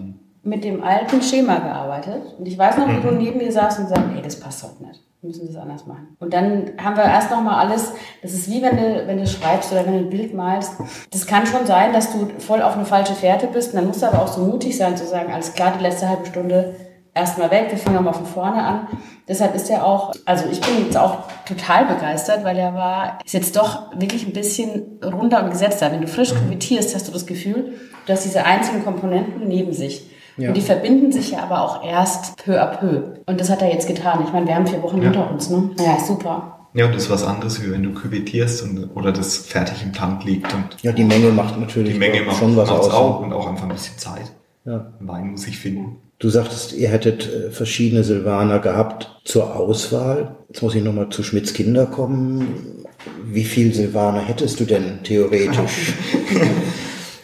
mit 0.43 0.63
dem 0.63 0.83
alten 0.83 1.21
Schema 1.21 1.57
gearbeitet. 1.57 2.21
Und 2.37 2.47
ich 2.47 2.57
weiß 2.57 2.77
noch, 2.77 2.87
wie 2.87 3.01
du 3.01 3.11
neben 3.11 3.37
mir 3.37 3.51
saßt 3.51 3.79
und 3.79 3.89
sagst, 3.89 4.05
ey, 4.15 4.21
das 4.21 4.39
passt 4.39 4.63
doch 4.63 4.79
nicht. 4.79 5.01
Wir 5.21 5.29
müssen 5.29 5.47
das 5.47 5.55
anders 5.55 5.87
machen. 5.87 6.15
Und 6.19 6.33
dann 6.33 6.73
haben 6.77 6.97
wir 6.97 7.03
erst 7.03 7.31
noch 7.31 7.41
mal 7.41 7.57
alles, 7.57 7.93
das 8.21 8.33
ist 8.33 8.47
wie 8.51 8.61
wenn 8.61 8.77
du, 8.77 9.07
wenn 9.07 9.17
du 9.17 9.25
schreibst 9.25 9.71
oder 9.71 9.83
wenn 9.85 9.93
du 9.93 9.99
ein 9.99 10.09
Bild 10.09 10.35
malst. 10.35 10.73
Das 11.09 11.25
kann 11.25 11.47
schon 11.47 11.65
sein, 11.65 11.93
dass 11.93 12.11
du 12.11 12.27
voll 12.37 12.61
auf 12.61 12.75
eine 12.75 12.85
falsche 12.85 13.15
Fährte 13.15 13.47
bist. 13.47 13.73
Und 13.73 13.77
dann 13.77 13.87
musst 13.87 14.03
du 14.03 14.05
aber 14.05 14.21
auch 14.21 14.27
so 14.27 14.41
mutig 14.41 14.77
sein 14.77 14.95
zu 14.95 15.07
sagen, 15.07 15.33
alles 15.33 15.53
klar, 15.53 15.73
die 15.75 15.81
letzte 15.81 16.07
halbe 16.07 16.27
Stunde 16.27 16.75
erstmal 17.15 17.49
weg, 17.49 17.67
wir 17.71 17.77
fangen 17.77 18.03
mal 18.03 18.13
von 18.13 18.25
vorne 18.25 18.61
an. 18.63 18.87
Deshalb 19.27 19.55
ist 19.55 19.69
er 19.71 19.83
auch, 19.85 20.13
also 20.25 20.45
ich 20.51 20.61
bin 20.61 20.85
jetzt 20.85 20.95
auch 20.97 21.23
total 21.47 21.85
begeistert, 21.85 22.43
weil 22.43 22.57
er 22.57 22.75
war, 22.75 23.17
ist 23.25 23.33
jetzt 23.33 23.55
doch 23.55 23.99
wirklich 23.99 24.27
ein 24.27 24.33
bisschen 24.33 24.99
runter 25.03 25.43
und 25.43 25.49
gesetzter. 25.49 25.91
Wenn 25.91 26.01
du 26.01 26.07
frisch 26.07 26.33
kuvitierst, 26.35 26.93
hast 26.93 27.07
du 27.07 27.11
das 27.11 27.25
Gefühl, 27.25 27.73
du 28.05 28.13
hast 28.13 28.25
diese 28.25 28.45
einzelnen 28.45 28.83
Komponenten 28.83 29.47
neben 29.47 29.73
sich. 29.73 30.11
Ja. 30.37 30.49
Und 30.49 30.57
die 30.57 30.61
verbinden 30.61 31.11
sich 31.13 31.31
ja 31.31 31.39
aber 31.43 31.61
auch 31.63 31.83
erst 31.83 32.35
peu 32.43 32.61
à 32.61 32.67
peu. 32.67 33.13
Und 33.25 33.39
das 33.39 33.49
hat 33.49 33.61
er 33.61 33.71
jetzt 33.71 33.87
getan. 33.87 34.19
Ich 34.27 34.33
meine, 34.33 34.45
wir 34.45 34.53
haben 34.55 34.67
vier 34.67 34.83
Wochen 34.83 34.97
Ja. 34.97 35.05
hinter 35.05 35.31
uns, 35.31 35.49
ne? 35.49 35.69
Ja, 35.79 35.95
ist 35.95 36.07
super. 36.07 36.51
Ja, 36.73 36.85
und 36.87 36.93
das 36.93 37.03
ist 37.03 37.09
was 37.09 37.23
anderes, 37.23 37.63
wie 37.63 37.71
wenn 37.71 37.83
du 37.83 37.93
küvettierst 37.93 38.61
und, 38.63 38.89
oder 38.95 39.13
das 39.13 39.37
fertig 39.37 39.81
im 39.81 39.93
Tank 39.93 40.25
liegt 40.25 40.53
und 40.53 40.75
Ja, 40.83 40.91
die 40.91 41.05
Menge 41.05 41.29
macht 41.29 41.57
natürlich 41.57 41.93
die 41.93 41.99
Menge 41.99 42.21
macht 42.23 42.37
schon 42.37 42.57
was 42.57 42.69
aus. 42.69 42.91
auch 42.91 43.21
und 43.21 43.31
auch 43.31 43.47
einfach 43.47 43.63
ein 43.63 43.69
bisschen 43.69 43.97
Zeit. 43.97 44.29
Ja. 44.65 44.93
Wein 44.99 45.31
muss 45.31 45.47
ich 45.47 45.57
finden. 45.57 45.97
Du 46.17 46.29
sagtest, 46.29 46.73
ihr 46.73 46.89
hättet 46.89 47.31
äh, 47.31 47.51
verschiedene 47.51 48.03
Silvaner 48.03 48.59
gehabt 48.59 49.21
zur 49.25 49.55
Auswahl. 49.55 50.37
Jetzt 50.47 50.61
muss 50.61 50.75
ich 50.75 50.83
nochmal 50.83 51.09
zu 51.09 51.23
Schmidts 51.23 51.53
Kinder 51.53 51.85
kommen. 51.85 52.85
Wie 53.23 53.43
viel 53.43 53.73
Silvaner 53.73 54.21
hättest 54.21 54.59
du 54.59 54.65
denn 54.65 55.03
theoretisch? 55.03 55.93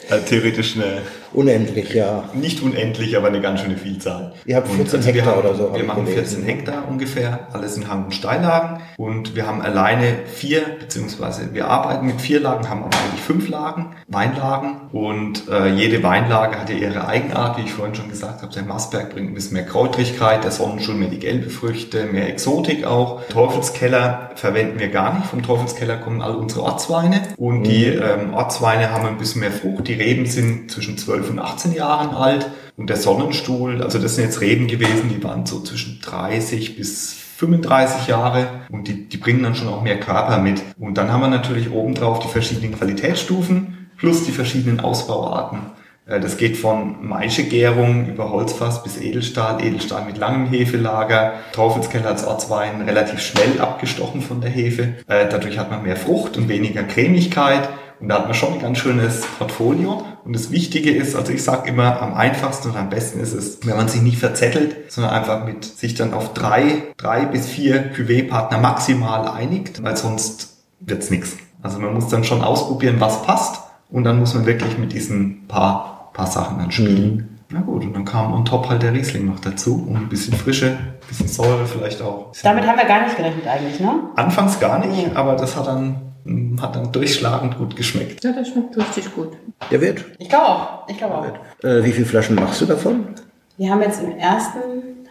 Äh, 0.09 0.19
theoretisch 0.27 0.75
eine 0.75 1.03
Unendlich, 1.33 1.93
ja. 1.93 2.23
nicht 2.33 2.61
unendlich, 2.61 3.15
aber 3.15 3.27
eine 3.27 3.39
ganz 3.39 3.61
schöne 3.61 3.77
Vielzahl. 3.77 4.33
Ihr 4.45 4.57
habt 4.57 4.69
Und 4.69 4.75
14 4.75 5.05
wir 5.05 5.13
Hektar 5.13 5.35
haben, 5.35 5.47
oder 5.47 5.55
so, 5.55 5.73
Wir 5.73 5.83
machen 5.83 6.05
gelesen. 6.05 6.43
14 6.43 6.43
Hektar 6.43 6.87
ungefähr, 6.89 7.47
alles 7.53 7.77
in 7.77 7.87
Hang- 7.87 8.05
und 8.05 8.13
Steillagen. 8.13 8.81
Und 8.97 9.35
wir 9.35 9.47
haben 9.47 9.61
alleine 9.61 10.19
vier, 10.25 10.61
beziehungsweise 10.79 11.53
wir 11.53 11.67
arbeiten 11.67 12.05
mit 12.05 12.19
vier 12.19 12.41
Lagen, 12.41 12.69
haben 12.69 12.83
aber 12.83 12.97
eigentlich 12.97 13.21
fünf 13.21 13.47
Lagen, 13.47 13.95
Weinlagen. 14.07 14.89
Und 14.91 15.47
äh, 15.49 15.69
jede 15.69 16.03
Weinlage 16.03 16.59
hat 16.59 16.69
ja 16.69 16.75
ihre 16.75 17.07
Eigenart, 17.07 17.57
wie 17.57 17.61
ich 17.61 17.71
vorhin 17.71 17.95
schon 17.95 18.09
gesagt 18.09 18.41
habe. 18.41 18.53
Der 18.53 18.63
Massberg 18.63 19.13
bringt 19.13 19.31
ein 19.31 19.33
bisschen 19.33 19.53
mehr 19.53 19.65
Kräutrigkeit, 19.65 20.43
der 20.43 20.51
Sonnenstuhl 20.51 20.95
mehr 20.95 21.09
die 21.09 21.19
gelbe 21.19 21.49
Früchte, 21.49 22.05
mehr 22.05 22.27
Exotik 22.27 22.85
auch. 22.85 23.21
Teufelskeller 23.29 24.31
verwenden 24.35 24.79
wir 24.79 24.89
gar 24.89 25.13
nicht. 25.13 25.27
Vom 25.27 25.43
Teufelskeller 25.43 25.97
kommen 25.97 26.21
all 26.21 26.35
unsere 26.35 26.63
Ortsweine. 26.63 27.21
Und 27.37 27.63
die 27.63 27.85
ähm, 27.85 28.33
Ortsweine 28.33 28.91
haben 28.91 29.05
ein 29.05 29.17
bisschen 29.17 29.41
mehr 29.41 29.51
Frucht. 29.51 29.87
Die 29.87 29.93
Reben 29.93 30.25
sind 30.25 30.71
zwischen 30.71 30.97
12 30.97 31.20
und 31.29 31.39
18 31.39 31.73
Jahren 31.73 32.15
alt. 32.15 32.49
Und 32.77 32.89
der 32.89 32.97
Sonnenstuhl, 32.97 33.83
also 33.83 33.99
das 33.99 34.15
sind 34.15 34.25
jetzt 34.25 34.41
Reben 34.41 34.67
gewesen, 34.67 35.09
die 35.09 35.23
waren 35.23 35.45
so 35.45 35.61
zwischen 35.61 35.99
30 36.01 36.77
bis 36.77 37.13
35 37.37 38.07
Jahre 38.07 38.47
und 38.71 38.87
die, 38.87 39.07
die 39.09 39.17
bringen 39.17 39.43
dann 39.43 39.55
schon 39.55 39.67
auch 39.67 39.81
mehr 39.83 39.99
Körper 39.99 40.37
mit. 40.39 40.61
Und 40.79 40.97
dann 40.97 41.11
haben 41.11 41.21
wir 41.21 41.27
natürlich 41.27 41.71
obendrauf 41.71 42.19
die 42.19 42.27
verschiedenen 42.27 42.77
Qualitätsstufen 42.77 43.89
plus 43.97 44.25
die 44.25 44.31
verschiedenen 44.31 44.79
Ausbauarten. 44.79 45.59
Äh, 46.07 46.19
Das 46.19 46.37
geht 46.37 46.57
von 46.57 47.07
Maischegärung 47.07 48.07
über 48.07 48.31
Holzfass 48.31 48.83
bis 48.83 48.97
Edelstahl, 48.99 49.63
Edelstahl 49.63 50.05
mit 50.05 50.17
langem 50.17 50.47
Hefelager, 50.47 51.33
Teufelskeller 51.53 52.07
als 52.07 52.25
Ortswein 52.25 52.81
relativ 52.81 53.19
schnell 53.19 53.59
abgestochen 53.59 54.21
von 54.21 54.41
der 54.41 54.49
Hefe. 54.49 54.95
Äh, 55.07 55.27
Dadurch 55.29 55.57
hat 55.59 55.69
man 55.71 55.83
mehr 55.83 55.95
Frucht 55.97 56.37
und 56.37 56.47
weniger 56.49 56.83
Cremigkeit 56.83 57.69
Und 58.01 58.09
da 58.09 58.15
hat 58.15 58.25
man 58.25 58.33
schon 58.33 58.53
ein 58.53 58.59
ganz 58.59 58.79
schönes 58.79 59.21
Portfolio. 59.37 60.03
Und 60.25 60.35
das 60.35 60.51
Wichtige 60.51 60.91
ist, 60.91 61.15
also 61.15 61.31
ich 61.31 61.43
sage 61.43 61.69
immer, 61.69 62.01
am 62.01 62.13
einfachsten 62.13 62.69
und 62.69 62.77
am 62.77 62.89
besten 62.89 63.19
ist 63.19 63.33
es, 63.33 63.59
wenn 63.65 63.77
man 63.77 63.87
sich 63.87 64.01
nicht 64.01 64.17
verzettelt, 64.17 64.91
sondern 64.91 65.13
einfach 65.13 65.45
mit 65.45 65.63
sich 65.63 65.93
dann 65.93 66.13
auf 66.13 66.33
drei, 66.33 66.83
drei 66.97 67.25
bis 67.25 67.47
vier 67.47 67.93
Cuvée-Partner 67.93 68.57
maximal 68.57 69.27
einigt, 69.27 69.83
weil 69.83 69.95
sonst 69.95 70.57
wird's 70.79 71.09
nix. 71.11 71.37
Also 71.61 71.79
man 71.79 71.93
muss 71.93 72.07
dann 72.07 72.23
schon 72.23 72.41
ausprobieren, 72.41 72.95
was 72.99 73.21
passt. 73.23 73.61
Und 73.89 74.03
dann 74.03 74.19
muss 74.19 74.33
man 74.33 74.45
wirklich 74.45 74.77
mit 74.77 74.93
diesen 74.93 75.47
paar, 75.47 76.09
paar 76.13 76.27
Sachen 76.27 76.57
dann 76.57 76.71
spielen. 76.71 77.39
Na 77.53 77.59
gut, 77.59 77.83
und 77.83 77.93
dann 77.93 78.05
kam 78.05 78.33
on 78.33 78.45
top 78.45 78.69
halt 78.69 78.81
der 78.81 78.93
Riesling 78.93 79.25
noch 79.25 79.39
dazu 79.39 79.85
und 79.87 79.97
ein 79.97 80.07
bisschen 80.07 80.33
Frische, 80.33 80.67
ein 80.67 81.07
bisschen 81.09 81.27
Säure 81.27 81.65
vielleicht 81.65 82.01
auch. 82.01 82.31
Damit 82.43 82.65
haben 82.65 82.77
wir 82.77 82.85
gar 82.85 83.03
nicht 83.03 83.17
gerechnet 83.17 83.45
eigentlich, 83.45 83.79
ne? 83.81 83.91
Anfangs 84.15 84.59
gar 84.61 84.79
nicht, 84.79 85.13
aber 85.17 85.35
das 85.35 85.57
hat 85.57 85.67
dann, 85.67 86.10
hat 86.61 86.75
dann 86.75 86.91
durchschlagend 86.91 87.57
gut 87.57 87.75
geschmeckt. 87.75 88.23
Ja, 88.23 88.31
das 88.31 88.49
schmeckt 88.49 88.77
richtig 88.77 89.13
gut. 89.15 89.29
Der 89.69 89.81
wird. 89.81 90.05
Ich 90.19 90.29
glaube 90.29 90.45
auch. 90.45 90.87
Ich 90.87 90.97
glaube 90.97 91.15
auch. 91.15 91.63
Äh, 91.63 91.83
wie 91.83 91.91
viele 91.91 92.05
Flaschen 92.05 92.35
machst 92.35 92.61
du 92.61 92.65
davon? 92.65 93.05
Wir 93.57 93.69
haben 93.69 93.81
jetzt 93.81 94.01
im 94.01 94.17
ersten, 94.17 94.59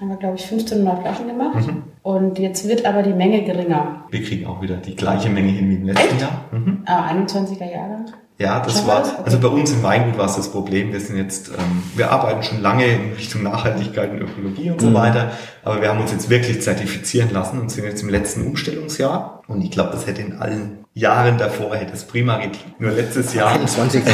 haben 0.01 0.09
wir 0.09 0.17
glaube 0.17 0.37
ich 0.37 0.43
1500 0.45 1.03
Flaschen 1.03 1.29
gemacht. 1.29 1.69
Und 2.03 2.39
jetzt 2.39 2.67
wird 2.67 2.85
aber 2.85 3.03
die 3.03 3.13
Menge 3.13 3.45
geringer. 3.45 4.05
Wir 4.11 4.23
kriegen 4.23 4.47
auch 4.47 4.61
wieder 4.63 4.77
die 4.77 4.97
gleiche 4.97 5.29
Menge 5.29 5.51
hin 5.51 5.69
wie 5.71 5.75
im 5.75 5.85
letzten 5.85 6.19
Jahr. 6.19 6.45
Mhm. 6.51 6.83
Ah, 6.87 7.11
21er 7.11 7.71
Jahre. 7.71 8.07
Ja, 8.41 8.59
das 8.61 8.79
Schon 8.79 8.87
war? 8.87 9.03
Okay. 9.03 9.23
also 9.23 9.39
bei 9.39 9.49
uns 9.49 9.71
im 9.71 9.83
Weingut 9.83 10.17
war 10.17 10.25
es 10.25 10.37
das 10.37 10.51
Problem. 10.51 10.95
Wir 10.95 11.01
sind 11.01 11.19
jetzt, 11.19 11.49
ähm, 11.49 11.83
wir 11.95 12.11
arbeiten 12.11 12.43
schon 12.43 12.63
lange 12.63 12.87
in 12.87 13.13
Richtung 13.13 13.43
Nachhaltigkeit 13.43 14.11
und 14.13 14.23
Ökologie 14.23 14.71
und 14.71 14.81
so 14.81 14.95
weiter, 14.95 15.33
aber 15.63 15.83
wir 15.83 15.91
haben 15.91 16.01
uns 16.01 16.11
jetzt 16.11 16.31
wirklich 16.31 16.63
zertifizieren 16.63 17.31
lassen 17.35 17.61
und 17.61 17.71
sind 17.71 17.85
jetzt 17.85 18.03
im 18.03 18.09
letzten 18.09 18.47
Umstellungsjahr. 18.47 19.43
Und 19.47 19.61
ich 19.61 19.71
glaube, 19.71 19.91
das 19.93 20.07
hätte 20.07 20.23
in 20.23 20.39
allen 20.39 20.87
Jahren 20.95 21.37
davor 21.37 21.77
hätte 21.77 21.93
es 21.93 22.05
prima 22.05 22.39
geklappt. 22.39 22.81
Nur 22.81 22.93
letztes 22.93 23.35
Jahr 23.35 23.51
21. 23.51 24.05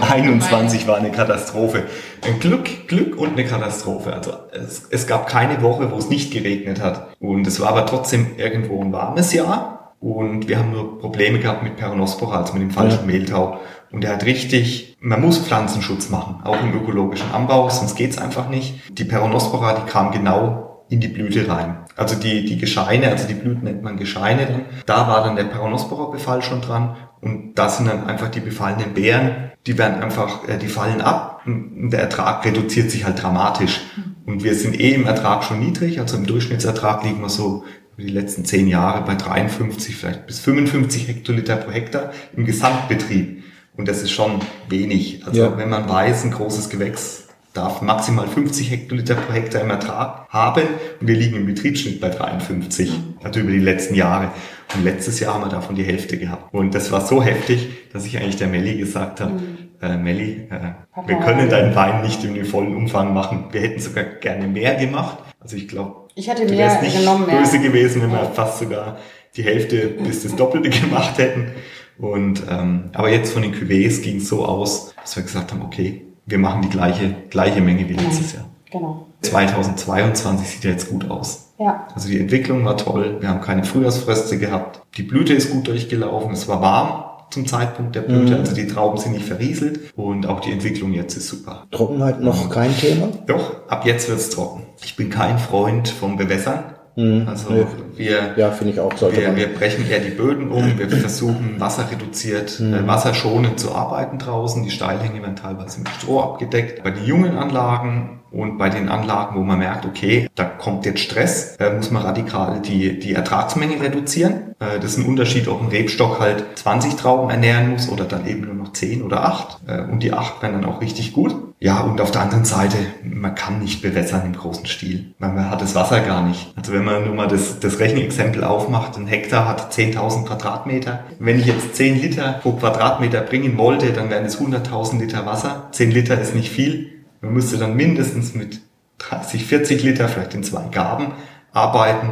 21 0.00 0.86
war 0.88 0.96
eine 0.96 1.12
Katastrophe. 1.12 1.84
Ein 2.26 2.40
Glück, 2.40 2.88
Glück 2.88 3.16
und 3.16 3.34
eine 3.34 3.44
Katastrophe. 3.44 4.12
Also 4.12 4.32
es, 4.52 4.82
es 4.90 5.06
gab 5.06 5.28
keine 5.28 5.62
Woche, 5.62 5.92
wo 5.92 5.96
es 5.96 6.08
nicht 6.10 6.32
geregnet 6.32 6.80
hat. 6.82 7.16
Und 7.20 7.46
es 7.46 7.60
war 7.60 7.68
aber 7.68 7.86
trotzdem 7.86 8.36
irgendwo 8.36 8.82
ein 8.82 8.92
warmes 8.92 9.32
Jahr. 9.32 9.76
Und 10.00 10.48
wir 10.48 10.58
haben 10.58 10.72
nur 10.72 10.98
Probleme 10.98 11.38
gehabt 11.38 11.62
mit 11.62 11.76
Peronospora, 11.76 12.40
also 12.40 12.52
mit 12.52 12.62
dem 12.62 12.70
falschen 12.70 13.06
Mehltau. 13.06 13.60
Und 13.96 14.04
er 14.04 14.12
hat 14.12 14.26
richtig, 14.26 14.98
man 15.00 15.22
muss 15.22 15.38
Pflanzenschutz 15.38 16.10
machen, 16.10 16.40
auch 16.44 16.60
im 16.62 16.74
ökologischen 16.74 17.32
Anbau, 17.32 17.70
sonst 17.70 17.94
geht's 17.94 18.18
einfach 18.18 18.50
nicht. 18.50 18.74
Die 18.90 19.04
Peronospora, 19.04 19.72
die 19.72 19.90
kam 19.90 20.10
genau 20.10 20.84
in 20.90 21.00
die 21.00 21.08
Blüte 21.08 21.48
rein. 21.48 21.78
Also 21.96 22.14
die, 22.14 22.44
die 22.44 22.58
Gescheine, 22.58 23.08
also 23.08 23.26
die 23.26 23.32
Blüten 23.32 23.64
nennt 23.64 23.82
man 23.82 23.96
Gescheine 23.96 24.44
dann. 24.44 24.64
Da 24.84 25.08
war 25.08 25.24
dann 25.24 25.34
der 25.34 25.44
Peronospora-Befall 25.44 26.42
schon 26.42 26.60
dran. 26.60 26.94
Und 27.22 27.54
da 27.54 27.70
sind 27.70 27.88
dann 27.88 28.06
einfach 28.06 28.28
die 28.28 28.40
befallenen 28.40 28.92
Beeren, 28.92 29.52
die 29.66 29.78
werden 29.78 30.02
einfach, 30.02 30.46
äh, 30.46 30.58
die 30.58 30.68
fallen 30.68 31.00
ab 31.00 31.40
und 31.46 31.88
der 31.88 32.00
Ertrag 32.00 32.44
reduziert 32.44 32.90
sich 32.90 33.06
halt 33.06 33.22
dramatisch. 33.22 33.80
Und 34.26 34.44
wir 34.44 34.54
sind 34.54 34.78
eh 34.78 34.92
im 34.92 35.06
Ertrag 35.06 35.42
schon 35.42 35.58
niedrig, 35.58 36.00
also 36.00 36.18
im 36.18 36.26
Durchschnittsertrag 36.26 37.02
liegen 37.02 37.22
wir 37.22 37.30
so 37.30 37.64
die 37.96 38.08
letzten 38.08 38.44
zehn 38.44 38.68
Jahre 38.68 39.06
bei 39.06 39.14
53, 39.14 39.96
vielleicht 39.96 40.26
bis 40.26 40.40
55 40.40 41.08
Hektoliter 41.08 41.56
pro 41.56 41.70
Hektar 41.70 42.12
im 42.36 42.44
Gesamtbetrieb. 42.44 43.45
Und 43.76 43.88
das 43.88 44.02
ist 44.02 44.10
schon 44.10 44.40
wenig. 44.68 45.22
Also 45.26 45.42
Ja. 45.42 45.58
wenn 45.58 45.68
man 45.68 45.88
weiß, 45.88 46.24
ein 46.24 46.30
großes 46.30 46.70
Gewächs 46.70 47.24
darf 47.52 47.80
maximal 47.82 48.26
50 48.28 48.70
Hektoliter 48.70 49.14
pro 49.14 49.32
Hektar 49.32 49.62
im 49.62 49.70
Ertrag 49.70 50.26
haben 50.28 50.62
und 51.00 51.08
wir 51.08 51.14
liegen 51.16 51.36
im 51.36 51.46
Betriebsschnitt 51.46 52.00
bei 52.00 52.10
53, 52.10 52.92
also 53.22 53.40
über 53.40 53.50
die 53.50 53.58
letzten 53.60 53.94
Jahre. 53.94 54.30
Und 54.74 54.84
letztes 54.84 55.20
Jahr 55.20 55.34
haben 55.34 55.44
wir 55.44 55.48
davon 55.48 55.74
die 55.76 55.84
Hälfte 55.84 56.18
gehabt. 56.18 56.52
Und 56.52 56.74
das 56.74 56.90
war 56.92 57.00
so 57.00 57.22
heftig, 57.22 57.68
dass 57.92 58.04
ich 58.04 58.18
eigentlich 58.18 58.36
der 58.36 58.48
Melli 58.48 58.76
gesagt 58.76 59.20
habe, 59.20 59.32
äh, 59.80 59.96
Melli, 59.96 60.48
äh, 60.50 61.06
wir 61.06 61.16
können 61.16 61.48
deinen 61.48 61.74
Wein 61.74 62.02
nicht 62.02 62.22
in 62.24 62.34
dem 62.34 62.44
vollen 62.44 62.74
Umfang 62.74 63.14
machen. 63.14 63.44
Wir 63.52 63.60
hätten 63.62 63.80
sogar 63.80 64.04
gerne 64.04 64.48
mehr 64.48 64.74
gemacht. 64.74 65.18
Also 65.40 65.56
ich 65.56 65.68
glaube, 65.68 66.08
Ich 66.14 66.28
hätte 66.28 66.44
du 66.46 66.54
mehr 66.54 66.66
wärst 66.66 66.82
nicht 66.82 66.98
genommen, 66.98 67.26
böse 67.26 67.58
gewesen, 67.60 68.02
wenn 68.02 68.10
wir 68.10 68.24
fast 68.34 68.58
sogar 68.58 68.98
die 69.36 69.42
Hälfte 69.44 69.88
bis 70.02 70.22
das 70.24 70.34
Doppelte 70.34 70.68
gemacht 70.80 71.16
hätten. 71.18 71.52
Und 71.98 72.42
ähm, 72.50 72.90
aber 72.92 73.10
jetzt 73.10 73.32
von 73.32 73.42
den 73.42 73.54
Cuvées 73.54 74.02
ging 74.02 74.18
es 74.18 74.28
so 74.28 74.44
aus, 74.44 74.94
dass 75.00 75.16
wir 75.16 75.22
gesagt 75.22 75.52
haben, 75.52 75.62
okay, 75.62 76.02
wir 76.26 76.38
machen 76.38 76.62
die 76.62 76.68
gleiche 76.68 77.14
gleiche 77.30 77.60
Menge 77.60 77.88
wie 77.88 77.94
letztes 77.94 78.34
Jahr. 78.34 78.44
Genau. 78.70 79.06
2022 79.22 80.48
sieht 80.48 80.64
ja 80.64 80.70
jetzt 80.70 80.90
gut 80.90 81.10
aus. 81.10 81.54
Ja. 81.58 81.88
Also 81.94 82.08
die 82.08 82.20
Entwicklung 82.20 82.64
war 82.64 82.76
toll, 82.76 83.16
wir 83.20 83.28
haben 83.28 83.40
keine 83.40 83.64
Frühjahrsfröste 83.64 84.38
gehabt, 84.38 84.82
die 84.96 85.02
Blüte 85.02 85.32
ist 85.32 85.50
gut 85.50 85.66
durchgelaufen, 85.68 86.32
es 86.32 86.48
war 86.48 86.60
warm 86.60 87.04
zum 87.30 87.46
Zeitpunkt 87.46 87.96
der 87.96 88.02
Blüte, 88.02 88.36
also 88.36 88.54
die 88.54 88.66
Trauben 88.66 88.98
sind 88.98 89.12
nicht 89.12 89.24
verrieselt 89.24 89.92
und 89.96 90.26
auch 90.26 90.40
die 90.40 90.52
Entwicklung 90.52 90.92
jetzt 90.92 91.16
ist 91.16 91.28
super. 91.28 91.66
Trockenheit 91.70 92.20
noch 92.20 92.50
kein 92.50 92.76
Thema. 92.76 93.08
Doch, 93.26 93.68
ab 93.68 93.84
jetzt 93.84 94.08
wird's 94.08 94.30
trocken. 94.30 94.62
Ich 94.84 94.96
bin 94.96 95.10
kein 95.10 95.38
Freund 95.38 95.88
vom 95.88 96.16
Bewässern. 96.16 96.75
Also 96.96 97.50
nee. 97.50 97.66
wir, 97.96 98.34
Ja, 98.36 98.50
finde 98.50 98.72
ich 98.72 98.80
auch. 98.80 98.92
Wir, 99.00 99.36
wir 99.36 99.54
brechen 99.54 99.88
eher 99.88 100.00
die 100.00 100.10
Böden 100.10 100.50
um, 100.50 100.78
wir 100.78 100.88
versuchen 100.88 101.56
wasserreduziert, 101.58 102.58
äh, 102.58 102.86
wasserschonend 102.86 103.60
zu 103.60 103.74
arbeiten 103.74 104.18
draußen. 104.18 104.62
Die 104.62 104.70
Steilhänge 104.70 105.20
werden 105.20 105.36
teilweise 105.36 105.80
mit 105.80 105.90
Stroh 105.90 106.20
abgedeckt. 106.20 106.82
Bei 106.82 106.90
den 106.90 107.04
jungen 107.04 107.36
Anlagen 107.36 108.20
und 108.32 108.58
bei 108.58 108.70
den 108.70 108.88
Anlagen, 108.88 109.36
wo 109.36 109.42
man 109.42 109.58
merkt, 109.58 109.84
okay, 109.86 110.28
da 110.34 110.44
kommt 110.44 110.86
jetzt 110.86 111.00
Stress, 111.00 111.56
äh, 111.56 111.70
muss 111.70 111.90
man 111.90 112.02
radikal 112.02 112.60
die, 112.60 112.98
die 112.98 113.12
Ertragsmenge 113.12 113.80
reduzieren. 113.80 114.54
Äh, 114.58 114.80
das 114.80 114.92
ist 114.92 114.98
ein 114.98 115.06
Unterschied, 115.06 115.48
ob 115.48 115.62
ein 115.62 115.68
Rebstock 115.68 116.18
halt 116.18 116.44
20 116.56 116.96
Trauben 116.96 117.30
ernähren 117.30 117.70
muss 117.70 117.88
oder 117.88 118.04
dann 118.04 118.26
eben 118.26 118.42
nur 118.42 118.54
noch 118.54 118.72
10 118.72 119.02
oder 119.02 119.24
8. 119.24 119.58
Äh, 119.66 119.80
und 119.82 120.02
die 120.02 120.12
8 120.12 120.42
werden 120.42 120.62
dann 120.62 120.70
auch 120.70 120.80
richtig 120.80 121.12
gut. 121.12 121.34
Ja, 121.58 121.80
und 121.80 122.02
auf 122.02 122.10
der 122.10 122.20
anderen 122.20 122.44
Seite, 122.44 122.76
man 123.02 123.34
kann 123.34 123.60
nicht 123.60 123.80
bewässern 123.80 124.26
im 124.26 124.34
großen 124.34 124.66
Stil, 124.66 125.14
weil 125.18 125.32
man 125.32 125.50
hat 125.50 125.62
das 125.62 125.74
Wasser 125.74 126.00
gar 126.00 126.26
nicht. 126.26 126.52
Also 126.54 126.72
wenn 126.72 126.84
man 126.84 127.04
nur 127.06 127.14
mal 127.14 127.28
das, 127.28 127.60
das 127.60 127.78
Rechenexempel 127.78 128.44
aufmacht, 128.44 128.98
ein 128.98 129.06
Hektar 129.06 129.48
hat 129.48 129.72
10.000 129.72 130.26
Quadratmeter. 130.26 131.04
Wenn 131.18 131.40
ich 131.40 131.46
jetzt 131.46 131.74
10 131.76 132.02
Liter 132.02 132.40
pro 132.42 132.52
Quadratmeter 132.52 133.22
bringen 133.22 133.56
wollte, 133.56 133.92
dann 133.92 134.10
wären 134.10 134.26
es 134.26 134.38
100.000 134.38 134.98
Liter 134.98 135.24
Wasser. 135.24 135.68
10 135.72 135.90
Liter 135.90 136.20
ist 136.20 136.34
nicht 136.34 136.50
viel. 136.50 136.90
Man 137.22 137.32
müsste 137.32 137.56
dann 137.56 137.74
mindestens 137.74 138.34
mit 138.34 138.60
30, 138.98 139.46
40 139.46 139.82
Liter, 139.82 140.08
vielleicht 140.08 140.34
in 140.34 140.44
zwei 140.44 140.64
Gaben, 140.70 141.12
arbeiten. 141.52 142.10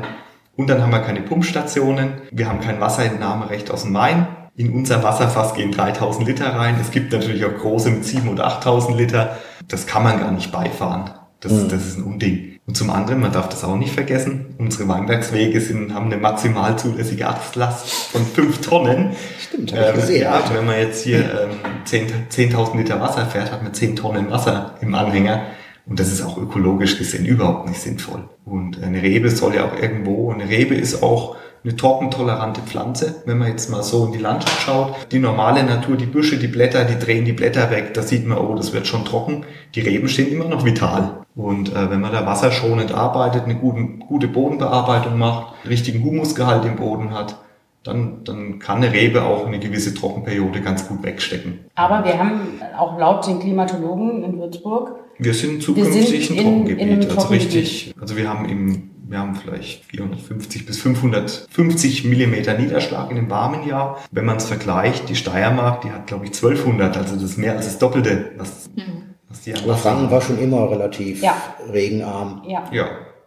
Und 0.56 0.70
dann 0.70 0.80
haben 0.80 0.92
wir 0.92 1.00
keine 1.00 1.20
Pumpstationen. 1.20 2.14
Wir 2.30 2.48
haben 2.48 2.60
kein 2.60 2.80
Wasserentnahmerecht 2.80 3.70
aus 3.70 3.82
dem 3.82 3.92
Main. 3.92 4.26
In 4.56 4.72
unser 4.72 5.02
Wasserfass 5.02 5.54
gehen 5.54 5.72
3000 5.72 6.28
Liter 6.28 6.54
rein. 6.54 6.76
Es 6.80 6.90
gibt 6.92 7.12
natürlich 7.12 7.44
auch 7.44 7.56
große 7.56 7.90
mit 7.90 8.04
7.000 8.04 8.30
oder 8.30 8.46
8000 8.46 8.96
Liter. 8.96 9.38
Das 9.66 9.86
kann 9.86 10.04
man 10.04 10.20
gar 10.20 10.30
nicht 10.30 10.52
beifahren. 10.52 11.10
Das, 11.40 11.66
das 11.68 11.86
ist 11.86 11.98
ein 11.98 12.04
Unding. 12.04 12.60
Und 12.66 12.76
zum 12.76 12.88
anderen, 12.88 13.20
man 13.20 13.32
darf 13.32 13.48
das 13.50 13.64
auch 13.64 13.76
nicht 13.76 13.92
vergessen, 13.92 14.54
unsere 14.56 14.88
Weinbergswege 14.88 15.60
sind, 15.60 15.92
haben 15.92 16.06
eine 16.06 16.16
maximal 16.16 16.78
zulässige 16.78 17.28
Achslast 17.28 17.86
von 18.12 18.24
5 18.24 18.60
Tonnen. 18.62 19.10
Stimmt, 19.38 19.72
hab 19.72 19.80
ich 19.80 19.86
Ähm, 19.88 19.94
gesehen, 19.96 20.22
Ja, 20.22 20.42
wenn 20.52 20.64
man 20.64 20.78
jetzt 20.78 21.02
hier 21.04 21.18
ähm, 21.18 21.50
10 21.84 22.06
10.000 22.30 22.76
Liter 22.78 23.00
Wasser 23.00 23.26
fährt, 23.26 23.52
hat 23.52 23.62
man 23.62 23.74
10 23.74 23.96
Tonnen 23.96 24.30
Wasser 24.30 24.76
im 24.80 24.94
Anhänger. 24.94 25.42
Und 25.86 26.00
das 26.00 26.10
ist 26.10 26.22
auch 26.22 26.38
ökologisch 26.38 26.96
gesehen 26.96 27.26
überhaupt 27.26 27.68
nicht 27.68 27.80
sinnvoll. 27.80 28.30
Und 28.46 28.82
eine 28.82 29.02
Rebe 29.02 29.28
soll 29.28 29.56
ja 29.56 29.66
auch 29.66 29.78
irgendwo, 29.78 30.32
eine 30.32 30.48
Rebe 30.48 30.74
ist 30.74 31.02
auch 31.02 31.36
eine 31.64 31.76
trockentolerante 31.76 32.60
Pflanze. 32.60 33.22
Wenn 33.24 33.38
man 33.38 33.48
jetzt 33.48 33.70
mal 33.70 33.82
so 33.82 34.04
in 34.06 34.12
die 34.12 34.18
Landschaft 34.18 34.60
schaut, 34.62 34.94
die 35.10 35.18
normale 35.18 35.62
Natur, 35.64 35.96
die 35.96 36.04
Büsche, 36.06 36.36
die 36.38 36.46
Blätter, 36.46 36.84
die 36.84 36.98
drehen 37.02 37.24
die 37.24 37.32
Blätter 37.32 37.70
weg, 37.70 37.94
da 37.94 38.02
sieht 38.02 38.26
man, 38.26 38.38
oh, 38.38 38.54
das 38.54 38.72
wird 38.74 38.86
schon 38.86 39.04
trocken. 39.04 39.44
Die 39.74 39.80
Reben 39.80 40.08
stehen 40.08 40.30
immer 40.30 40.44
noch 40.46 40.64
vital. 40.64 41.24
Und 41.34 41.74
äh, 41.74 41.90
wenn 41.90 42.00
man 42.00 42.12
da 42.12 42.26
wasserschonend 42.26 42.92
arbeitet, 42.92 43.44
eine 43.44 43.56
gute, 43.56 43.82
gute 44.06 44.28
Bodenbearbeitung 44.28 45.18
macht, 45.18 45.54
richtigen 45.68 46.04
Humusgehalt 46.04 46.64
im 46.66 46.76
Boden 46.76 47.12
hat, 47.12 47.38
dann, 47.82 48.24
dann 48.24 48.58
kann 48.60 48.78
eine 48.78 48.92
Rebe 48.92 49.22
auch 49.24 49.46
eine 49.46 49.58
gewisse 49.58 49.94
Trockenperiode 49.94 50.60
ganz 50.60 50.86
gut 50.88 51.02
wegstecken. 51.02 51.60
Aber 51.74 52.04
wir 52.04 52.18
haben 52.18 52.40
auch 52.78 52.98
laut 52.98 53.26
den 53.26 53.40
Klimatologen 53.40 54.22
in 54.22 54.38
Würzburg 54.38 54.92
Wir 55.18 55.34
sind 55.34 55.50
sind 55.50 55.62
zukünftig 55.62 56.30
ein 56.30 56.36
in- 56.36 56.42
Trockengebiet, 56.44 56.80
in 56.80 56.88
einem 56.92 57.00
also 57.02 57.14
Trockengebiet. 57.14 57.54
richtig. 57.54 57.94
Also 58.00 58.16
wir 58.16 58.28
haben 58.28 58.48
im, 58.48 58.90
wir 59.06 59.18
haben 59.18 59.36
vielleicht 59.36 59.84
450 59.84 60.66
bis 60.66 60.80
550 60.80 62.04
Millimeter 62.04 62.56
Niederschlag 62.56 63.10
in 63.10 63.18
einem 63.18 63.30
warmen 63.30 63.66
Jahr. 63.68 63.98
Wenn 64.10 64.24
man 64.24 64.36
es 64.38 64.46
vergleicht, 64.46 65.08
die 65.08 65.14
Steiermark, 65.16 65.82
die 65.82 65.90
hat 65.90 66.06
glaube 66.06 66.24
ich 66.24 66.32
1200, 66.32 66.96
also 66.96 67.14
das 67.14 67.22
ist 67.24 67.38
mehr 67.38 67.52
als 67.56 67.66
das 67.66 67.78
Doppelte, 67.78 68.32
was, 68.38 68.70
was 69.28 69.42
die 69.42 69.52
Aber 69.52 69.60
anderen 69.62 69.78
Franken 69.78 70.10
war 70.10 70.20
schon 70.20 70.38
immer 70.38 70.70
relativ 70.70 71.22
Ja. 71.22 71.36
regenarm. 71.72 72.42
Ja. 72.46 72.64
Ja. 72.72 72.86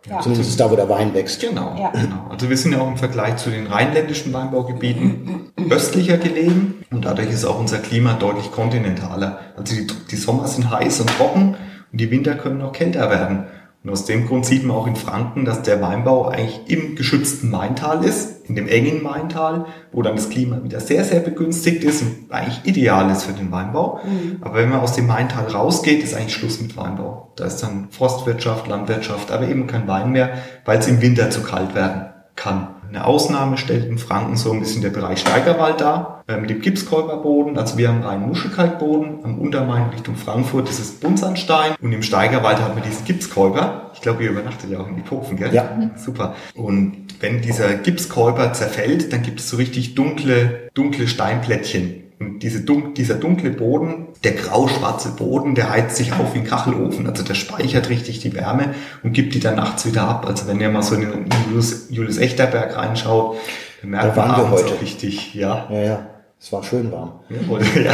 Ja. 0.09 0.19
Zumindest 0.21 0.57
da, 0.57 0.71
wo 0.71 0.75
der 0.77 0.87
Wein 0.87 1.13
wächst. 1.13 1.41
Genau, 1.41 1.75
Ja. 1.77 1.89
genau. 1.91 2.27
Also 2.29 2.49
wir 2.49 2.55
sind 2.55 2.71
ja 2.71 2.79
auch 2.79 2.87
im 2.87 2.95
Vergleich 2.97 3.35
zu 3.37 3.49
den 3.49 3.67
rheinländischen 3.67 4.31
Weinbaugebieten 4.31 5.51
östlicher 5.69 6.17
gelegen 6.17 6.75
und 6.91 7.03
dadurch 7.05 7.29
ist 7.29 7.43
auch 7.45 7.59
unser 7.59 7.79
Klima 7.79 8.13
deutlich 8.13 8.51
kontinentaler. 8.51 9.39
Also 9.57 9.75
die, 9.75 9.85
die 10.09 10.15
Sommer 10.15 10.47
sind 10.47 10.69
heiß 10.71 11.01
und 11.01 11.09
trocken 11.09 11.55
und 11.91 12.01
die 12.01 12.09
Winter 12.09 12.35
können 12.35 12.59
noch 12.59 12.71
kälter 12.71 13.09
werden. 13.09 13.47
Und 13.83 13.91
aus 13.91 14.05
dem 14.05 14.27
Grund 14.27 14.45
sieht 14.45 14.65
man 14.65 14.75
auch 14.75 14.87
in 14.87 14.95
Franken, 14.95 15.45
dass 15.45 15.61
der 15.61 15.81
Weinbau 15.81 16.27
eigentlich 16.27 16.61
im 16.67 16.95
geschützten 16.95 17.49
Maintal 17.49 18.03
ist, 18.03 18.47
in 18.49 18.55
dem 18.55 18.67
engen 18.67 19.03
Maintal, 19.03 19.65
wo 19.91 20.01
dann 20.01 20.15
das 20.15 20.29
Klima 20.29 20.63
wieder 20.63 20.79
sehr, 20.79 21.03
sehr 21.03 21.19
begünstigt 21.19 21.83
ist 21.83 22.01
und 22.01 22.31
eigentlich 22.31 22.65
ideal 22.65 23.09
ist 23.11 23.23
für 23.23 23.33
den 23.33 23.51
Weinbau. 23.51 24.01
Mhm. 24.03 24.37
Aber 24.41 24.55
wenn 24.55 24.69
man 24.69 24.79
aus 24.79 24.93
dem 24.93 25.07
Maintal 25.07 25.45
rausgeht, 25.45 26.03
ist 26.03 26.15
eigentlich 26.15 26.33
Schluss 26.33 26.59
mit 26.59 26.75
Weinbau. 26.75 27.31
Da 27.35 27.45
ist 27.45 27.61
dann 27.61 27.87
Forstwirtschaft, 27.91 28.67
Landwirtschaft, 28.67 29.31
aber 29.31 29.47
eben 29.47 29.67
kein 29.67 29.87
Wein 29.87 30.11
mehr, 30.11 30.37
weil 30.65 30.79
es 30.79 30.87
im 30.87 31.01
Winter 31.01 31.29
zu 31.29 31.43
kalt 31.43 31.75
werden 31.75 32.07
kann. 32.35 32.69
Eine 32.89 33.05
Ausnahme 33.05 33.57
stellt 33.57 33.85
in 33.85 33.97
Franken 33.97 34.37
so 34.37 34.51
ein 34.51 34.59
bisschen 34.59 34.81
der 34.81 34.89
Bereich 34.89 35.19
Steigerwald 35.19 35.81
dar, 35.81 36.23
äh, 36.27 36.37
mit 36.37 36.49
dem 36.49 36.61
Gipskäuberboden. 36.61 37.57
Also 37.57 37.77
wir 37.77 37.89
haben 37.89 38.01
reinen 38.01 38.27
Muschelkalkboden. 38.27 39.19
Am 39.23 39.39
Untermain 39.39 39.89
Richtung 39.89 40.15
Frankfurt 40.15 40.67
das 40.67 40.79
ist 40.79 41.01
Buntsandstein. 41.01 41.73
Und 41.81 41.91
im 41.91 42.01
Steigerwald 42.01 42.59
haben 42.59 42.75
wir 42.75 42.83
diesen 42.83 43.05
Gipskäuber. 43.05 43.91
Ich 43.93 44.01
glaube, 44.01 44.23
ihr 44.23 44.31
übernachtet 44.31 44.69
ja 44.69 44.79
auch 44.79 44.87
in 44.87 44.97
Iphofen, 44.99 45.37
gell? 45.37 45.53
Ja. 45.53 45.69
Super. 45.95 46.35
Und 46.55 47.07
wenn 47.19 47.41
dieser 47.41 47.73
Gipskäuber 47.75 48.53
zerfällt, 48.53 49.11
dann 49.11 49.21
gibt 49.21 49.39
es 49.39 49.49
so 49.49 49.57
richtig 49.57 49.95
dunkle, 49.95 50.69
dunkle 50.73 51.07
Steinplättchen 51.07 52.06
und 52.19 52.41
diese 52.41 52.61
dun 52.61 52.93
dieser 52.95 53.15
dunkle 53.15 53.51
Boden, 53.51 54.07
der 54.23 54.31
grau-schwarze 54.33 55.09
Boden, 55.09 55.53
der 55.53 55.69
heizt 55.69 55.97
sich 55.97 56.13
auf 56.13 56.33
wie 56.33 56.39
ein 56.39 56.45
Kachelofen. 56.45 57.07
Also 57.07 57.23
der 57.23 57.35
speichert 57.35 57.89
richtig 57.89 58.19
die 58.19 58.33
Wärme 58.33 58.73
und 59.03 59.13
gibt 59.13 59.35
die 59.35 59.39
dann 59.39 59.55
nachts 59.55 59.85
wieder 59.85 60.07
ab. 60.07 60.25
Also 60.27 60.47
wenn 60.47 60.59
ihr 60.59 60.69
mal 60.69 60.81
so 60.81 60.95
in 60.95 61.01
den 61.01 61.29
Julius, 61.47 61.87
Julius 61.89 62.17
Echterberg 62.17 62.75
reinschaut, 62.75 63.37
dann 63.81 63.91
merkt 63.91 64.17
Da 64.17 64.21
man 64.21 64.31
waren 64.31 64.41
wir 64.45 64.51
heute. 64.51 64.81
richtig, 64.81 65.35
ja. 65.35 65.67
Ja, 65.69 65.79
ja. 65.79 66.09
Es 66.39 66.51
war 66.51 66.63
schön 66.63 66.91
warm. 66.91 67.19
Ja, 67.29 67.37
oder, 67.49 67.65
ja. 67.83 67.93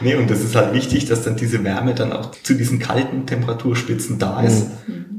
Nee, 0.00 0.16
und 0.16 0.30
das 0.30 0.40
ist 0.40 0.56
halt 0.56 0.72
wichtig, 0.74 1.04
dass 1.06 1.22
dann 1.22 1.36
diese 1.36 1.62
Wärme 1.62 1.94
dann 1.94 2.12
auch 2.12 2.32
zu 2.32 2.54
diesen 2.54 2.78
kalten 2.78 3.26
Temperaturspitzen 3.26 4.18
da 4.18 4.40
ist. 4.42 4.66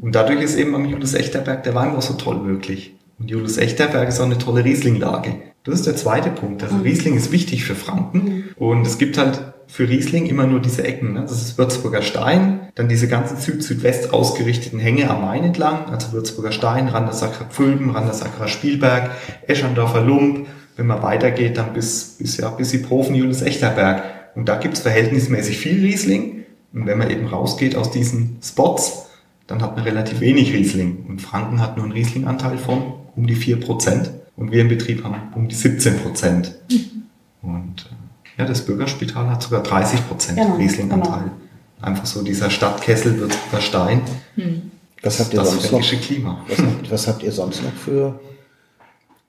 Und 0.02 0.16
dadurch 0.16 0.42
ist 0.42 0.58
eben 0.58 0.76
am 0.76 0.86
Julius 0.86 1.14
Echterberg 1.14 1.64
der 1.64 1.76
Weinbau 1.76 2.02
so 2.02 2.16
toll 2.16 2.40
möglich. 2.40 2.96
Und 3.20 3.30
Julius 3.30 3.58
Echterberg 3.58 4.10
ist 4.10 4.20
auch 4.20 4.26
eine 4.26 4.38
tolle 4.38 4.66
Rieslinglage. 4.66 5.36
Das 5.64 5.76
ist 5.76 5.88
der 5.88 5.96
zweite 5.96 6.30
Punkt. 6.30 6.64
Also 6.64 6.78
Riesling 6.78 7.16
ist 7.16 7.32
wichtig 7.32 7.64
für 7.64 7.76
Franken. 7.76 8.50
Und 8.58 8.86
es 8.86 8.98
gibt 8.98 9.18
halt 9.18 9.54
für 9.68 9.88
Riesling 9.88 10.26
immer 10.26 10.46
nur 10.46 10.60
diese 10.60 10.84
Ecken. 10.84 11.14
Ne? 11.14 11.22
Das 11.22 11.42
ist 11.42 11.58
Würzburger 11.58 12.02
Stein, 12.02 12.68
dann 12.76 12.90
diese 12.90 13.08
ganzen 13.08 13.38
Süd-Südwest 13.38 14.14
ausgerichteten 14.14 14.80
Hänge 14.80 15.10
am 15.10 15.22
Main 15.22 15.44
entlang, 15.44 15.86
also 15.90 16.12
Würzburger 16.12 16.52
Stein, 16.52 16.90
Randersacra 16.90 17.46
Pfülben, 17.46 17.92
Randersacra 17.92 18.48
Spielberg, 18.48 19.12
Eschandorfer 19.48 20.02
Lump. 20.02 20.48
Wenn 20.76 20.88
man 20.88 21.04
weitergeht, 21.04 21.58
dann 21.58 21.74
bis, 21.74 22.18
bis, 22.18 22.38
ja, 22.38 22.50
bis 22.50 22.74
Iphofen, 22.74 23.16
Julius 23.16 23.42
Echterberg. 23.44 24.04
Und 24.36 24.50
da 24.50 24.58
gibt's 24.58 24.82
verhältnismäßig 24.82 25.60
viel 25.60 25.84
Riesling. 25.84 26.46
Und 26.74 26.88
wenn 26.88 26.98
man 26.98 27.12
eben 27.12 27.28
rausgeht 27.28 27.76
aus 27.76 27.92
diesen 27.92 28.38
Spots, 28.44 29.08
dann 29.46 29.62
hat 29.62 29.76
man 29.76 29.86
relativ 29.86 30.20
wenig 30.20 30.52
Riesling. 30.52 31.06
Und 31.08 31.22
Franken 31.22 31.62
hat 31.62 31.78
nur 31.78 31.86
einen 31.86 31.94
Rieslinganteil 31.94 32.58
von 32.58 33.03
um 33.16 33.28
die 33.28 33.36
4%. 33.36 34.10
Und 34.36 34.52
wir 34.52 34.62
im 34.62 34.68
Betrieb 34.70 35.04
haben 35.04 35.16
um 35.36 35.48
die 35.48 35.56
17%. 35.56 36.52
Und 37.42 37.86
äh, 37.90 38.40
ja, 38.42 38.46
das 38.46 38.66
Bürgerspital 38.66 39.30
hat 39.30 39.44
sogar 39.44 39.62
30% 39.64 40.36
Genau, 40.36 40.56
Rieslinganteil. 40.56 41.32
Einfach 41.82 42.06
so 42.06 42.24
dieser 42.24 42.50
Stadtkessel 42.50 43.20
Würzburger 43.20 43.62
Stein. 43.62 44.02
Was 45.04 45.20
habt 45.20 45.34
ihr 45.34 45.40
das 45.42 45.52
sonst 45.52 45.72
noch? 45.72 46.02
Klima. 46.02 46.46
Was 46.48 46.58
habt, 46.60 46.92
was 46.92 47.08
habt 47.08 47.24
ihr 47.24 47.32
sonst 47.32 47.62
noch 47.64 47.74
für 47.74 48.20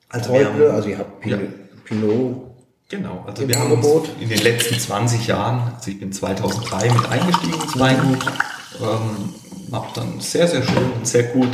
Also 0.09 0.32
wir 0.32 0.43
Träuble? 0.45 0.68
haben- 0.68 0.76
Also 0.76 0.89
ihr 0.89 0.99
habt 0.99 1.26
Ja. 1.26 1.37
Pinot, 1.37 1.85
Pinot 1.85 2.51
Genau, 2.89 3.24
also 3.26 3.43
Im 3.43 3.49
wir 3.49 3.59
haben 3.59 3.72
Angebot? 3.72 4.03
uns 4.09 4.22
in 4.22 4.28
den 4.28 4.39
letzten 4.43 4.78
20 4.78 5.26
Jahren, 5.26 5.72
also 5.74 5.91
ich 5.91 5.99
bin 5.99 6.12
2003 6.12 6.91
mit 6.93 7.09
eingestiegen 7.11 7.55
ins 7.61 7.78
Weingut, 7.78 8.24
ähm, 8.80 9.35
habe 9.72 9.86
dann 9.94 10.20
sehr, 10.20 10.48
sehr 10.48 10.62
schön 10.62 10.92
und 10.96 11.06
sehr 11.06 11.24
gut. 11.24 11.48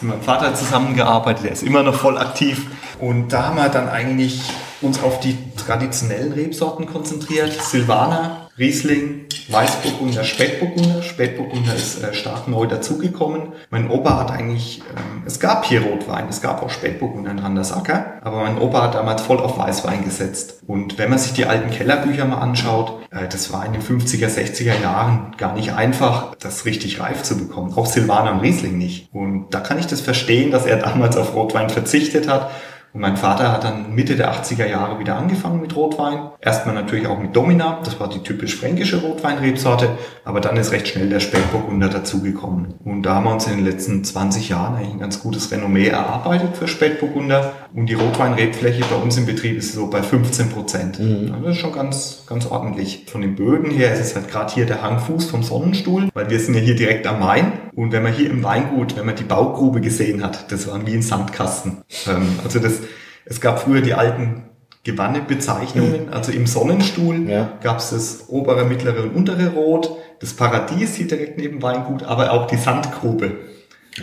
Mit 0.00 0.10
meinem 0.10 0.22
Vater 0.22 0.54
zusammengearbeitet, 0.54 1.44
der 1.44 1.52
ist 1.52 1.62
immer 1.62 1.82
noch 1.82 1.94
voll 1.94 2.18
aktiv. 2.18 2.66
Und 2.98 3.32
da 3.32 3.46
haben 3.46 3.56
wir 3.56 3.68
dann 3.68 3.88
eigentlich 3.88 4.40
uns 4.80 5.02
auf 5.02 5.20
die 5.20 5.36
traditionellen 5.56 6.32
Rebsorten 6.32 6.86
konzentriert, 6.86 7.52
Silvaner, 7.52 8.45
Riesling, 8.58 9.26
Weißburgunder, 9.48 10.24
Spätburgunder. 10.24 11.02
Spätburgunder 11.02 11.74
ist 11.74 12.02
äh, 12.02 12.14
stark 12.14 12.48
neu 12.48 12.66
dazugekommen. 12.66 13.52
Mein 13.68 13.90
Opa 13.90 14.18
hat 14.18 14.30
eigentlich, 14.30 14.80
ähm, 14.96 15.24
es 15.26 15.40
gab 15.40 15.66
hier 15.66 15.82
Rotwein, 15.82 16.26
es 16.30 16.40
gab 16.40 16.62
auch 16.62 16.70
Spätburgunder 16.70 17.32
in 17.32 17.38
Randersacker, 17.38 18.22
aber 18.22 18.42
mein 18.44 18.56
Opa 18.56 18.84
hat 18.84 18.94
damals 18.94 19.20
voll 19.20 19.40
auf 19.40 19.58
Weißwein 19.58 20.04
gesetzt. 20.04 20.62
Und 20.66 20.96
wenn 20.96 21.10
man 21.10 21.18
sich 21.18 21.34
die 21.34 21.44
alten 21.44 21.70
Kellerbücher 21.70 22.24
mal 22.24 22.38
anschaut, 22.38 23.02
äh, 23.10 23.28
das 23.28 23.52
war 23.52 23.66
in 23.66 23.74
den 23.74 23.82
50er, 23.82 24.28
60er 24.28 24.80
Jahren 24.80 25.34
gar 25.36 25.52
nicht 25.52 25.74
einfach, 25.74 26.34
das 26.36 26.64
richtig 26.64 26.98
reif 26.98 27.22
zu 27.22 27.36
bekommen. 27.36 27.74
Auch 27.74 27.86
Silvaner 27.86 28.32
und 28.32 28.40
Riesling 28.40 28.78
nicht. 28.78 29.12
Und 29.12 29.50
da 29.50 29.60
kann 29.60 29.78
ich 29.78 29.86
das 29.86 30.00
verstehen, 30.00 30.50
dass 30.50 30.64
er 30.64 30.76
damals 30.78 31.18
auf 31.18 31.34
Rotwein 31.34 31.68
verzichtet 31.68 32.26
hat 32.26 32.50
und 32.96 33.02
mein 33.02 33.18
Vater 33.18 33.52
hat 33.52 33.62
dann 33.62 33.94
Mitte 33.94 34.16
der 34.16 34.32
80er 34.32 34.66
Jahre 34.66 34.98
wieder 34.98 35.18
angefangen 35.18 35.60
mit 35.60 35.76
Rotwein. 35.76 36.30
Erstmal 36.40 36.74
natürlich 36.74 37.06
auch 37.06 37.18
mit 37.18 37.36
Domina, 37.36 37.78
das 37.84 38.00
war 38.00 38.08
die 38.08 38.20
typisch 38.20 38.56
fränkische 38.56 39.02
Rotweinrebsorte, 39.02 39.90
aber 40.24 40.40
dann 40.40 40.56
ist 40.56 40.72
recht 40.72 40.88
schnell 40.88 41.10
der 41.10 41.20
Spätburgunder 41.20 41.90
dazugekommen. 41.90 42.72
Und 42.86 43.02
da 43.02 43.16
haben 43.16 43.24
wir 43.24 43.34
uns 43.34 43.46
in 43.48 43.56
den 43.56 43.66
letzten 43.66 44.02
20 44.02 44.48
Jahren 44.48 44.76
eigentlich 44.76 44.94
ein 44.94 44.98
ganz 44.98 45.20
gutes 45.20 45.52
Renommee 45.52 45.88
erarbeitet 45.88 46.56
für 46.56 46.68
Spätburgunder. 46.68 47.52
Und 47.74 47.90
die 47.90 47.94
Rotweinrebfläche 47.94 48.84
bei 48.88 48.96
uns 48.96 49.18
im 49.18 49.26
Betrieb 49.26 49.58
ist 49.58 49.74
so 49.74 49.90
bei 49.90 50.02
15 50.02 50.48
Prozent. 50.48 50.98
Also 50.98 51.44
das 51.44 51.56
ist 51.56 51.60
schon 51.60 51.72
ganz, 51.72 52.22
ganz 52.26 52.46
ordentlich. 52.46 53.04
Von 53.08 53.20
den 53.20 53.36
Böden 53.36 53.70
her 53.70 53.92
ist 53.92 54.00
es 54.00 54.14
halt 54.14 54.30
gerade 54.30 54.54
hier 54.54 54.64
der 54.64 54.80
Hangfuß 54.80 55.26
vom 55.26 55.42
Sonnenstuhl, 55.42 56.08
weil 56.14 56.30
wir 56.30 56.40
sind 56.40 56.54
ja 56.54 56.60
hier 56.60 56.76
direkt 56.76 57.06
am 57.06 57.20
Main. 57.20 57.52
Und 57.74 57.92
wenn 57.92 58.02
man 58.02 58.14
hier 58.14 58.30
im 58.30 58.42
Weingut, 58.42 58.96
wenn 58.96 59.04
man 59.04 59.16
die 59.16 59.24
Baugrube 59.24 59.82
gesehen 59.82 60.24
hat, 60.24 60.50
das 60.50 60.66
waren 60.66 60.86
wie 60.86 60.94
ein 60.94 61.02
Sandkasten. 61.02 61.82
Ähm, 62.08 62.38
also 62.42 62.58
das, 62.58 62.80
es 63.26 63.40
gab 63.40 63.60
früher 63.60 63.82
die 63.82 63.92
alten 63.94 64.44
Gewannebezeichnungen, 64.84 66.12
also 66.12 66.32
im 66.32 66.46
Sonnenstuhl 66.46 67.28
Ja. 67.28 67.50
gab 67.62 67.78
es 67.78 67.90
das 67.90 68.24
obere, 68.28 68.64
mittlere 68.64 69.02
und 69.02 69.14
untere 69.14 69.50
Rot, 69.50 69.90
das 70.20 70.32
Paradies 70.32 70.94
hier 70.94 71.06
direkt 71.06 71.38
neben 71.38 71.62
Weingut, 71.62 72.02
aber 72.04 72.32
auch 72.32 72.46
die 72.46 72.56
Sandgrube. 72.56 73.32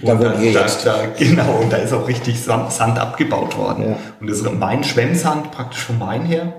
Da, 0.04 0.34
ihr 0.42 0.52
jetzt- 0.52 0.86
Da, 0.86 0.96
genau, 1.18 1.60
und 1.62 1.72
da 1.72 1.78
ist 1.78 1.94
auch 1.94 2.08
richtig 2.08 2.42
Sand, 2.42 2.72
Sand 2.72 3.00
abgebaut 3.00 3.58
worden. 3.58 3.90
Ja. 3.90 3.96
Und 4.20 4.30
das 4.30 4.38
ist 4.40 4.52
mein 4.60 4.84
Schwemmsand 4.84 5.52
praktisch 5.52 5.84
vom 5.84 6.00
Main 6.00 6.24
her. 6.24 6.54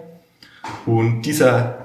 Und 0.86 1.22
dieser 1.22 1.78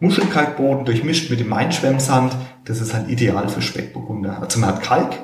Muschelkalkboden 0.00 0.84
durchmischt 0.84 1.30
mit 1.30 1.40
dem 1.40 1.48
Mainschwemmsand, 1.48 2.36
das 2.64 2.80
ist 2.80 2.92
halt 2.92 3.08
ideal 3.08 3.48
für 3.48 3.62
Spätburgunder. 3.62 4.38
Also 4.42 4.58
man 4.60 4.70
hat 4.70 4.82
Kalk 4.82 5.14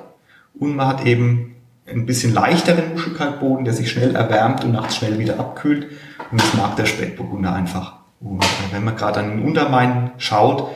und 0.58 0.76
man 0.76 0.86
hat 0.86 1.04
eben 1.04 1.51
ein 1.86 2.06
bisschen 2.06 2.32
leichteren 2.32 2.90
Muschelkalkboden, 2.92 3.64
der 3.64 3.74
sich 3.74 3.90
schnell 3.90 4.14
erwärmt 4.14 4.64
und 4.64 4.72
nachts 4.72 4.96
schnell 4.96 5.18
wieder 5.18 5.38
abkühlt. 5.38 5.86
Und 6.30 6.40
das 6.40 6.54
mag 6.54 6.76
der 6.76 6.86
Spätburgunder 6.86 7.52
einfach. 7.52 7.94
Und 8.20 8.44
wenn 8.70 8.84
man 8.84 8.96
gerade 8.96 9.20
an 9.20 9.30
den 9.30 9.44
Untermain 9.44 10.12
schaut, 10.18 10.70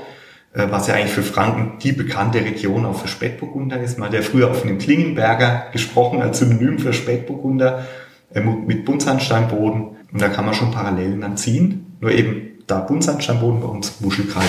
äh, 0.57 0.67
was 0.71 0.87
ja 0.87 0.95
eigentlich 0.95 1.13
für 1.13 1.23
Franken 1.23 1.79
die 1.83 1.93
bekannte 1.93 2.41
Region 2.41 2.87
auch 2.87 2.97
für 2.97 3.09
Spätburgunder 3.09 3.81
ist. 3.81 4.01
Hat 4.01 4.15
ja 4.15 4.23
früher 4.23 4.51
auf 4.51 4.63
den 4.63 4.79
Klingenberger 4.79 5.67
gesprochen 5.73 6.23
als 6.23 6.39
Synonym 6.39 6.79
für 6.79 6.93
Spätburgunder 6.93 7.87
äh, 8.33 8.41
mit 8.41 8.85
Buntsandsteinboden. 8.85 9.97
Und 10.13 10.23
da 10.23 10.29
kann 10.29 10.47
man 10.47 10.55
schon 10.55 10.71
Parallelen 10.71 11.21
dann 11.21 11.37
ziehen. 11.37 11.97
Nur 12.01 12.11
eben 12.11 12.59
da 12.67 12.81
Buntsandsteinboden 12.81 13.61
bei 13.61 13.69
uns 13.69 14.01
Muschelkalk. 14.01 14.47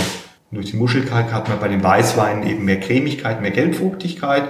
Und 0.50 0.56
durch 0.56 0.72
die 0.72 0.78
Muschelkalk 0.78 1.34
hat 1.34 1.50
man 1.50 1.60
bei 1.60 1.68
den 1.68 1.84
Weißweinen 1.84 2.48
eben 2.48 2.64
mehr 2.64 2.80
Cremigkeit, 2.80 3.42
mehr 3.42 3.52
Gelbfruchtigkeit. 3.52 4.44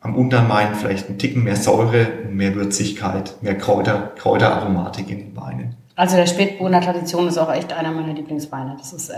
Am 0.00 0.14
Untermain 0.14 0.74
vielleicht 0.74 1.08
ein 1.10 1.18
Ticken 1.18 1.44
mehr 1.44 1.56
Säure, 1.56 2.06
mehr 2.30 2.54
Würzigkeit, 2.54 3.34
mehr 3.42 3.56
Kräuter, 3.58 4.12
Kräuteraromatik 4.16 5.10
in 5.10 5.18
den 5.18 5.36
Weinen. 5.36 5.76
Also 5.94 6.16
der 6.16 6.26
Spätburgunder 6.26 6.80
Tradition 6.80 7.28
ist 7.28 7.36
auch 7.36 7.52
echt 7.52 7.72
einer 7.72 7.90
meiner 7.92 8.14
Lieblingsweine. 8.14 8.76
Das 8.78 8.92
ist 8.94 9.10
äh, 9.10 9.14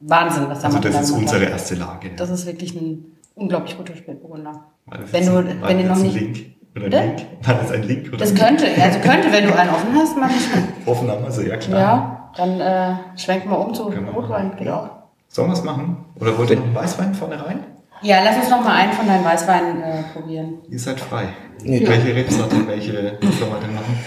Wahnsinn, 0.00 0.44
was 0.48 0.60
da 0.60 0.68
Also 0.68 0.78
das 0.78 0.92
da 0.92 1.00
ist 1.00 1.10
unsere 1.10 1.44
erste 1.44 1.74
Lage. 1.74 2.10
Das 2.16 2.30
ist 2.30 2.46
wirklich 2.46 2.74
ein 2.74 3.04
unglaublich 3.34 3.76
guter 3.76 3.94
Spätburgunder. 3.94 4.64
Wenn 5.12 5.26
du, 5.26 5.36
ein- 5.38 5.58
wenn 5.62 5.78
du 5.78 5.84
noch 5.84 5.96
nicht, 5.98 6.14
Link? 6.14 6.36
Oder 6.76 6.86
ein? 6.86 7.16
Link? 7.16 7.26
War 7.42 7.54
das 7.54 7.70
ein 7.72 7.82
Link? 7.82 8.08
Oder 8.08 8.16
das 8.18 8.34
könnte, 8.34 8.64
also 8.80 8.98
könnte, 9.00 9.30
wenn 9.32 9.46
du 9.46 9.54
einen 9.56 9.70
offen 9.70 9.94
hast, 9.94 10.16
mach 10.16 10.30
ich 10.30 10.42
schon. 10.46 10.62
Offen 10.86 11.10
haben 11.10 11.22
wir 11.22 11.30
sie, 11.30 11.46
ja 11.48 11.56
klar. 11.58 11.80
Ja, 11.80 12.30
dann 12.36 12.60
äh, 12.60 13.18
schwenken 13.18 13.50
wir 13.50 13.58
um 13.58 13.74
zu 13.74 13.84
Rotwein. 13.84 14.52
auch. 14.68 14.88
Sollen 15.28 15.48
wir 15.48 15.54
es 15.54 15.64
machen? 15.64 16.04
Oder 16.20 16.36
wollt 16.38 16.50
ihr 16.50 16.56
noch 16.56 16.64
einen 16.64 16.74
Weißwein 16.74 17.14
vorne 17.14 17.44
rein? 17.44 17.60
Ja, 18.04 18.22
lass 18.22 18.36
uns 18.36 18.50
noch 18.50 18.62
mal 18.62 18.74
einen 18.74 18.92
von 18.92 19.06
deinen 19.06 19.24
Weißweinen 19.24 19.82
äh, 19.82 20.02
probieren. 20.12 20.58
Ihr 20.68 20.78
seid 20.78 21.00
frei. 21.00 21.28
Nee, 21.62 21.86
Welche 21.88 22.14
Rebsorte, 22.14 22.66
welche 22.66 23.18
was 23.22 23.38
sollen 23.38 23.52
wir 23.52 23.60
denn 23.60 23.74
machen? 23.74 23.98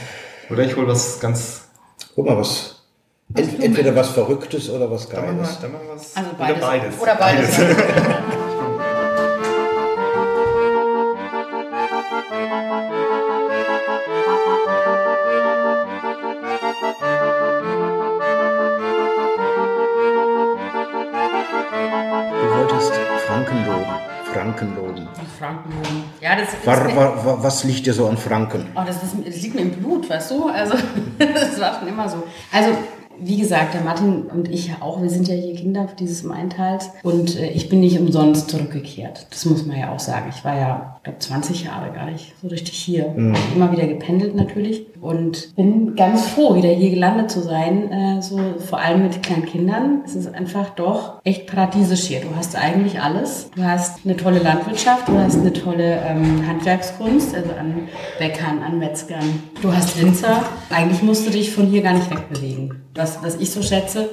Oder 0.52 0.64
ich 0.64 0.76
hole 0.76 0.88
was 0.88 1.20
ganz... 1.20 1.68
Guck 2.14 2.28
mal, 2.28 2.38
was. 2.38 2.84
Ent, 3.34 3.62
entweder 3.62 3.96
was 3.96 4.10
Verrücktes 4.10 4.70
oder 4.70 4.90
was 4.92 5.10
Dann 5.10 5.38
Geiles. 5.38 5.60
dann 5.60 5.72
machen 5.72 5.88
wir 5.88 5.96
was... 5.96 6.16
Also 6.16 6.30
Oder 6.30 6.38
beides. 6.38 6.62
beides. 6.62 7.02
Oder 7.02 7.16
beides. 7.16 7.58
Du 7.58 7.64
War, 26.68 26.96
war, 26.96 27.26
war, 27.26 27.44
was 27.44 27.64
liegt 27.64 27.86
dir 27.86 27.94
so 27.94 28.08
an 28.08 28.18
Franken? 28.18 28.68
Oh, 28.76 28.82
das, 28.86 29.02
ist, 29.02 29.14
das 29.26 29.42
liegt 29.42 29.56
mir 29.56 29.62
im 29.62 29.72
Blut, 29.72 30.10
weißt 30.10 30.32
du? 30.32 30.50
Also, 30.50 30.76
das 31.18 31.60
war 31.60 31.80
schon 31.80 31.88
immer 31.88 32.10
so. 32.10 32.24
Also, 32.52 32.72
wie 33.20 33.38
gesagt, 33.38 33.74
der 33.74 33.82
Martin 33.82 34.24
und 34.24 34.50
ich 34.50 34.72
auch, 34.80 35.02
wir 35.02 35.10
sind 35.10 35.28
ja 35.28 35.36
hier 35.36 35.56
Kinder 35.56 35.88
dieses 36.00 36.24
Maintals 36.24 36.90
und 37.04 37.38
äh, 37.38 37.50
ich 37.50 37.70
bin 37.70 37.80
nicht 37.80 38.00
umsonst 38.00 38.50
zurückgekehrt. 38.50 39.28
Das 39.30 39.46
muss 39.46 39.66
man 39.66 39.78
ja 39.78 39.94
auch 39.94 40.00
sagen. 40.00 40.32
Ich 40.36 40.44
war 40.44 40.58
ja, 40.58 41.00
glaube 41.04 41.20
20 41.20 41.66
Jahre 41.66 41.92
gar 41.92 42.10
nicht 42.10 42.34
so 42.42 42.48
richtig 42.48 42.78
hier. 42.78 43.10
Mhm. 43.16 43.36
Immer 43.56 43.72
wieder 43.72 43.88
gependelt 43.88 44.36
natürlich 44.36 44.86
und 45.02 45.56
bin 45.56 45.96
ganz 45.96 46.28
froh, 46.28 46.56
wieder 46.56 46.70
hier 46.70 46.90
gelandet 46.90 47.32
zu 47.32 47.42
sein. 47.42 47.92
Äh, 47.92 48.22
so 48.22 48.40
vor 48.58 48.80
allem 48.80 49.04
mit 49.04 49.24
kleinen 49.24 49.46
Kindern. 49.46 50.02
Es 50.06 50.16
ist 50.16 50.34
einfach 50.34 50.70
doch 50.72 51.22
echt 51.24 51.48
paradiesisch 51.48 52.02
hier. 52.02 52.22
Du 52.22 52.36
hast 52.36 52.56
eigentlich 52.56 53.00
alles. 53.00 53.50
Du 53.56 53.64
hast 53.64 54.06
eine 54.06 54.18
tolle 54.18 54.40
Landwirtschaft, 54.40 55.08
du 55.08 55.18
hast 55.18 55.40
eine 55.40 55.54
tolle 55.54 56.02
ähm, 56.06 56.46
Handwerkskunst, 56.48 57.36
also 57.36 57.52
an 57.52 57.88
Bäckern, 58.20 58.62
an 58.64 58.80
Metzgern. 58.80 59.42
Du 59.62 59.74
hast 59.74 60.00
Winzer. 60.02 60.44
Eigentlich 60.70 61.02
musst 61.02 61.26
du 61.28 61.32
dich 61.32 61.52
von 61.52 61.68
hier 61.68 61.82
gar 61.82 61.94
nicht 61.94 62.10
wegbewegen. 62.10 62.87
Was, 62.98 63.20
was 63.22 63.36
ich 63.36 63.52
so 63.52 63.62
schätze, 63.62 64.10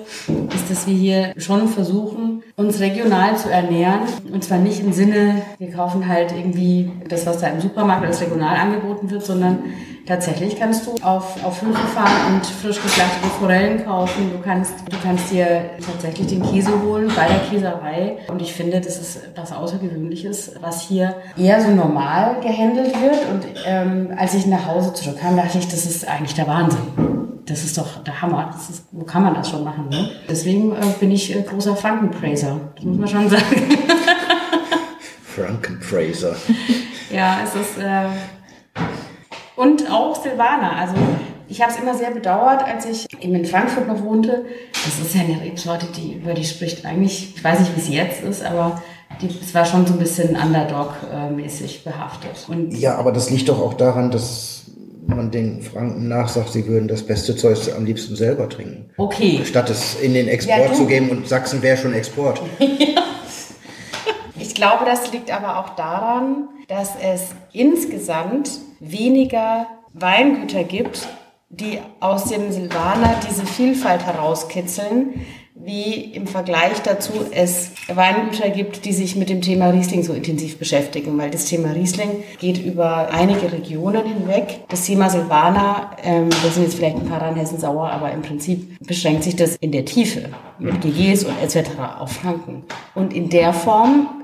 ist, 0.54 0.70
dass 0.70 0.86
wir 0.86 0.94
hier 0.94 1.32
schon 1.38 1.68
versuchen, 1.68 2.42
uns 2.56 2.80
regional 2.80 3.36
zu 3.36 3.50
ernähren. 3.50 4.00
Und 4.30 4.44
zwar 4.44 4.58
nicht 4.58 4.80
im 4.80 4.92
Sinne, 4.92 5.42
wir 5.58 5.70
kaufen 5.70 6.06
halt 6.06 6.32
irgendwie 6.32 6.92
das, 7.08 7.24
was 7.26 7.40
da 7.40 7.48
im 7.48 7.60
Supermarkt 7.60 8.04
als 8.04 8.20
regional 8.20 8.56
angeboten 8.56 9.10
wird, 9.10 9.24
sondern 9.24 9.60
tatsächlich 10.06 10.58
kannst 10.58 10.86
du 10.86 10.92
auf, 11.02 11.42
auf 11.44 11.62
Höfe 11.62 11.86
fahren 11.94 12.34
und 12.34 12.46
frisch 12.46 12.80
geschlachtete 12.82 13.26
Forellen 13.38 13.84
kaufen. 13.84 14.30
Du 14.32 14.38
kannst, 14.42 14.74
du 14.90 14.96
kannst 15.02 15.30
dir 15.32 15.70
tatsächlich 15.84 16.26
den 16.26 16.42
Käse 16.42 16.70
holen 16.82 17.10
bei 17.16 17.26
der 17.26 17.38
Käserei. 17.50 18.18
Und 18.28 18.42
ich 18.42 18.52
finde, 18.52 18.80
das 18.80 18.98
ist 18.98 19.20
was 19.34 19.52
Außergewöhnliches, 19.52 20.56
was 20.60 20.82
hier 20.82 21.16
eher 21.38 21.60
so 21.60 21.70
normal 21.70 22.40
gehandelt 22.40 22.94
wird. 23.00 23.18
Und 23.32 23.46
ähm, 23.66 24.12
als 24.16 24.34
ich 24.34 24.46
nach 24.46 24.66
Hause 24.66 24.92
zurückkam, 24.92 25.36
dachte 25.36 25.58
ich, 25.58 25.68
das 25.68 25.86
ist 25.86 26.06
eigentlich 26.06 26.34
der 26.34 26.46
Wahnsinn 26.46 27.13
das 27.46 27.64
ist 27.64 27.76
doch 27.76 28.02
der 28.04 28.22
Hammer. 28.22 28.50
Das 28.52 28.70
ist, 28.70 28.86
wo 28.92 29.04
kann 29.04 29.22
man 29.22 29.34
das 29.34 29.50
schon 29.50 29.64
machen? 29.64 29.88
Ne? 29.90 30.10
Deswegen 30.28 30.72
äh, 30.72 30.84
bin 30.98 31.10
ich 31.10 31.34
äh, 31.34 31.42
großer 31.42 31.76
Frankenpraiser. 31.76 32.60
Das 32.74 32.84
muss 32.84 32.98
man 32.98 33.08
schon 33.08 33.28
sagen. 33.28 33.44
Frankenpraiser. 35.34 36.36
ja, 37.10 37.38
es 37.44 37.54
ist. 37.54 37.78
Äh, 37.78 38.06
und 39.56 39.90
auch 39.90 40.20
Silvaner. 40.20 40.76
Also 40.76 40.94
ich 41.48 41.60
habe 41.60 41.72
es 41.72 41.78
immer 41.78 41.94
sehr 41.94 42.10
bedauert, 42.10 42.64
als 42.64 42.86
ich 42.86 43.06
eben 43.22 43.34
in 43.34 43.44
Frankfurt 43.44 43.86
noch 43.86 44.02
wohnte. 44.02 44.44
Das 44.72 44.98
ist 44.98 45.14
ja 45.14 45.22
eine 45.22 45.40
Rebsorte, 45.40 45.86
die 45.94 46.14
über 46.14 46.34
die 46.34 46.44
spricht 46.44 46.84
eigentlich, 46.84 47.36
ich 47.36 47.44
weiß 47.44 47.60
nicht, 47.60 47.76
wie 47.76 47.80
es 47.80 47.88
jetzt 47.88 48.22
ist, 48.22 48.44
aber 48.44 48.82
die, 49.20 49.26
es 49.26 49.54
war 49.54 49.64
schon 49.64 49.86
so 49.86 49.92
ein 49.92 49.98
bisschen 49.98 50.36
Underdog-mäßig 50.36 51.84
behaftet. 51.84 52.46
Und 52.48 52.72
ja, 52.72 52.96
aber 52.96 53.12
das 53.12 53.30
liegt 53.30 53.48
doch 53.48 53.60
auch 53.60 53.74
daran, 53.74 54.10
dass 54.10 54.63
man 55.08 55.30
den 55.30 55.62
Franken 55.62 56.08
nachsagt, 56.08 56.52
sie 56.52 56.66
würden 56.66 56.88
das 56.88 57.02
beste 57.02 57.36
Zeug 57.36 57.58
am 57.76 57.84
liebsten 57.84 58.16
selber 58.16 58.48
trinken. 58.48 58.90
Okay. 58.96 59.40
Statt 59.44 59.70
es 59.70 60.00
in 60.00 60.14
den 60.14 60.28
Export 60.28 60.70
ja, 60.70 60.72
zu 60.72 60.86
geben 60.86 61.10
und 61.10 61.28
Sachsen 61.28 61.62
wäre 61.62 61.76
schon 61.76 61.92
Export. 61.92 62.40
ja. 62.58 63.02
Ich 64.38 64.54
glaube, 64.54 64.84
das 64.84 65.12
liegt 65.12 65.32
aber 65.32 65.58
auch 65.58 65.70
daran, 65.70 66.48
dass 66.68 66.90
es 67.02 67.30
insgesamt 67.52 68.60
weniger 68.80 69.66
Weingüter 69.92 70.64
gibt, 70.64 71.08
die 71.60 71.78
aus 72.00 72.24
dem 72.24 72.52
Silvaner 72.52 73.20
diese 73.28 73.46
Vielfalt 73.46 74.04
herauskitzeln, 74.04 75.20
wie 75.56 76.12
im 76.12 76.26
Vergleich 76.26 76.82
dazu 76.82 77.12
es 77.30 77.70
Weingüter 77.86 78.50
gibt, 78.50 78.84
die 78.84 78.92
sich 78.92 79.14
mit 79.14 79.28
dem 79.30 79.40
Thema 79.40 79.70
Riesling 79.70 80.02
so 80.02 80.12
intensiv 80.12 80.58
beschäftigen, 80.58 81.16
weil 81.16 81.30
das 81.30 81.46
Thema 81.46 81.70
Riesling 81.70 82.24
geht 82.40 82.62
über 82.62 83.10
einige 83.12 83.52
Regionen 83.52 84.04
hinweg. 84.04 84.60
Das 84.68 84.84
Thema 84.84 85.08
Silvaner, 85.08 85.92
ähm, 86.02 86.28
das 86.42 86.54
sind 86.54 86.64
jetzt 86.64 86.74
vielleicht 86.74 86.96
ein 86.96 87.08
paar 87.08 87.22
Rheinhessen 87.22 87.58
sauer, 87.58 87.88
aber 87.88 88.10
im 88.10 88.22
Prinzip 88.22 88.84
beschränkt 88.84 89.22
sich 89.22 89.36
das 89.36 89.56
in 89.56 89.70
der 89.70 89.84
Tiefe 89.84 90.30
mit 90.58 90.80
GGs 90.80 91.24
und 91.24 91.40
etc. 91.40 91.70
auf 92.00 92.10
Franken. 92.10 92.64
Und 92.96 93.14
in 93.14 93.28
der 93.28 93.52
Form 93.52 94.23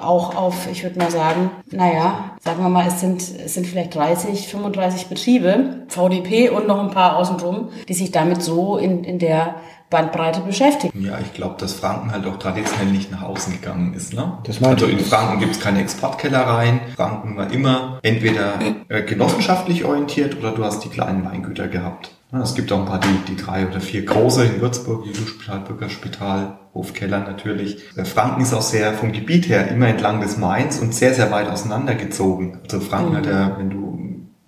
auch 0.00 0.36
auf, 0.36 0.68
ich 0.70 0.82
würde 0.82 0.98
mal 0.98 1.10
sagen, 1.10 1.50
naja, 1.70 2.36
sagen 2.40 2.62
wir 2.62 2.68
mal, 2.68 2.86
es 2.86 3.00
sind, 3.00 3.20
es 3.20 3.54
sind 3.54 3.66
vielleicht 3.66 3.94
30, 3.94 4.48
35 4.48 5.06
Betriebe, 5.06 5.86
VDP 5.88 6.50
und 6.50 6.66
noch 6.66 6.80
ein 6.80 6.90
paar 6.90 7.16
außenrum, 7.16 7.70
die 7.88 7.94
sich 7.94 8.10
damit 8.10 8.42
so 8.42 8.76
in, 8.76 9.04
in 9.04 9.18
der 9.18 9.56
Bandbreite 9.90 10.40
beschäftigen. 10.40 11.04
Ja, 11.04 11.18
ich 11.20 11.34
glaube, 11.34 11.56
dass 11.58 11.72
Franken 11.72 12.12
halt 12.12 12.24
auch 12.26 12.38
traditionell 12.38 12.86
nicht 12.86 13.10
nach 13.10 13.22
außen 13.22 13.52
gegangen 13.52 13.92
ist. 13.92 14.14
Ne? 14.14 14.38
Das 14.44 14.62
also 14.62 14.86
in 14.86 15.00
Franken 15.00 15.40
gibt 15.40 15.56
es 15.56 15.60
keine 15.60 15.80
Exportkellereien. 15.80 16.80
Franken 16.94 17.36
war 17.36 17.50
immer 17.50 17.98
entweder 18.02 18.54
äh, 18.88 19.02
genossenschaftlich 19.02 19.84
orientiert 19.84 20.38
oder 20.38 20.52
du 20.52 20.64
hast 20.64 20.84
die 20.84 20.88
kleinen 20.88 21.24
Weingüter 21.24 21.66
gehabt. 21.66 22.12
Es 22.32 22.54
gibt 22.54 22.70
auch 22.70 22.80
ein 22.80 22.86
paar, 22.86 23.00
die, 23.00 23.32
die 23.32 23.36
drei 23.36 23.66
oder 23.66 23.80
vier 23.80 24.04
große 24.04 24.44
in 24.44 24.60
Würzburg, 24.60 25.04
Spital, 25.14 25.60
Bürgerspital, 25.60 26.58
Hofkeller 26.74 27.20
natürlich. 27.20 27.78
Äh, 27.96 28.04
Franken 28.04 28.42
ist 28.42 28.54
auch 28.54 28.62
sehr 28.62 28.94
vom 28.94 29.12
Gebiet 29.12 29.48
her 29.48 29.68
immer 29.68 29.88
entlang 29.88 30.20
des 30.20 30.36
Mains 30.36 30.78
und 30.78 30.94
sehr, 30.94 31.14
sehr 31.14 31.30
weit 31.32 31.48
auseinandergezogen. 31.48 32.58
Also 32.62 32.80
Franken 32.80 33.12
mhm. 33.12 33.16
hat 33.16 33.26
ja, 33.26 33.58
wenn 33.58 33.70
du, 33.70 33.98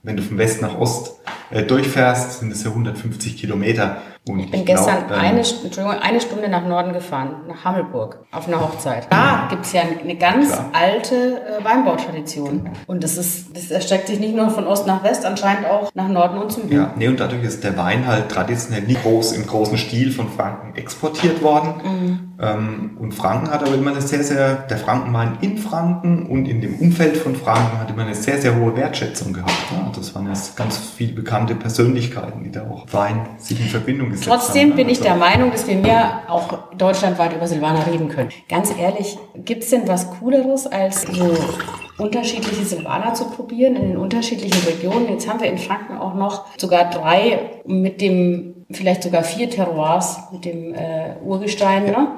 wenn 0.02 0.16
du 0.16 0.22
von 0.22 0.38
West 0.38 0.62
nach 0.62 0.78
Ost 0.78 1.20
äh, 1.50 1.64
durchfährst, 1.64 2.40
sind 2.40 2.52
es 2.52 2.62
ja 2.62 2.70
150 2.70 3.36
Kilometer. 3.36 3.98
Und 4.28 4.38
ich 4.38 4.50
bin 4.52 4.60
ich 4.60 4.66
gestern 4.66 5.08
glaub, 5.08 5.18
eine, 5.18 5.42
eine 6.00 6.20
Stunde 6.20 6.48
nach 6.48 6.64
Norden 6.64 6.92
gefahren, 6.92 7.42
nach 7.48 7.64
Hammelburg, 7.64 8.20
auf 8.30 8.46
einer 8.46 8.60
Hochzeit. 8.60 9.08
Da 9.10 9.48
gibt's 9.50 9.72
ja 9.72 9.82
eine 9.82 10.14
ganz 10.14 10.52
klar. 10.52 10.70
alte 10.72 11.40
äh, 11.40 11.64
Weinbautradition. 11.64 12.70
Und 12.86 13.02
das 13.02 13.16
ist, 13.16 13.56
das 13.56 13.72
erstreckt 13.72 14.06
sich 14.06 14.20
nicht 14.20 14.36
nur 14.36 14.50
von 14.50 14.68
Ost 14.68 14.86
nach 14.86 15.02
West, 15.02 15.24
anscheinend 15.24 15.66
auch 15.66 15.90
nach 15.94 16.06
Norden 16.06 16.38
und 16.38 16.52
zum 16.52 16.62
Süden. 16.64 16.76
Ja, 16.76 16.92
nee, 16.94 17.08
und 17.08 17.18
dadurch 17.18 17.42
ist 17.42 17.64
der 17.64 17.76
Wein 17.76 18.06
halt 18.06 18.28
traditionell 18.28 18.82
nicht 18.82 19.02
groß 19.02 19.32
im 19.32 19.44
großen 19.44 19.76
Stil 19.76 20.12
von 20.12 20.28
Franken 20.28 20.76
exportiert 20.76 21.42
worden. 21.42 21.74
Mhm. 21.82 22.32
Ähm, 22.40 22.96
und 23.00 23.14
Franken 23.14 23.50
hat 23.50 23.62
aber 23.64 23.74
immer 23.74 23.90
eine 23.90 24.00
sehr, 24.00 24.22
sehr, 24.22 24.54
der 24.54 24.76
Frankenwein 24.76 25.38
in 25.40 25.58
Franken 25.58 26.26
und 26.26 26.46
in 26.46 26.60
dem 26.60 26.76
Umfeld 26.76 27.16
von 27.16 27.34
Franken 27.34 27.80
hat 27.80 27.90
immer 27.90 28.02
eine 28.02 28.14
sehr, 28.14 28.40
sehr 28.40 28.54
hohe 28.54 28.76
Wertschätzung 28.76 29.32
gehabt. 29.32 29.52
Ja, 29.72 29.90
das 29.94 30.14
waren 30.14 30.28
jetzt 30.28 30.56
ganz 30.56 30.78
viele 30.78 31.12
bekannte 31.12 31.56
Persönlichkeiten, 31.56 32.44
die 32.44 32.52
da 32.52 32.68
auch 32.68 32.86
Wein 32.92 33.26
sich 33.38 33.60
in 33.60 33.66
Verbindung 33.66 34.11
gesetzt 34.12 34.28
Trotzdem 34.28 34.76
bin 34.76 34.88
ich 34.88 35.00
der 35.00 35.16
Meinung, 35.16 35.50
dass 35.50 35.66
wir 35.66 35.76
mehr 35.76 36.22
auch 36.28 36.74
deutschlandweit 36.76 37.34
über 37.34 37.46
Silvaner 37.46 37.86
reden 37.86 38.08
können. 38.08 38.30
Ganz 38.48 38.72
ehrlich, 38.78 39.18
gibt 39.34 39.64
es 39.64 39.70
denn 39.70 39.88
was 39.88 40.10
Cooleres, 40.18 40.66
als 40.66 41.02
so 41.02 41.36
unterschiedliche 41.98 42.64
Silvaner 42.64 43.14
zu 43.14 43.26
probieren 43.30 43.76
in 43.76 43.88
den 43.88 43.96
unterschiedlichen 43.96 44.62
Regionen? 44.66 45.08
Jetzt 45.08 45.28
haben 45.28 45.40
wir 45.40 45.48
in 45.48 45.58
Franken 45.58 45.98
auch 45.98 46.14
noch 46.14 46.46
sogar 46.58 46.90
drei 46.90 47.50
mit 47.66 48.00
dem, 48.00 48.66
vielleicht 48.70 49.02
sogar 49.02 49.22
vier 49.22 49.50
Terroirs 49.50 50.18
mit 50.32 50.44
dem 50.44 50.74
äh, 50.74 51.16
Urgestein, 51.24 51.86
ne? 51.86 52.08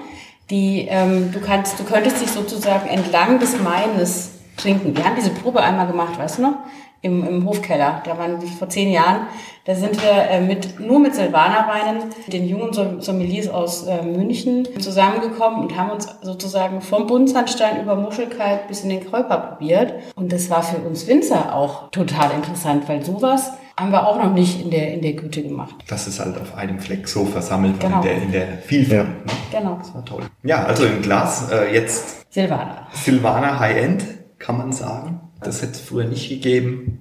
Die, 0.50 0.86
ähm, 0.90 1.32
du 1.32 1.40
kannst, 1.40 1.80
du 1.80 1.84
könntest 1.84 2.20
dich 2.20 2.30
sozusagen 2.30 2.86
entlang 2.86 3.38
des 3.38 3.58
Maines 3.62 4.33
trinken. 4.56 4.96
Wir 4.96 5.04
haben 5.04 5.16
diese 5.16 5.30
Probe 5.30 5.60
einmal 5.60 5.86
gemacht, 5.86 6.18
weißt 6.18 6.38
du 6.38 6.42
noch? 6.42 6.54
Im, 7.02 7.26
im 7.26 7.46
Hofkeller. 7.46 8.02
Da 8.04 8.16
waren 8.16 8.40
vor 8.40 8.68
zehn 8.68 8.90
Jahren 8.90 9.26
da 9.66 9.74
sind 9.74 10.02
wir 10.02 10.28
äh, 10.28 10.42
mit, 10.42 10.78
nur 10.78 11.00
mit 11.00 11.14
Silvanerweinen, 11.14 12.10
den 12.26 12.46
jungen 12.46 13.00
Sommeliers 13.00 13.48
aus 13.48 13.86
äh, 13.86 14.02
München 14.02 14.68
zusammengekommen 14.78 15.62
und 15.62 15.74
haben 15.78 15.90
uns 15.90 16.06
sozusagen 16.20 16.82
vom 16.82 17.06
Buntsandstein 17.06 17.80
über 17.80 17.96
Muschelkalk 17.96 18.68
bis 18.68 18.82
in 18.82 18.90
den 18.90 19.08
Kräuper 19.08 19.38
probiert. 19.38 19.94
Und 20.16 20.32
das 20.32 20.50
war 20.50 20.62
für 20.62 20.76
uns 20.76 21.06
Winzer 21.06 21.54
auch 21.54 21.90
total 21.92 22.32
interessant, 22.32 22.86
weil 22.90 23.02
sowas 23.02 23.52
haben 23.78 23.90
wir 23.90 24.06
auch 24.06 24.22
noch 24.22 24.34
nicht 24.34 24.60
in 24.60 24.70
der, 24.70 24.92
in 24.92 25.00
der 25.00 25.14
Güte 25.14 25.42
gemacht. 25.42 25.74
Das 25.88 26.06
ist 26.06 26.20
halt 26.20 26.38
auf 26.38 26.54
einem 26.54 26.78
Fleck 26.78 27.08
so 27.08 27.24
versammelt 27.24 27.80
genau. 27.80 27.96
in, 27.96 28.02
der, 28.02 28.16
in 28.16 28.32
der 28.32 28.58
Vielfalt. 28.58 29.24
Ne? 29.24 29.32
Genau. 29.50 29.78
Das 29.78 29.94
war 29.94 30.04
toll. 30.04 30.24
Ja, 30.42 30.64
also 30.64 30.84
im 30.84 31.00
Glas 31.00 31.50
äh, 31.50 31.72
jetzt 31.72 32.30
Silvaner. 32.30 32.86
Silvaner 32.92 33.58
High-End, 33.58 34.04
kann 34.44 34.58
man 34.58 34.72
sagen. 34.72 35.20
Das 35.40 35.62
hätte 35.62 35.72
es 35.72 35.80
früher 35.80 36.04
nicht 36.04 36.28
gegeben. 36.28 37.00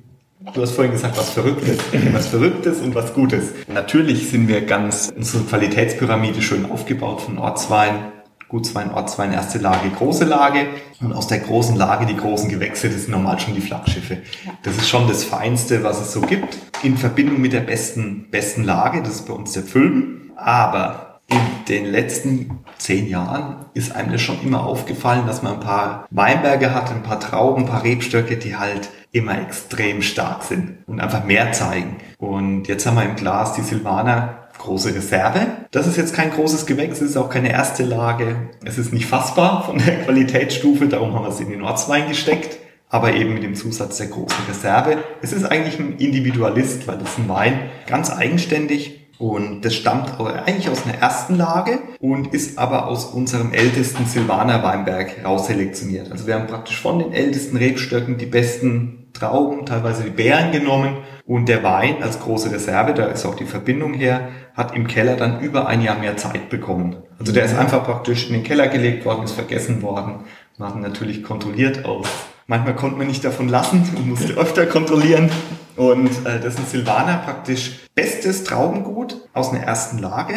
Du 0.54 0.62
hast 0.62 0.72
vorhin 0.72 0.94
gesagt, 0.94 1.18
was 1.18 1.30
Verrücktes. 1.32 1.78
Was 2.14 2.28
Verrücktes 2.28 2.80
und 2.80 2.96
was 2.96 3.14
Gutes. 3.14 3.52
Natürlich 3.68 4.30
sind 4.30 4.48
wir 4.48 4.62
ganz, 4.62 5.12
unsere 5.16 5.44
Qualitätspyramide 5.44 6.42
schön 6.42 6.70
aufgebaut 6.70 7.22
von 7.22 7.38
Ortswein, 7.38 8.12
Gutswein, 8.48 8.92
Ortswein, 8.92 9.34
erste 9.34 9.58
Lage, 9.58 9.90
große 9.90 10.24
Lage. 10.24 10.68
Und 11.02 11.12
aus 11.12 11.28
der 11.28 11.40
großen 11.40 11.76
Lage 11.76 12.06
die 12.06 12.16
großen 12.16 12.50
Gewächse, 12.50 12.90
das 12.90 13.04
sind 13.04 13.12
normal 13.12 13.40
schon 13.40 13.56
die 13.56 13.62
Flaggschiffe. 13.62 14.20
Das 14.64 14.78
ist 14.78 14.88
schon 14.88 15.08
das 15.10 15.26
Feinste, 15.26 15.84
was 15.84 16.00
es 16.00 16.14
so 16.14 16.22
gibt. 16.22 16.58
In 16.82 16.98
Verbindung 16.98 17.42
mit 17.42 17.52
der 17.52 17.62
besten, 17.62 18.30
besten 18.32 18.64
Lage, 18.64 19.02
das 19.02 19.16
ist 19.16 19.28
bei 19.28 19.34
uns 19.34 19.52
der 19.52 19.64
Füllen. 19.64 20.32
Aber 20.38 21.13
in 21.30 21.40
den 21.68 21.86
letzten 21.86 22.60
zehn 22.78 23.08
Jahren 23.08 23.66
ist 23.74 23.96
einem 23.96 24.12
das 24.12 24.22
schon 24.22 24.42
immer 24.42 24.66
aufgefallen, 24.66 25.26
dass 25.26 25.42
man 25.42 25.54
ein 25.54 25.60
paar 25.60 26.06
Weinberge 26.10 26.74
hat, 26.74 26.92
ein 26.92 27.04
paar 27.04 27.20
Trauben, 27.20 27.64
ein 27.64 27.70
paar 27.70 27.84
Rebstöcke, 27.84 28.38
die 28.38 28.56
halt 28.56 28.90
immer 29.12 29.40
extrem 29.42 30.02
stark 30.02 30.44
sind 30.44 30.78
und 30.88 31.00
einfach 31.00 31.24
mehr 31.24 31.52
zeigen. 31.52 31.98
Und 32.18 32.68
jetzt 32.68 32.86
haben 32.86 32.96
wir 32.96 33.04
im 33.04 33.16
Glas 33.16 33.54
die 33.54 33.62
Silvaner 33.62 34.48
große 34.58 34.94
Reserve. 34.94 35.48
Das 35.72 35.88
ist 35.88 35.98
jetzt 35.98 36.14
kein 36.14 36.32
großes 36.32 36.66
Gewächs, 36.66 37.02
es 37.02 37.12
ist 37.12 37.18
auch 37.18 37.30
keine 37.30 37.52
erste 37.52 37.84
Lage. 37.84 38.50
Es 38.64 38.78
ist 38.78 38.94
nicht 38.94 39.06
fassbar 39.06 39.64
von 39.66 39.78
der 39.78 40.04
Qualitätsstufe, 40.04 40.88
darum 40.88 41.14
haben 41.14 41.26
wir 41.26 41.30
es 41.30 41.40
in 41.40 41.50
den 41.50 41.64
Ortswein 41.64 42.08
gesteckt 42.08 42.60
aber 42.94 43.16
eben 43.16 43.34
mit 43.34 43.42
dem 43.42 43.56
Zusatz 43.56 43.98
der 43.98 44.06
großen 44.06 44.46
Reserve. 44.48 45.00
Es 45.24 45.34
ist 45.34 45.46
eigentlich 45.46 45.80
ein 45.80 45.98
Individualist, 45.98 46.88
weil 46.88 47.00
das 47.00 47.10
ist 47.10 47.18
ein 47.18 47.28
Wein 47.28 47.72
ganz 47.88 48.12
eigenständig 48.12 49.03
und 49.24 49.64
das 49.64 49.74
stammt 49.74 50.20
eigentlich 50.20 50.70
aus 50.70 50.86
einer 50.86 50.98
ersten 50.98 51.36
Lage 51.36 51.80
und 52.02 52.34
ist 52.34 52.60
aber 52.60 52.88
aus 52.88 53.06
unserem 53.06 53.54
ältesten 53.54 54.06
Silvaner 54.06 54.62
Weinberg 54.64 55.24
rausselektioniert. 55.24 56.12
Also 56.12 56.28
wir 56.28 56.36
haben 56.36 56.48
praktisch 56.48 56.82
von 56.82 57.00
den 57.00 57.14
ältesten 57.14 57.56
Rebstöcken 57.56 58.18
die 58.18 58.26
besten 58.26 59.08
Trauben, 59.14 59.66
teilweise 59.66 60.04
die 60.04 60.10
Beeren 60.10 60.52
genommen 60.52 60.98
und 61.26 61.48
der 61.48 61.64
Wein 61.64 62.04
als 62.04 62.20
große 62.20 62.52
Reserve, 62.52 62.94
da 62.94 63.06
ist 63.06 63.26
auch 63.26 63.36
die 63.36 63.46
Verbindung 63.46 63.94
her, 63.94 64.28
hat 64.56 64.76
im 64.76 64.88
Keller 64.88 65.16
dann 65.16 65.40
über 65.40 65.68
ein 65.68 65.82
Jahr 65.82 65.98
mehr 65.98 66.18
Zeit 66.18 66.50
bekommen. 66.50 66.98
Also 67.18 67.32
der 67.32 67.46
ist 67.46 67.56
einfach 67.56 67.86
praktisch 67.86 68.28
in 68.28 68.34
den 68.34 68.44
Keller 68.44 68.68
gelegt 68.68 69.06
worden, 69.06 69.24
ist 69.24 69.32
vergessen 69.32 69.82
worden. 69.82 70.26
Wir 70.58 70.68
haben 70.68 70.82
natürlich 70.82 71.24
kontrolliert 71.24 71.86
aus 71.86 72.10
Manchmal 72.54 72.76
konnte 72.76 72.98
man 73.00 73.08
nicht 73.08 73.26
davon 73.26 73.50
lassen 73.50 73.84
und 73.98 74.08
musste 74.08 74.34
öfter 74.34 74.68
kontrollieren. 74.68 75.32
Und 75.76 76.12
äh, 76.24 76.40
das 76.40 76.54
ist 76.54 76.60
ein 76.60 76.66
Silvaner 76.68 77.18
praktisch 77.18 77.80
bestes 77.96 78.44
Traubengut 78.44 79.28
aus 79.34 79.50
einer 79.50 79.64
ersten 79.64 79.98
Lage, 79.98 80.36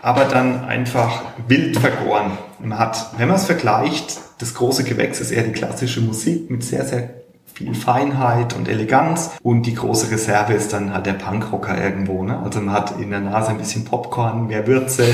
aber 0.00 0.24
dann 0.24 0.64
einfach 0.64 1.24
wild 1.46 1.76
vergoren. 1.76 2.38
Man 2.58 2.78
hat, 2.78 3.10
wenn 3.18 3.28
man 3.28 3.36
es 3.36 3.44
vergleicht, 3.44 4.18
das 4.38 4.54
große 4.54 4.82
Gewächs 4.84 5.20
ist 5.20 5.30
eher 5.30 5.42
die 5.42 5.52
klassische 5.52 6.00
Musik 6.00 6.48
mit 6.48 6.64
sehr, 6.64 6.86
sehr 6.86 7.10
viel 7.52 7.74
Feinheit 7.74 8.56
und 8.56 8.66
Eleganz 8.66 9.32
und 9.42 9.64
die 9.64 9.74
große 9.74 10.10
Reserve 10.10 10.54
ist 10.54 10.72
dann 10.72 10.94
halt 10.94 11.04
der 11.04 11.12
Punkrocker 11.12 11.78
irgendwo. 11.78 12.24
Ne? 12.24 12.38
Also 12.42 12.62
man 12.62 12.74
hat 12.74 12.98
in 12.98 13.10
der 13.10 13.20
Nase 13.20 13.50
ein 13.50 13.58
bisschen 13.58 13.84
Popcorn, 13.84 14.46
mehr 14.46 14.66
Würze, 14.66 15.04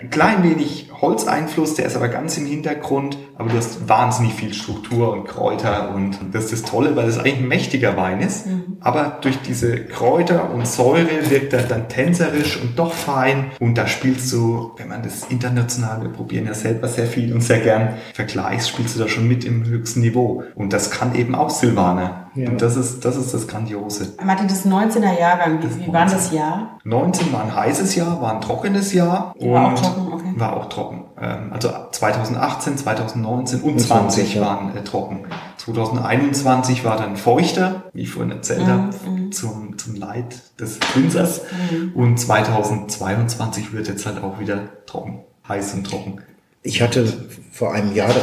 ein 0.00 0.10
klein 0.10 0.42
wenig 0.42 0.90
Holzeinfluss, 1.02 1.74
der 1.74 1.86
ist 1.86 1.96
aber 1.96 2.08
ganz 2.08 2.38
im 2.38 2.46
Hintergrund, 2.46 3.18
aber 3.36 3.50
du 3.50 3.56
hast 3.56 3.88
wahnsinnig 3.88 4.34
viel 4.34 4.54
Struktur 4.54 5.12
und 5.12 5.24
Kräuter 5.24 5.92
und 5.94 6.16
das 6.32 6.44
ist 6.44 6.62
das 6.62 6.70
Tolle, 6.70 6.94
weil 6.94 7.08
es 7.08 7.18
eigentlich 7.18 7.38
ein 7.38 7.48
mächtiger 7.48 7.96
Wein 7.96 8.20
ist, 8.20 8.46
mhm. 8.46 8.76
aber 8.80 9.18
durch 9.20 9.42
diese 9.42 9.84
Kräuter 9.84 10.54
und 10.54 10.66
Säure 10.66 11.28
wirkt 11.28 11.52
er 11.52 11.62
dann 11.64 11.88
tänzerisch 11.88 12.56
und 12.62 12.78
doch 12.78 12.92
fein 12.92 13.50
und 13.58 13.76
da 13.76 13.88
spielst 13.88 14.32
du, 14.32 14.72
wenn 14.76 14.88
man 14.88 15.02
das 15.02 15.24
international, 15.28 16.02
wir 16.02 16.10
probieren 16.10 16.46
ja 16.46 16.54
selber 16.54 16.86
sehr 16.86 17.06
viel 17.06 17.34
und 17.34 17.40
sehr 17.40 17.58
gern 17.58 17.94
vergleichst, 18.14 18.68
spielst 18.68 18.94
du 18.94 19.00
da 19.00 19.08
schon 19.08 19.26
mit 19.26 19.44
im 19.44 19.64
höchsten 19.66 20.00
Niveau 20.00 20.44
und 20.54 20.72
das 20.72 20.92
kann 20.92 21.16
eben 21.16 21.34
auch 21.34 21.50
Silvaner. 21.50 22.21
Ja. 22.34 22.48
Und 22.48 22.62
das 22.62 22.76
ist, 22.76 23.04
das 23.04 23.16
ist 23.16 23.34
das 23.34 23.46
Grandiose. 23.46 24.14
Martin, 24.24 24.48
das 24.48 24.64
19er 24.66 25.18
Jahrgang, 25.18 25.62
wie, 25.62 25.86
wie 25.86 25.92
war 25.92 26.06
das 26.06 26.32
Jahr? 26.32 26.78
19 26.84 27.32
war 27.32 27.42
ein 27.42 27.54
heißes 27.54 27.94
Jahr, 27.94 28.20
war 28.22 28.34
ein 28.34 28.40
trockenes 28.40 28.92
Jahr. 28.92 29.34
War 29.38 29.72
auch 29.72 29.80
trocken, 29.80 30.12
okay. 30.12 30.32
War 30.36 30.56
auch 30.56 30.68
trocken. 30.68 31.04
Ähm, 31.20 31.52
also 31.52 31.70
2018, 31.90 32.78
2019 32.78 33.60
und 33.60 33.78
20 33.78 34.34
ja. 34.34 34.42
waren 34.42 34.76
äh, 34.76 34.82
trocken. 34.82 35.26
2021 35.58 36.84
war 36.84 36.96
dann 36.96 37.16
feuchter, 37.16 37.84
wie 37.92 38.02
ich 38.02 38.10
vorhin 38.10 38.32
erzählt 38.32 38.66
mhm. 38.66 38.70
habe, 38.70 38.90
mhm. 39.08 39.32
zum, 39.32 39.78
zum 39.78 39.94
Leid 39.94 40.40
des 40.58 40.78
Winzers. 40.94 41.42
Mhm. 41.70 41.92
Und 41.94 42.18
2022 42.18 43.72
wird 43.72 43.88
jetzt 43.88 44.06
halt 44.06 44.22
auch 44.22 44.40
wieder 44.40 44.60
trocken, 44.86 45.20
heiß 45.48 45.74
und 45.74 45.84
trocken. 45.84 46.22
Ich 46.62 46.80
hatte 46.80 47.06
vor 47.50 47.74
einem 47.74 47.94
Jahr 47.94 48.14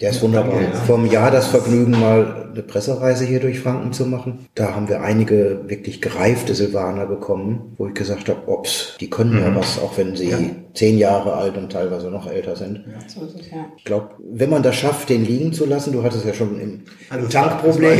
der 0.00 0.10
ist 0.10 0.22
wunderbar. 0.22 0.60
Ja. 0.60 0.70
Vor 0.72 0.98
einem 0.98 1.06
Jahr 1.06 1.30
das 1.30 1.48
Vergnügen, 1.48 1.92
mal 1.92 2.50
eine 2.52 2.62
Pressereise 2.62 3.24
hier 3.24 3.40
durch 3.40 3.60
Franken 3.60 3.92
zu 3.92 4.06
machen. 4.06 4.46
Da 4.54 4.74
haben 4.74 4.88
wir 4.88 5.02
einige 5.02 5.60
wirklich 5.66 6.00
gereifte 6.00 6.54
Silvaner 6.54 7.06
bekommen, 7.06 7.74
wo 7.78 7.88
ich 7.88 7.94
gesagt 7.94 8.28
habe, 8.28 8.48
ops, 8.48 8.96
die 9.00 9.10
können 9.10 9.34
mhm. 9.34 9.40
ja 9.40 9.56
was, 9.56 9.78
auch 9.78 9.98
wenn 9.98 10.14
sie 10.14 10.30
ja. 10.30 10.38
Zehn 10.78 10.96
Jahre 10.96 11.32
alt 11.34 11.56
und 11.56 11.72
teilweise 11.72 12.08
noch 12.08 12.30
älter 12.30 12.54
sind. 12.54 12.84
Ja. 12.86 13.00
So 13.08 13.26
ist 13.26 13.40
es, 13.40 13.50
ja. 13.50 13.66
Ich 13.76 13.84
glaube, 13.84 14.10
wenn 14.18 14.48
man 14.48 14.62
das 14.62 14.76
schafft, 14.76 15.08
den 15.08 15.24
liegen 15.24 15.52
zu 15.52 15.66
lassen, 15.66 15.92
du 15.92 16.04
hattest 16.04 16.24
ja 16.24 16.32
schon 16.32 16.60
im, 16.60 16.84
also 17.10 17.26
Tankproblem. 17.28 17.98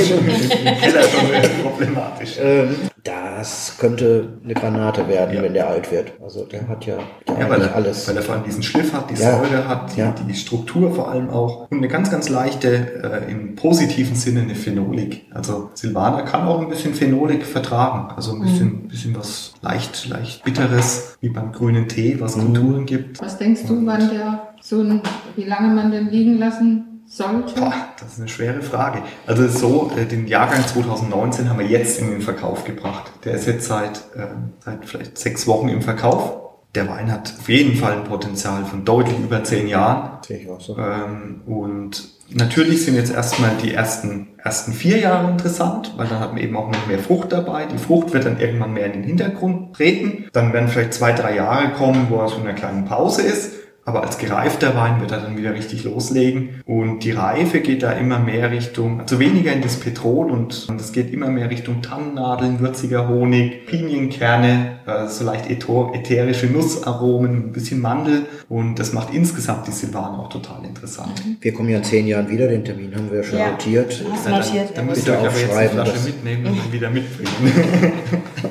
Problematisch. 1.64 2.39
ähm, 2.43 2.76
das 3.09 3.76
könnte 3.79 4.39
eine 4.45 4.55
Granate 4.55 5.09
werden, 5.09 5.37
ja. 5.37 5.43
wenn 5.43 5.55
der 5.55 5.68
alt 5.68 5.91
wird. 5.91 6.12
Also 6.22 6.45
der 6.45 6.68
hat 6.68 6.85
ja, 6.85 6.99
ja 6.99 7.35
eigentlich 7.35 7.49
weil 7.51 7.62
er, 7.62 7.74
alles. 7.74 8.07
Weil 8.07 8.16
er 8.16 8.22
vor 8.22 8.35
allem 8.35 8.45
diesen 8.45 8.62
Schliff 8.62 8.93
hat, 8.93 9.11
die 9.11 9.16
Säure 9.16 9.66
hat, 9.66 9.97
die, 9.97 10.24
die, 10.29 10.35
Struktur 10.35 10.95
vor 10.95 11.11
allem 11.11 11.31
auch 11.31 11.70
und 11.70 11.79
eine 11.79 11.89
ganz, 11.89 12.11
ganz 12.11 12.29
leichte, 12.29 13.03
äh, 13.03 13.31
im 13.31 13.55
positiven 13.55 14.14
Sinne 14.14 14.43
eine 14.43 14.55
Phenolik. 14.55 15.26
Also 15.33 15.70
Silvaner 15.74 16.22
kann 16.22 16.47
auch 16.47 16.61
ein 16.61 16.68
bisschen 16.68 16.95
Phenolik 16.95 17.47
vertragen. 17.47 18.12
Also 18.14 18.35
ein 18.35 18.43
bisschen, 18.43 18.66
mhm. 18.66 18.89
bisschen 18.89 19.16
was 19.16 19.55
leicht, 19.62 20.09
leicht 20.09 20.45
bitteres, 20.45 21.16
wie 21.20 21.31
beim 21.31 21.53
grünen 21.53 21.89
Tee, 21.89 22.20
was 22.20 22.37
mhm. 22.37 22.53
Konturen 22.69 22.87
gibt. 22.87 23.21
Was 23.21 23.39
denkst 23.39 23.62
du, 23.66 23.85
wann 23.87 24.11
der 24.11 24.49
so 24.61 24.81
ein, 24.81 25.01
wie 25.37 25.45
lange 25.45 25.75
man 25.75 25.91
den 25.91 26.09
liegen 26.09 26.39
lassen 26.39 27.03
sollte? 27.07 27.61
Boah, 27.61 27.75
das 27.99 28.14
ist 28.14 28.19
eine 28.19 28.29
schwere 28.29 28.62
Frage. 28.62 29.03
Also 29.27 29.49
so, 29.49 29.93
äh, 29.97 30.05
den 30.05 30.27
Jahrgang 30.27 30.66
2019 30.66 31.49
haben 31.49 31.59
wir 31.59 31.66
jetzt 31.66 32.01
in 32.01 32.11
den 32.11 32.21
Verkauf 32.21 32.64
gebracht. 32.64 33.11
Der 33.25 33.35
ist 33.35 33.47
jetzt 33.47 33.66
seit, 33.66 33.99
äh, 34.14 34.27
seit 34.61 34.85
vielleicht 34.85 35.19
sechs 35.19 35.47
Wochen 35.47 35.69
im 35.69 35.83
Verkauf 35.83 36.45
der 36.75 36.87
Wein 36.87 37.11
hat 37.11 37.35
auf 37.39 37.49
jeden 37.49 37.77
Fall 37.77 37.93
ein 37.93 38.05
Potenzial 38.05 38.64
von 38.66 38.85
deutlich 38.85 39.19
über 39.19 39.43
zehn 39.43 39.69
Jahren. 39.69 40.19
Sehe 40.23 40.39
ich 40.39 40.51
auch 40.51 40.61
so. 40.61 40.77
Ähm, 40.77 41.41
und 41.47 42.18
natürlich 42.31 42.85
sind 42.85 42.95
jetzt 42.95 43.12
erstmal 43.12 43.53
die 43.62 43.72
ersten, 43.72 44.29
ersten 44.43 44.72
vier 44.72 44.99
Jahre 44.99 45.31
interessant, 45.31 45.95
weil 45.97 46.07
dann 46.07 46.20
hat 46.20 46.33
man 46.33 46.43
eben 46.43 46.57
auch 46.57 46.70
noch 46.70 46.87
mehr 46.87 46.99
Frucht 46.99 47.33
dabei. 47.33 47.66
Die 47.66 47.79
Frucht 47.79 48.12
wird 48.12 48.24
dann 48.24 48.41
irgendwann 48.41 48.72
mehr 48.72 48.87
in 48.87 48.93
den 48.93 49.03
Hintergrund 49.03 49.74
treten. 49.74 50.26
Dann 50.33 50.53
werden 50.53 50.68
vielleicht 50.68 50.95
zwei, 50.95 51.12
drei 51.12 51.37
Jahre 51.37 51.72
kommen, 51.72 52.07
wo 52.11 52.16
er 52.16 52.29
so 52.29 52.37
in 52.37 52.43
einer 52.43 52.55
kleinen 52.55 52.85
Pause 52.85 53.22
ist. 53.22 53.53
Aber 53.89 54.03
als 54.03 54.18
gereifter 54.18 54.76
Wein 54.76 55.01
wird 55.01 55.12
er 55.12 55.20
dann 55.20 55.39
wieder 55.39 55.55
richtig 55.55 55.82
loslegen. 55.84 56.61
Und 56.66 57.05
die 57.05 57.12
Reife 57.12 57.61
geht 57.61 57.82
da 57.82 57.93
immer 57.93 58.18
mehr 58.18 58.51
Richtung, 58.51 59.01
also 59.01 59.18
weniger 59.18 59.51
in 59.51 59.62
das 59.62 59.80
Petrol 59.80 60.30
und 60.30 60.68
es 60.78 60.93
geht 60.93 61.11
immer 61.11 61.28
mehr 61.28 61.49
Richtung 61.49 61.80
Tannennadeln, 61.80 62.61
würziger 62.61 63.09
Honig, 63.09 63.64
Pinienkerne, 63.64 64.80
äh, 64.84 65.09
so 65.09 65.24
leicht 65.24 65.49
ätherische 65.49 66.49
Nussaromen, 66.49 67.49
ein 67.49 67.53
bisschen 67.53 67.80
Mandel. 67.80 68.26
Und 68.51 68.78
das 68.78 68.93
macht 68.93 69.14
insgesamt 69.14 69.66
die 69.66 69.72
Silvaner 69.72 70.18
auch 70.18 70.28
total 70.28 70.66
interessant. 70.66 71.22
Wir 71.41 71.55
kommen 71.55 71.70
ja 71.70 71.78
in 71.78 71.84
zehn 71.84 72.07
Jahren 72.07 72.28
wieder, 72.28 72.47
den 72.47 72.66
Termin 72.66 72.95
haben 72.95 73.11
wir 73.11 73.22
ja 73.22 73.24
schon 73.24 73.39
ja. 73.39 73.53
notiert. 73.53 74.05
Hast 74.12 74.26
du 74.26 74.30
notiert? 74.30 74.68
Dann, 74.68 74.74
dann 74.74 74.86
müsst 74.86 75.07
ihr 75.07 75.14
euch 75.14 75.18
aber 75.20 75.41
jetzt 75.41 75.57
eine 75.57 75.70
Flasche 75.70 76.05
mitnehmen 76.05 76.47
und 76.47 76.59
dann 76.59 76.72
wieder 76.72 76.91
mitbringen. 76.91 77.93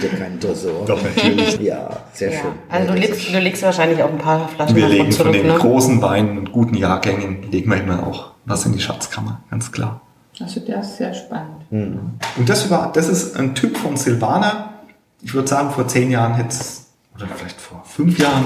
keinen 0.10 0.39
Tresor. 0.39 0.86
Doch, 0.86 1.02
natürlich. 1.02 1.60
Ja, 1.60 1.89
sehr 2.14 2.32
ja. 2.32 2.39
schön. 2.39 2.52
Also 2.70 2.93
du 2.93 2.99
legst, 2.99 3.34
du 3.34 3.39
legst 3.39 3.64
wahrscheinlich 3.64 4.02
auch 4.04 4.10
ein 4.10 4.18
paar 4.18 4.47
Flaschen 4.47 4.76
Wir 4.76 4.88
legen 4.88 5.12
zurück, 5.12 5.28
von 5.28 5.34
den 5.34 5.47
ne? 5.47 5.56
großen 5.56 6.02
Weinen 6.02 6.38
und 6.38 6.52
guten 6.52 6.76
Jahrgängen, 6.76 7.52
legen 7.52 7.70
wir 7.70 7.78
immer 7.82 8.06
auch 8.06 8.32
was 8.45 8.66
in 8.66 8.74
die 8.74 8.80
Schatzkammer, 8.80 9.41
ganz 9.49 9.72
klar. 9.72 10.02
Also 10.39 10.60
der 10.62 10.82
ist 10.82 10.97
sehr 10.97 11.14
spannend. 11.14 11.72
Mhm. 11.72 12.14
Und 12.38 12.49
das, 12.49 12.70
war, 12.70 12.91
das 12.91 13.08
ist 13.08 13.38
ein 13.38 13.54
Typ 13.54 13.78
von 13.78 13.97
Silvaner. 13.97 14.74
Ich 15.22 15.34
würde 15.34 15.47
sagen, 15.47 15.72
vor 15.72 15.88
zehn 15.88 16.10
Jahren 16.10 16.34
hätte 16.34 16.49
es, 16.49 16.88
oder 17.16 17.28
vielleicht 17.28 17.62
vor 17.62 17.84
fünf 17.86 18.18
Jahren, 18.18 18.45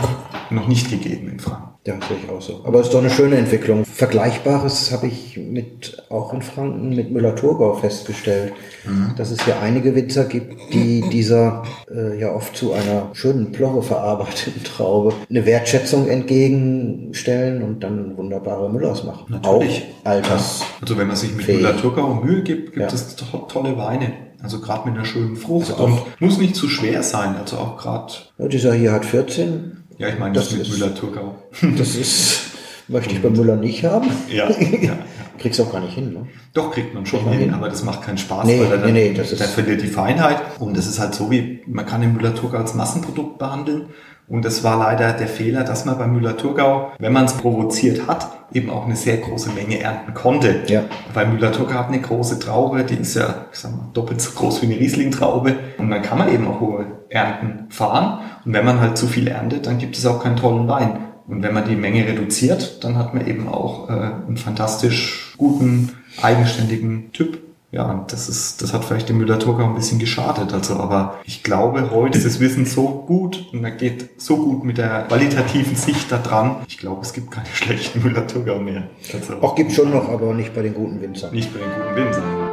noch 0.49 0.67
nicht 0.67 0.89
gegeben 0.89 1.29
in 1.29 1.39
Franken. 1.39 1.74
Ja, 1.87 1.93
sehe 2.07 2.17
ich 2.23 2.29
auch 2.31 2.41
so. 2.41 2.61
Aber 2.63 2.79
es 2.79 2.87
ist 2.87 2.93
doch 2.93 2.99
eine 2.99 3.11
schöne 3.11 3.35
Entwicklung. 3.35 3.85
Vergleichbares 3.85 4.91
habe 4.91 5.05
ich 5.05 5.37
mit, 5.37 6.03
auch 6.09 6.33
in 6.33 6.41
Franken 6.41 6.95
mit 6.95 7.11
Müller-Thurgau 7.11 7.75
festgestellt, 7.75 8.53
mhm. 8.85 9.13
dass 9.17 9.29
es 9.29 9.45
hier 9.45 9.59
einige 9.61 9.93
Winzer 9.93 10.25
gibt, 10.25 10.73
die 10.73 11.03
dieser 11.11 11.61
äh, 11.93 12.19
ja 12.19 12.33
oft 12.33 12.57
zu 12.57 12.73
einer 12.73 13.09
schönen 13.13 13.51
Plorre 13.51 13.83
verarbeiteten 13.83 14.63
Traube 14.63 15.13
eine 15.29 15.45
Wertschätzung 15.45 16.07
entgegenstellen 16.07 17.61
und 17.61 17.83
dann 17.83 18.17
wunderbare 18.17 18.67
Müllers 18.71 19.03
machen. 19.03 19.25
Natürlich. 19.29 19.85
Auch 20.03 20.09
Alters. 20.09 20.61
Ja. 20.61 20.65
Also 20.81 20.97
wenn 20.97 21.07
man 21.07 21.15
sich 21.15 21.35
mit 21.35 21.47
Müller-Thurgau 21.47 22.15
Mühe 22.15 22.41
gibt, 22.41 22.73
gibt 22.73 22.77
ja. 22.77 22.87
es 22.87 23.15
to 23.15 23.45
tolle 23.47 23.77
Weine. 23.77 24.11
Also 24.41 24.59
gerade 24.59 24.89
mit 24.89 24.97
einer 24.97 25.05
schönen 25.05 25.35
Frucht. 25.35 25.71
Also 25.71 25.83
und 25.85 26.01
muss 26.19 26.39
nicht 26.39 26.55
zu 26.55 26.67
schwer 26.67 27.03
sein. 27.03 27.35
Also 27.35 27.57
auch 27.57 27.77
gerade. 27.77 28.13
Ja, 28.37 28.47
dieser 28.47 28.73
hier 28.73 28.91
hat 28.91 29.05
14 29.05 29.84
ja, 29.97 30.09
ich 30.09 30.19
meine, 30.19 30.33
das, 30.33 30.49
das 30.49 30.57
mit 30.57 30.69
Müller-Thurgau. 30.69 31.35
Das 31.77 31.95
ist, 31.95 32.41
möchte 32.87 33.13
ich 33.13 33.21
bei 33.21 33.29
Müller 33.29 33.55
nicht 33.55 33.83
haben. 33.83 34.09
Ja. 34.29 34.49
ja. 34.49 34.97
Kriegst 35.37 35.59
du 35.59 35.63
auch 35.63 35.71
gar 35.71 35.81
nicht 35.81 35.93
hin, 35.93 36.13
ne? 36.13 36.27
Doch, 36.53 36.71
kriegt 36.71 36.93
man 36.93 37.05
schon 37.05 37.27
hin, 37.29 37.39
hin, 37.39 37.53
aber 37.53 37.67
das 37.67 37.83
macht 37.83 38.03
keinen 38.03 38.17
Spaß, 38.17 38.45
nee, 38.45 38.59
weil 38.59 38.71
er 38.71 38.77
dann, 38.77 38.93
nee, 38.93 39.09
nee, 39.09 39.13
das 39.13 39.33
ist 39.33 39.41
dann 39.41 39.49
verliert 39.49 39.81
die 39.81 39.87
Feinheit. 39.87 40.37
Und 40.59 40.77
das 40.77 40.87
ist 40.87 40.97
halt 40.97 41.13
so 41.13 41.29
wie, 41.29 41.61
man 41.67 41.85
kann 41.85 41.99
den 41.99 42.13
Müller-Thurgau 42.13 42.57
als 42.57 42.73
Massenprodukt 42.73 43.37
behandeln. 43.37 43.87
Und 44.27 44.43
das 44.43 44.63
war 44.63 44.77
leider 44.79 45.13
der 45.13 45.27
Fehler, 45.27 45.63
dass 45.63 45.85
man 45.85 45.97
bei 45.97 46.07
Müller-Thurgau, 46.07 46.93
wenn 46.97 47.13
man 47.13 47.25
es 47.25 47.33
provoziert 47.33 48.07
hat, 48.07 48.27
eben 48.51 48.69
auch 48.69 48.85
eine 48.85 48.95
sehr 48.95 49.17
große 49.17 49.51
Menge 49.51 49.79
ernten 49.79 50.13
konnte. 50.13 50.63
Ja. 50.67 50.83
Weil 51.13 51.27
Müller-Thurgau 51.27 51.75
hat 51.75 51.87
eine 51.89 52.01
große 52.01 52.39
Traube, 52.39 52.83
die 52.83 52.95
ist 52.95 53.15
ja, 53.15 53.45
ich 53.51 53.59
sag 53.59 53.71
mal, 53.71 53.89
doppelt 53.93 54.21
so 54.21 54.31
groß 54.31 54.61
wie 54.61 54.67
eine 54.67 54.79
Riesling-Traube. 54.79 55.55
Und 55.77 55.91
dann 55.91 56.01
kann 56.01 56.17
man 56.17 56.33
eben 56.33 56.47
auch 56.47 56.59
hohe 56.59 56.85
Ernten 57.09 57.69
fahren. 57.69 58.19
Und 58.45 58.53
wenn 58.53 58.65
man 58.65 58.79
halt 58.79 58.97
zu 58.97 59.07
viel 59.07 59.27
erntet, 59.27 59.67
dann 59.67 59.77
gibt 59.77 59.95
es 59.95 60.05
auch 60.05 60.23
keinen 60.23 60.37
tollen 60.37 60.67
Wein. 60.67 60.97
Und 61.27 61.43
wenn 61.43 61.53
man 61.53 61.67
die 61.67 61.75
Menge 61.75 62.05
reduziert, 62.07 62.83
dann 62.83 62.97
hat 62.97 63.13
man 63.13 63.27
eben 63.27 63.47
auch 63.47 63.89
äh, 63.89 63.93
einen 63.93 64.37
fantastisch 64.37 65.35
guten, 65.37 65.91
eigenständigen 66.21 67.11
Typ 67.11 67.44
Ja, 67.75 67.91
und 67.91 68.13
das 68.13 68.29
ist, 68.29 68.61
das 68.61 68.71
hat 68.71 68.85
vielleicht 68.85 69.09
dem 69.09 69.17
Müller-Thurgau 69.17 69.65
ein 69.65 69.75
bisschen 69.75 69.99
geschadet. 69.99 70.53
Also, 70.53 70.75
aber 70.77 71.19
ich 71.25 71.43
glaube, 71.43 71.91
heute 71.91 72.17
ist 72.17 72.25
das 72.25 72.39
Wissen 72.39 72.65
so 72.65 73.03
gut 73.05 73.47
und 73.51 73.61
man 73.61 73.75
geht 73.75 74.11
so 74.15 74.37
gut 74.37 74.63
mit 74.63 74.77
der 74.77 75.01
qualitativen 75.09 75.75
Sicht 75.75 76.09
da 76.09 76.17
dran. 76.19 76.55
Ich 76.69 76.77
glaube, 76.77 77.01
es 77.01 77.11
gibt 77.11 77.31
keine 77.31 77.47
schlechten 77.53 78.01
Müller-Thurgau 78.01 78.59
mehr. 78.59 78.83
Also, 79.13 79.41
Auch 79.41 79.55
gibt 79.55 79.73
schon 79.73 79.91
noch, 79.91 80.07
aber 80.07 80.33
nicht 80.33 80.55
bei 80.55 80.61
den 80.61 80.73
guten 80.73 81.01
Winzern. 81.01 81.33
nicht 81.33 81.53
bei 81.53 81.59
den 81.59 81.67
guten 81.69 81.95
Winzern. 81.97 82.44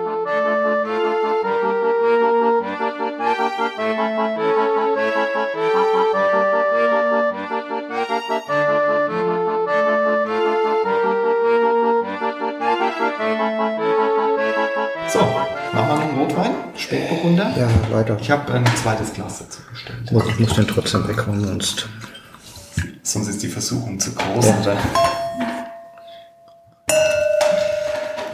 Ja, 17.57 17.69
weiter. 17.91 18.17
Ich 18.21 18.31
habe 18.31 18.53
ein 18.53 18.65
zweites 18.77 19.13
Glas 19.13 19.41
dazu 19.41 19.61
bestellt. 19.71 20.11
Muss, 20.11 20.27
ich 20.27 20.39
muss 20.39 20.55
den 20.55 20.67
trotzdem 20.67 21.07
weghauen, 21.07 21.45
sonst. 21.45 21.89
Sonst 23.03 23.29
ist 23.29 23.43
die 23.43 23.49
Versuchung 23.49 24.01
zu 24.01 24.15
groß. 24.15 24.47
Ja. 24.47 24.77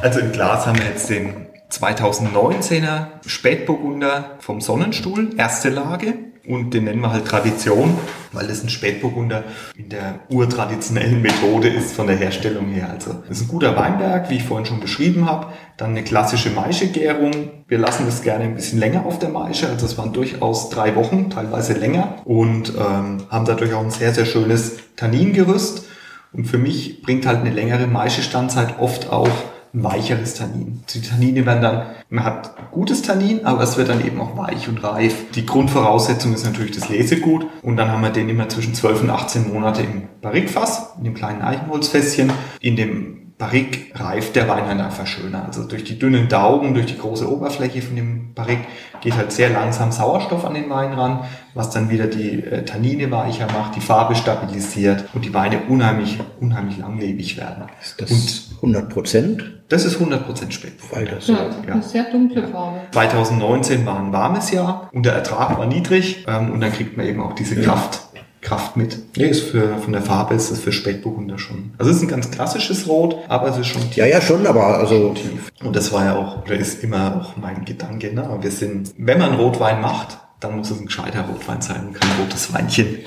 Also 0.01 0.21
im 0.21 0.31
Glas 0.31 0.67
haben 0.67 0.79
wir 0.79 0.87
jetzt 0.87 1.11
den 1.11 1.49
2019er 1.73 3.07
Spätburgunder 3.27 4.37
vom 4.39 4.61
Sonnenstuhl, 4.61 5.31
erste 5.37 5.71
Lage. 5.71 6.15
Und 6.49 6.73
den 6.73 6.85
nennen 6.85 7.03
wir 7.03 7.13
halt 7.13 7.27
Tradition, 7.27 7.95
weil 8.33 8.47
das 8.47 8.63
ein 8.63 8.71
Spätburgunder 8.71 9.45
in 9.77 9.91
der 9.91 10.21
urtraditionellen 10.31 11.21
Methode 11.21 11.69
ist 11.69 11.93
von 11.93 12.07
der 12.07 12.17
Herstellung 12.17 12.69
her. 12.69 12.89
Also 12.91 13.23
das 13.29 13.39
ist 13.39 13.45
ein 13.45 13.49
guter 13.49 13.77
Weinberg, 13.77 14.31
wie 14.31 14.37
ich 14.37 14.45
vorhin 14.45 14.65
schon 14.65 14.81
beschrieben 14.81 15.29
habe. 15.29 15.49
Dann 15.77 15.91
eine 15.91 16.03
klassische 16.03 16.49
Maischegärung. 16.49 17.51
Wir 17.69 17.77
lassen 17.77 18.07
das 18.07 18.23
gerne 18.23 18.45
ein 18.45 18.55
bisschen 18.55 18.79
länger 18.79 19.05
auf 19.05 19.19
der 19.19 19.29
Maische. 19.29 19.69
Also 19.69 19.85
es 19.85 19.99
waren 19.99 20.15
durchaus 20.15 20.71
drei 20.71 20.97
Wochen, 20.97 21.29
teilweise 21.29 21.75
länger. 21.75 22.17
Und 22.25 22.71
ähm, 22.71 23.25
haben 23.29 23.45
dadurch 23.45 23.75
auch 23.75 23.85
ein 23.85 23.91
sehr, 23.91 24.15
sehr 24.15 24.25
schönes 24.25 24.79
Tanningerüst. 24.97 25.87
Und 26.33 26.47
für 26.47 26.59
mich 26.59 27.03
bringt 27.03 27.27
halt 27.27 27.41
eine 27.41 27.51
längere 27.51 27.87
Maischestandzeit 27.87 28.79
oft 28.79 29.11
auch 29.11 29.29
weicheres 29.73 30.35
Tannin. 30.35 30.83
Die 30.93 31.03
Tannine 31.03 31.47
werden 31.47 31.63
dann, 31.63 31.87
man 32.11 32.25
hat 32.25 32.71
gutes 32.71 33.03
Tannin, 33.03 33.45
aber 33.45 33.63
es 33.63 33.77
wird 33.77 33.89
dann 33.89 34.05
eben 34.05 34.21
auch 34.21 34.37
weich 34.37 34.69
und 34.69 34.83
reif. 34.83 35.31
Die 35.35 35.47
Grundvoraussetzung 35.47 36.33
ist 36.35 36.45
natürlich 36.45 36.79
das 36.79 36.89
Lesegut 36.89 37.47
und 37.63 37.77
dann 37.77 37.91
haben 37.91 38.03
wir 38.03 38.11
den 38.11 38.29
immer 38.29 38.49
zwischen 38.49 38.75
12 38.75 39.03
und 39.03 39.11
18 39.11 39.53
Monate 39.53 39.83
im 39.83 40.09
Barrikfass, 40.21 40.95
in 40.99 41.05
dem 41.05 41.15
kleinen 41.15 41.43
Eichenholzfässchen. 41.43 42.33
In 42.61 42.77
dem 42.77 43.28
Barrik 43.39 43.93
reift 43.95 44.35
der 44.35 44.49
Wein 44.49 44.67
halt 44.67 44.81
einfach 44.81 45.07
schöner. 45.07 45.45
Also 45.47 45.63
durch 45.63 45.85
die 45.85 45.97
dünnen 45.97 46.29
Daumen, 46.29 46.75
durch 46.75 46.87
die 46.87 46.99
große 46.99 47.31
Oberfläche 47.31 47.81
von 47.81 47.95
dem 47.95 48.35
Barrik 48.35 48.59
geht 49.01 49.17
halt 49.17 49.31
sehr 49.31 49.51
langsam 49.51 49.93
Sauerstoff 49.93 50.45
an 50.45 50.55
den 50.55 50.69
Wein 50.69 50.93
ran, 50.93 51.21
was 51.55 51.71
dann 51.71 51.89
wieder 51.89 52.09
die 52.09 52.43
äh, 52.43 52.65
Tannine 52.65 53.13
weicher 53.13 53.47
macht, 53.47 53.77
die 53.77 53.81
Farbe 53.81 54.17
stabilisiert 54.17 55.05
und 55.15 55.25
die 55.25 55.33
Weine 55.33 55.61
unheimlich, 55.69 56.19
unheimlich 56.41 56.79
langlebig 56.79 57.37
werden. 57.37 57.65
Das 57.97 58.11
und 58.11 58.57
100 58.57 58.89
Prozent, 58.89 59.45
das 59.69 59.85
ist 59.85 60.01
100% 60.01 60.51
Spätburgunder. 60.51 60.97
weil 60.97 61.07
das. 61.07 61.29
Ja, 61.29 61.49
eine 61.71 61.83
sehr 61.83 62.11
dunkle 62.11 62.49
Farbe. 62.49 62.81
2019 62.91 63.87
war 63.87 64.01
ein 64.01 64.13
warmes 64.13 64.51
Jahr 64.51 64.89
und 64.93 65.07
der 65.07 65.13
Ertrag 65.13 65.57
war 65.57 65.67
niedrig 65.67 66.25
ähm, 66.27 66.51
und 66.51 66.61
dann 66.61 66.73
kriegt 66.73 66.97
man 66.97 67.07
eben 67.07 67.21
auch 67.21 67.35
diese 67.35 67.61
Kraft, 67.61 68.08
Kraft 68.49 68.77
mit. 68.77 68.99
Nee, 69.17 69.27
ist 69.27 69.43
für, 69.43 69.77
von 69.79 69.93
der 69.93 70.01
Farbe 70.01 70.35
ist 70.35 70.51
es 70.51 70.61
für 70.61 70.73
Spätburgunder 70.73 71.39
schon. 71.39 71.73
Also 71.77 71.91
es 71.91 71.99
ist 71.99 72.03
ein 72.03 72.09
ganz 72.09 72.31
klassisches 72.31 72.89
Rot, 72.89 73.17
aber 73.29 73.49
es 73.49 73.59
ist 73.59 73.67
schon 73.67 73.83
tief. 73.83 73.97
Ja, 73.97 74.07
ja, 74.07 74.21
schon, 74.23 74.47
aber 74.47 74.79
also. 74.79 75.13
tief. 75.13 75.53
Und 75.63 75.77
das 75.77 75.93
war 75.93 76.05
ja 76.07 76.17
auch, 76.17 76.43
oder 76.45 76.55
ist 76.57 76.83
immer 76.83 77.21
auch 77.21 77.37
mein 77.37 77.65
Gedanke. 77.67 78.15
Ne? 78.15 78.27
Wir 78.41 78.51
sind, 78.51 78.95
wenn 78.97 79.19
man 79.19 79.35
Rotwein 79.35 79.83
macht, 79.83 80.19
dann 80.41 80.57
muss 80.57 80.71
es 80.71 80.81
ein 80.81 80.87
gescheiter 80.87 81.23
Rotwein 81.23 81.61
sein 81.61 81.89
und 81.89 82.01
kein 82.01 82.11
rotes 82.21 82.53
Weinchen. 82.55 82.99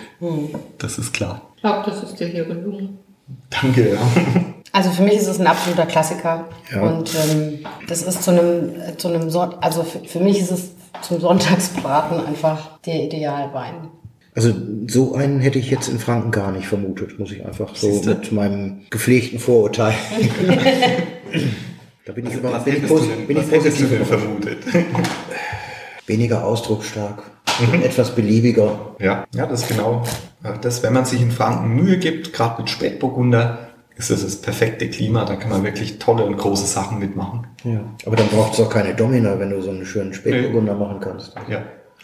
Das 0.77 0.99
ist 0.99 1.13
klar. 1.13 1.41
Ich 1.55 1.61
glaube, 1.61 1.89
das 1.89 2.03
ist 2.03 2.19
dir 2.19 2.27
hier 2.27 2.45
gelungen. 2.45 2.99
Danke. 3.49 3.93
Ja. 3.93 3.99
Also 4.73 4.89
für 4.91 5.01
mich 5.01 5.15
ist 5.15 5.27
es 5.27 5.37
ein 5.37 5.47
absoluter 5.47 5.85
Klassiker. 5.85 6.45
Ja. 6.73 6.81
Und 6.81 7.13
ähm, 7.13 7.65
das 7.89 8.03
ist 8.03 8.23
zu 8.23 8.31
einem, 8.31 8.71
zu 8.95 9.09
einem 9.09 9.29
Son 9.29 9.53
also 9.59 9.83
für, 9.83 9.99
für 9.99 10.21
mich 10.21 10.39
ist 10.39 10.49
es 10.49 10.71
zum 11.01 11.19
Sonntagsbraten 11.19 12.25
einfach 12.25 12.79
der 12.85 13.03
Idealwein. 13.03 13.89
Also 14.33 14.53
so 14.87 15.13
einen 15.13 15.39
hätte 15.41 15.59
ich 15.59 15.69
jetzt 15.69 15.89
in 15.89 15.99
Franken 15.99 16.31
gar 16.31 16.51
nicht 16.51 16.67
vermutet, 16.67 17.19
muss 17.19 17.31
ich 17.31 17.45
einfach 17.45 17.75
so 17.75 17.91
Siehste? 17.91 18.09
mit 18.09 18.31
meinem 18.31 18.81
gepflegten 18.89 19.39
Vorurteil. 19.39 19.93
da 22.05 22.13
bin 22.13 22.25
ich, 22.27 22.35
über, 22.35 22.51
Was 22.53 22.63
bin 22.63 22.77
ich, 22.77 22.83
posi- 22.83 23.09
denn, 23.09 23.27
bin 23.27 23.37
ich 23.37 23.49
positiv 23.49 23.89
denn 23.89 24.01
überrascht. 24.01 24.23
vermutet? 24.23 24.57
Weniger 26.07 26.43
ausdrucksstark, 26.45 27.23
etwas 27.83 28.15
beliebiger. 28.15 28.95
Ja, 28.99 29.25
ja, 29.33 29.45
das 29.45 29.61
ist 29.63 29.67
genau 29.69 30.03
das. 30.61 30.83
Wenn 30.83 30.93
man 30.93 31.05
sich 31.05 31.21
in 31.21 31.31
Franken 31.31 31.75
Mühe 31.75 31.97
gibt, 31.97 32.33
gerade 32.33 32.61
mit 32.61 32.69
Spätburgunder, 32.69 33.59
ist 33.95 34.09
das 34.09 34.23
das 34.23 34.37
perfekte 34.37 34.89
Klima. 34.89 35.25
Da 35.25 35.35
kann 35.35 35.51
man 35.51 35.63
wirklich 35.63 35.99
tolle 35.99 36.25
und 36.25 36.37
große 36.37 36.65
Sachen 36.65 36.99
mitmachen. 36.99 37.47
Ja. 37.63 37.81
Aber 38.05 38.15
dann 38.15 38.27
braucht 38.29 38.53
es 38.53 38.59
auch 38.59 38.69
keine 38.69 38.95
Domina, 38.95 39.37
wenn 39.39 39.51
du 39.51 39.61
so 39.61 39.69
einen 39.69 39.85
schönen 39.85 40.13
Spätburgunder 40.13 40.73
machen 40.73 40.99
kannst. 41.01 41.35
Ja. 41.49 41.63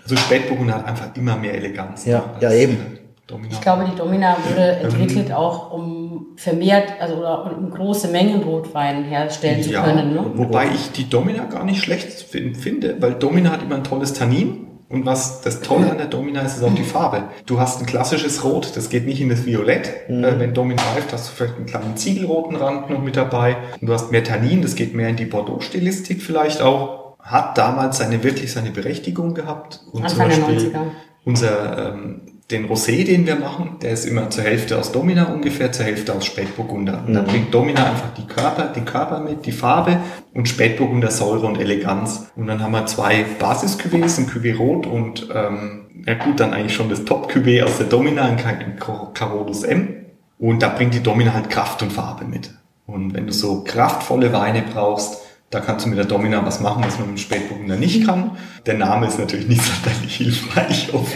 Also 0.10 0.16
Spätburgunder 0.16 0.76
hat 0.76 0.88
einfach 0.88 1.16
immer 1.16 1.36
mehr 1.36 1.54
Eleganz. 1.54 2.06
Ja, 2.06 2.24
ja, 2.40 2.52
eben. 2.52 2.74
äh, 2.74 2.98
Domina. 3.28 3.50
Ich 3.52 3.60
glaube, 3.62 3.86
die 3.92 3.98
Domina 3.98 4.38
wurde 4.48 4.78
entwickelt 4.78 5.34
auch, 5.34 5.72
um 5.72 6.28
vermehrt, 6.38 6.94
also 7.02 7.16
oder 7.16 7.58
um 7.58 7.70
große 7.70 8.08
Mengen 8.08 8.42
Rotwein 8.44 9.04
herstellen 9.04 9.62
zu 9.62 9.72
ja, 9.72 9.84
können. 9.84 10.14
Ne? 10.14 10.24
wobei 10.36 10.68
ich 10.74 10.94
die 10.94 11.10
Domina 11.10 11.44
gar 11.44 11.66
nicht 11.66 11.84
schlecht 11.84 12.10
fin- 12.10 12.56
finde, 12.56 12.96
weil 13.02 13.16
Domina 13.16 13.52
hat 13.52 13.64
immer 13.64 13.76
ein 13.76 13.84
tolles 13.84 14.14
Tannin. 14.14 14.64
Und 14.90 15.06
was 15.06 15.42
das 15.42 15.60
Tolle 15.60 15.92
an 15.92 15.98
der 15.98 16.08
Domina 16.08 16.40
ist, 16.40 16.56
ist 16.56 16.64
auch 16.64 16.74
die 16.74 16.84
Farbe. 16.84 17.24
Du 17.46 17.60
hast 17.60 17.82
ein 17.82 17.86
klassisches 17.86 18.46
Rot, 18.46 18.72
das 18.78 18.88
geht 18.88 19.06
nicht 19.06 19.20
in 19.20 19.28
das 19.28 19.46
Violett. 19.46 20.08
Äh, 20.08 20.40
wenn 20.40 20.54
Domina 20.54 20.82
reift, 20.96 21.12
hast 21.12 21.28
du 21.28 21.34
vielleicht 21.34 21.58
einen 21.58 21.66
kleinen 21.66 21.98
ziegelroten 21.98 22.56
Rand 22.56 22.90
noch 22.90 23.02
mit 23.04 23.18
dabei. 23.18 23.58
Und 23.82 23.88
du 23.90 23.92
hast 23.92 24.14
mehr 24.14 24.24
Tannin, 24.24 24.62
das 24.62 24.76
geht 24.76 24.96
mehr 24.96 25.10
in 25.10 25.18
die 25.18 25.26
Bordeaux-Stilistik 25.26 26.22
vielleicht 26.22 26.62
auch. 26.62 27.07
Hat 27.28 27.58
damals 27.58 27.98
seine, 28.00 28.24
wirklich 28.24 28.52
seine 28.52 28.72
Berechtigung 28.72 29.34
gehabt. 29.34 29.82
Und 29.92 30.04
Anfang 30.06 30.30
der 30.30 30.38
90er. 30.40 30.80
unser, 31.26 31.90
ähm, 31.94 32.22
den 32.50 32.70
Rosé, 32.70 33.04
den 33.06 33.28
wir 33.28 33.36
machen, 33.36 33.76
der 33.82 33.92
ist 33.92 34.06
immer 34.06 34.30
zur 34.30 34.46
Hälfte 34.46 34.78
aus 34.80 34.94
Domina 34.94 35.26
ungefähr, 35.26 35.74
zur 35.74 35.86
Hälfte 35.86 36.14
aus 36.16 36.26
Spätburgunder. 36.26 37.04
Und 37.06 37.14
da 37.14 37.22
bringt 37.22 37.54
Domina 37.54 37.86
einfach 37.86 38.14
die 38.18 38.26
Körper, 38.26 38.68
den 38.68 38.86
Körper 38.86 39.20
mit, 39.20 39.46
die 39.46 39.52
Farbe 39.52 40.00
und 40.34 40.48
Spätburgunder 40.48 41.12
Säure 41.12 41.46
und 41.48 41.60
Eleganz. 41.60 42.32
Und 42.38 42.48
dann 42.48 42.64
haben 42.64 42.72
wir 42.72 42.86
zwei 42.86 43.26
Basis-Cuvées, 43.40 44.18
ein 44.20 44.28
Cuvée 44.30 44.56
Rot 44.56 44.88
und, 44.88 45.28
ähm, 45.36 45.88
ja 46.08 46.14
gut, 46.14 46.40
dann 46.40 46.54
eigentlich 46.54 46.74
schon 46.74 46.88
das 46.90 47.04
Top-Cuvée 47.04 47.64
aus 47.66 47.78
der 47.80 47.88
Domina, 47.88 48.22
ein 48.24 48.38
Car- 48.38 48.58
ein 48.60 48.78
Car- 48.80 49.12
Carolus 49.14 49.64
M. 49.64 50.06
Und 50.40 50.62
da 50.64 50.70
bringt 50.70 50.94
die 50.94 51.04
Domina 51.04 51.34
halt 51.34 51.50
Kraft 51.50 51.82
und 51.84 51.92
Farbe 51.92 52.24
mit. 52.24 52.52
Und 52.86 53.14
wenn 53.14 53.28
du 53.28 53.34
so 53.34 53.66
kraftvolle 53.66 54.32
Weine 54.32 54.64
brauchst, 54.74 55.18
da 55.50 55.62
kannst 55.62 55.86
du 55.86 55.90
mit 55.90 55.98
der 55.98 56.06
Domina 56.06 56.46
was 56.46 56.60
machen, 56.60 56.84
was 56.86 57.00
man 57.00 57.10
mit 57.10 57.18
dem 57.18 57.22
Spätburgunder 57.22 57.78
nicht 57.78 58.06
kann. 58.06 58.32
Der 58.66 58.74
Name 58.76 59.08
ist 59.08 59.18
natürlich 59.18 59.48
nicht 59.48 59.62
sonderlich 59.84 60.16
hilfreich 60.16 60.94
oft. 60.94 61.16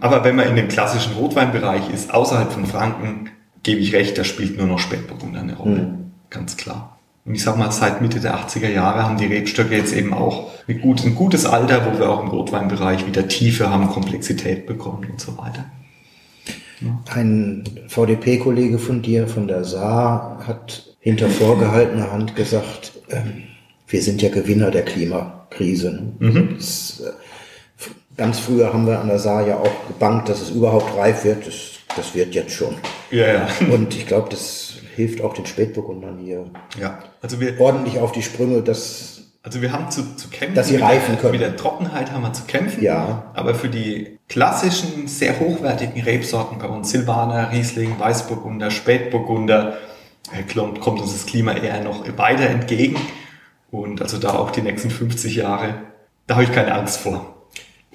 Aber 0.00 0.24
wenn 0.24 0.36
man 0.36 0.48
in 0.48 0.56
dem 0.56 0.68
klassischen 0.68 1.14
Rotweinbereich 1.14 1.90
ist, 1.90 2.12
außerhalb 2.12 2.52
von 2.52 2.66
Franken, 2.66 3.30
gebe 3.62 3.80
ich 3.80 3.94
recht, 3.94 4.16
da 4.16 4.24
spielt 4.24 4.56
nur 4.56 4.66
noch 4.66 4.78
Spätburgunder 4.78 5.40
eine 5.40 5.56
Rolle. 5.56 5.98
Ganz 6.30 6.56
klar. 6.56 6.98
Und 7.24 7.34
ich 7.34 7.42
sag 7.42 7.58
mal, 7.58 7.70
seit 7.72 8.00
Mitte 8.00 8.20
der 8.20 8.36
80er 8.38 8.70
Jahre 8.70 9.02
haben 9.02 9.18
die 9.18 9.26
Rebstöcke 9.26 9.76
jetzt 9.76 9.92
eben 9.92 10.14
auch 10.14 10.50
ein, 10.66 10.80
gut, 10.80 11.04
ein 11.04 11.14
gutes 11.14 11.44
Alter, 11.44 11.84
wo 11.84 11.98
wir 11.98 12.08
auch 12.08 12.22
im 12.22 12.28
Rotweinbereich 12.28 13.06
wieder 13.06 13.28
Tiefe 13.28 13.68
haben, 13.70 13.88
Komplexität 13.88 14.66
bekommen 14.66 15.06
und 15.10 15.20
so 15.20 15.36
weiter. 15.36 15.66
Ein 17.12 17.64
VDP-Kollege 17.88 18.78
von 18.78 19.02
dir, 19.02 19.26
von 19.26 19.48
der 19.48 19.64
Saar, 19.64 20.44
hat 20.46 20.96
hinter 21.00 21.28
vorgehaltener 21.28 22.12
Hand 22.12 22.36
gesagt, 22.36 22.92
ähm, 23.10 23.44
wir 23.86 24.02
sind 24.02 24.20
ja 24.22 24.28
Gewinner 24.28 24.70
der 24.70 24.84
Klimakrise. 24.84 26.02
ne? 26.18 26.48
Das, 26.56 27.00
äh, 27.00 27.12
ganz 28.16 28.38
früher 28.38 28.72
haben 28.72 28.86
wir 28.86 29.00
an 29.00 29.08
der 29.08 29.18
Saar 29.18 29.46
ja 29.46 29.56
auch 29.56 29.86
gebankt, 29.86 30.28
dass 30.28 30.40
es 30.40 30.50
überhaupt 30.50 30.96
reif 30.96 31.24
wird. 31.24 31.46
Das, 31.46 31.54
das 31.96 32.14
wird 32.14 32.34
jetzt 32.34 32.52
schon. 32.52 32.76
Ja, 33.10 33.26
ja. 33.26 33.48
Und 33.72 33.94
ich 33.94 34.06
glaube, 34.06 34.28
das 34.30 34.74
hilft 34.96 35.22
auch 35.22 35.32
den 35.32 35.46
Spätburgundern 35.46 36.18
hier 36.18 36.44
Ja, 36.78 36.98
also 37.22 37.40
wir, 37.40 37.60
ordentlich 37.60 37.98
auf 37.98 38.12
die 38.12 38.22
Sprünge, 38.22 38.62
dass 38.62 39.22
Also 39.42 39.62
wir 39.62 39.72
haben 39.72 39.90
zu, 39.90 40.16
zu 40.16 40.28
kämpfen. 40.28 40.56
Dass 40.56 40.68
sie 40.68 40.74
mit 40.74 40.82
reifen 40.82 41.12
der, 41.12 41.20
können. 41.20 41.32
Mit 41.32 41.40
der 41.40 41.56
Trockenheit 41.56 42.12
haben 42.12 42.22
wir 42.22 42.32
zu 42.32 42.42
kämpfen. 42.44 42.82
Ja. 42.82 43.30
Aber 43.34 43.54
für 43.54 43.68
die 43.68 44.18
klassischen, 44.28 45.06
sehr 45.06 45.38
hochwertigen 45.40 46.02
Rebsorten 46.02 46.58
bei 46.58 46.66
uns, 46.66 46.90
Silvaner, 46.90 47.52
Riesling, 47.52 47.98
Weißburgunder, 47.98 48.70
Spätburgunder, 48.70 49.78
kommt 50.80 51.00
uns 51.00 51.12
das 51.12 51.26
Klima 51.26 51.52
eher 51.52 51.82
noch 51.82 52.04
weiter 52.16 52.48
entgegen. 52.48 52.96
Und 53.70 54.00
also 54.02 54.18
da 54.18 54.30
auch 54.34 54.50
die 54.50 54.62
nächsten 54.62 54.90
50 54.90 55.36
Jahre, 55.36 55.74
da 56.26 56.34
habe 56.36 56.44
ich 56.44 56.52
keine 56.52 56.72
Angst 56.74 57.00
vor. 57.00 57.44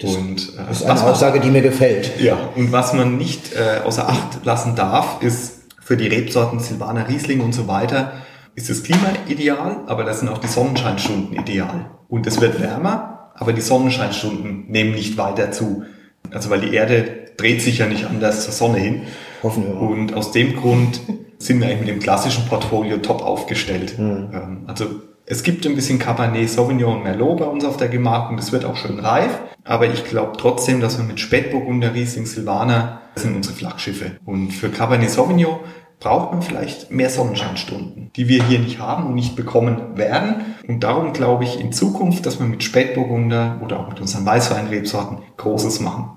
und 0.02 0.10
äh, 0.10 0.56
das 0.68 0.80
ist 0.80 0.82
was 0.82 0.82
eine 0.82 0.94
man- 1.00 1.08
Aussage, 1.10 1.40
die 1.40 1.50
mir 1.50 1.62
gefällt. 1.62 2.20
ja, 2.20 2.36
und 2.54 2.70
was 2.72 2.92
man 2.92 3.16
nicht 3.16 3.52
äh, 3.54 3.80
außer 3.84 4.08
Acht 4.08 4.44
lassen 4.44 4.76
darf, 4.76 5.22
ist 5.22 5.62
für 5.80 5.96
die 5.96 6.06
Rebsorten 6.08 6.60
Silvaner 6.60 7.08
Riesling 7.08 7.40
und 7.40 7.52
so 7.52 7.66
weiter, 7.68 8.12
ist 8.54 8.70
das 8.70 8.82
Klima 8.84 9.08
ideal, 9.28 9.78
aber 9.86 10.04
da 10.04 10.14
sind 10.14 10.28
auch 10.28 10.38
die 10.38 10.46
Sonnenscheinstunden 10.46 11.36
ideal. 11.38 11.86
Und 12.08 12.26
es 12.26 12.40
wird 12.40 12.60
wärmer, 12.60 13.32
aber 13.34 13.52
die 13.52 13.60
Sonnenscheinstunden 13.60 14.66
nehmen 14.70 14.92
nicht 14.92 15.18
weiter 15.18 15.50
zu. 15.50 15.82
Also 16.30 16.50
weil 16.50 16.60
die 16.60 16.72
Erde 16.74 17.26
dreht 17.36 17.60
sich 17.62 17.78
ja 17.78 17.86
nicht 17.86 18.04
anders 18.06 18.44
zur 18.44 18.52
Sonne 18.52 18.78
hin. 18.78 19.02
Hoffen 19.42 19.66
wir 19.66 19.74
mal. 19.74 19.80
Und 19.88 20.14
aus 20.14 20.30
dem 20.30 20.54
Grund 20.56 21.00
sind 21.44 21.60
wir 21.60 21.66
eigentlich 21.66 21.80
mit 21.80 21.88
dem 21.88 22.00
klassischen 22.00 22.46
Portfolio 22.46 22.96
top 22.98 23.22
aufgestellt. 23.22 23.96
Ähm, 23.98 24.64
Also 24.66 24.86
es 25.26 25.42
gibt 25.42 25.66
ein 25.66 25.74
bisschen 25.74 25.98
Cabernet 25.98 26.48
Sauvignon 26.50 26.96
und 26.96 27.04
Merlot 27.04 27.38
bei 27.38 27.46
uns 27.46 27.64
auf 27.64 27.76
der 27.76 27.88
Gemarkung. 27.88 28.36
Das 28.36 28.52
wird 28.52 28.64
auch 28.64 28.76
schön 28.76 28.98
reif. 28.98 29.38
Aber 29.64 29.86
ich 29.86 30.04
glaube 30.04 30.32
trotzdem, 30.38 30.80
dass 30.80 30.98
wir 30.98 31.04
mit 31.04 31.20
Spätburgunder, 31.20 31.94
Riesling, 31.94 32.26
Silvaner, 32.26 33.00
das 33.14 33.22
sind 33.22 33.36
unsere 33.36 33.54
Flaggschiffe. 33.54 34.12
Und 34.24 34.50
für 34.52 34.68
Cabernet 34.68 35.10
Sauvignon 35.10 35.60
braucht 36.00 36.32
man 36.32 36.42
vielleicht 36.42 36.90
mehr 36.90 37.08
Sonnenscheinstunden, 37.08 38.10
die 38.14 38.28
wir 38.28 38.44
hier 38.44 38.58
nicht 38.58 38.78
haben 38.78 39.06
und 39.06 39.14
nicht 39.14 39.36
bekommen 39.36 39.96
werden. 39.96 40.56
Und 40.68 40.80
darum 40.80 41.14
glaube 41.14 41.44
ich 41.44 41.58
in 41.58 41.72
Zukunft, 41.72 42.26
dass 42.26 42.38
wir 42.38 42.46
mit 42.46 42.62
Spätburgunder 42.62 43.60
oder 43.64 43.80
auch 43.80 43.88
mit 43.88 44.00
unseren 44.00 44.26
Weißweinrebsorten 44.26 45.18
Großes 45.38 45.80
machen 45.80 46.10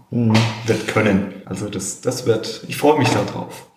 wird 0.66 0.88
können. 0.88 1.36
Also 1.46 1.70
das, 1.70 2.02
das 2.02 2.26
wird, 2.26 2.66
ich 2.68 2.76
freue 2.76 3.00
mich 3.00 3.10
darauf. 3.10 3.68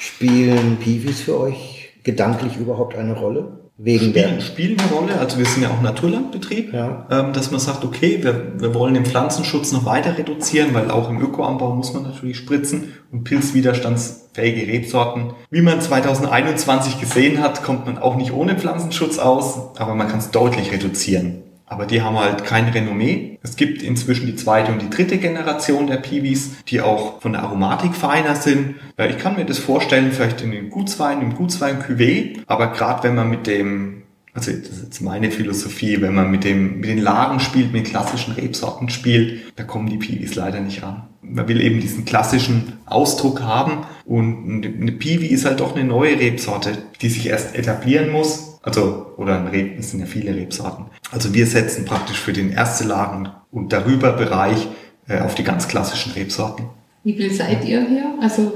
Spielen 0.00 0.78
Piwis 0.78 1.20
für 1.20 1.38
euch 1.38 1.90
gedanklich 2.04 2.56
überhaupt 2.56 2.96
eine 2.96 3.12
Rolle? 3.12 3.58
Wegen 3.76 4.14
der. 4.14 4.40
Spielen, 4.40 4.40
spielen 4.40 4.76
eine 4.80 4.90
Rolle, 4.90 5.18
also 5.18 5.36
wir 5.38 5.44
sind 5.44 5.62
ja 5.62 5.68
auch 5.70 5.82
Naturlandbetrieb, 5.82 6.72
Ja. 6.72 7.06
ähm, 7.10 7.32
dass 7.34 7.50
man 7.50 7.60
sagt, 7.60 7.84
okay, 7.84 8.18
wir, 8.22 8.58
wir 8.58 8.74
wollen 8.74 8.94
den 8.94 9.04
Pflanzenschutz 9.04 9.72
noch 9.72 9.84
weiter 9.84 10.16
reduzieren, 10.16 10.72
weil 10.72 10.90
auch 10.90 11.10
im 11.10 11.20
Ökoanbau 11.20 11.74
muss 11.74 11.92
man 11.92 12.04
natürlich 12.04 12.38
spritzen 12.38 12.94
und 13.12 13.24
pilzwiderstandsfähige 13.24 14.66
Rebsorten. 14.72 15.34
Wie 15.50 15.60
man 15.60 15.82
2021 15.82 16.98
gesehen 16.98 17.42
hat, 17.42 17.62
kommt 17.62 17.84
man 17.84 17.98
auch 17.98 18.16
nicht 18.16 18.32
ohne 18.32 18.56
Pflanzenschutz 18.58 19.18
aus, 19.18 19.76
aber 19.78 19.94
man 19.94 20.08
kann 20.08 20.20
es 20.20 20.30
deutlich 20.30 20.72
reduzieren. 20.72 21.42
Aber 21.70 21.86
die 21.86 22.02
haben 22.02 22.18
halt 22.18 22.44
kein 22.44 22.68
Renommee. 22.68 23.38
Es 23.44 23.54
gibt 23.54 23.80
inzwischen 23.82 24.26
die 24.26 24.34
zweite 24.34 24.72
und 24.72 24.82
die 24.82 24.90
dritte 24.90 25.18
Generation 25.18 25.86
der 25.86 25.98
Piwis, 25.98 26.50
die 26.66 26.80
auch 26.80 27.20
von 27.22 27.32
der 27.32 27.44
Aromatik 27.44 27.94
feiner 27.94 28.34
sind. 28.34 28.74
Ich 29.08 29.18
kann 29.18 29.36
mir 29.36 29.44
das 29.44 29.60
vorstellen, 29.60 30.10
vielleicht 30.10 30.42
in 30.42 30.50
den 30.50 30.68
Gutswein, 30.68 31.22
im 31.22 31.36
Gutswein 31.36 31.80
Cuvée, 31.80 32.40
aber 32.48 32.72
gerade 32.72 33.04
wenn 33.04 33.14
man 33.14 33.30
mit 33.30 33.46
dem, 33.46 34.02
also 34.34 34.50
das 34.50 34.68
ist 34.68 34.82
jetzt 34.82 35.00
meine 35.00 35.30
Philosophie, 35.30 36.00
wenn 36.00 36.12
man 36.12 36.28
mit 36.32 36.42
dem, 36.42 36.80
mit 36.80 36.90
den 36.90 36.98
Lagen 36.98 37.38
spielt, 37.38 37.72
mit 37.72 37.84
klassischen 37.84 38.34
Rebsorten 38.34 38.88
spielt, 38.88 39.56
da 39.56 39.62
kommen 39.62 39.88
die 39.88 39.98
Piwis 39.98 40.34
leider 40.34 40.58
nicht 40.60 40.82
ran. 40.82 41.04
Man 41.22 41.46
will 41.46 41.60
eben 41.60 41.78
diesen 41.78 42.04
klassischen 42.04 42.80
Ausdruck 42.86 43.42
haben 43.42 43.84
und 44.04 44.66
eine 44.66 44.90
Piwi 44.90 45.28
ist 45.28 45.44
halt 45.44 45.60
doch 45.60 45.76
eine 45.76 45.84
neue 45.84 46.18
Rebsorte, 46.18 46.72
die 47.00 47.08
sich 47.10 47.28
erst 47.28 47.54
etablieren 47.54 48.10
muss. 48.10 48.49
Also, 48.62 49.12
oder 49.16 49.38
ein 49.38 49.46
Reb, 49.46 49.78
es 49.78 49.90
sind 49.90 50.00
ja 50.00 50.06
viele 50.06 50.34
Rebsorten. 50.34 50.86
Also 51.12 51.32
wir 51.32 51.46
setzen 51.46 51.84
praktisch 51.86 52.18
für 52.18 52.32
den 52.32 52.52
erste 52.52 52.84
Lagen 52.84 53.28
und 53.50 53.72
darüber 53.72 54.12
Bereich 54.12 54.68
äh, 55.08 55.20
auf 55.20 55.34
die 55.34 55.44
ganz 55.44 55.66
klassischen 55.66 56.12
Rebsorten. 56.12 56.66
Wie 57.02 57.14
viel 57.14 57.32
seid 57.32 57.64
ihr 57.64 57.80
hier? 57.86 58.04
Also 58.20 58.52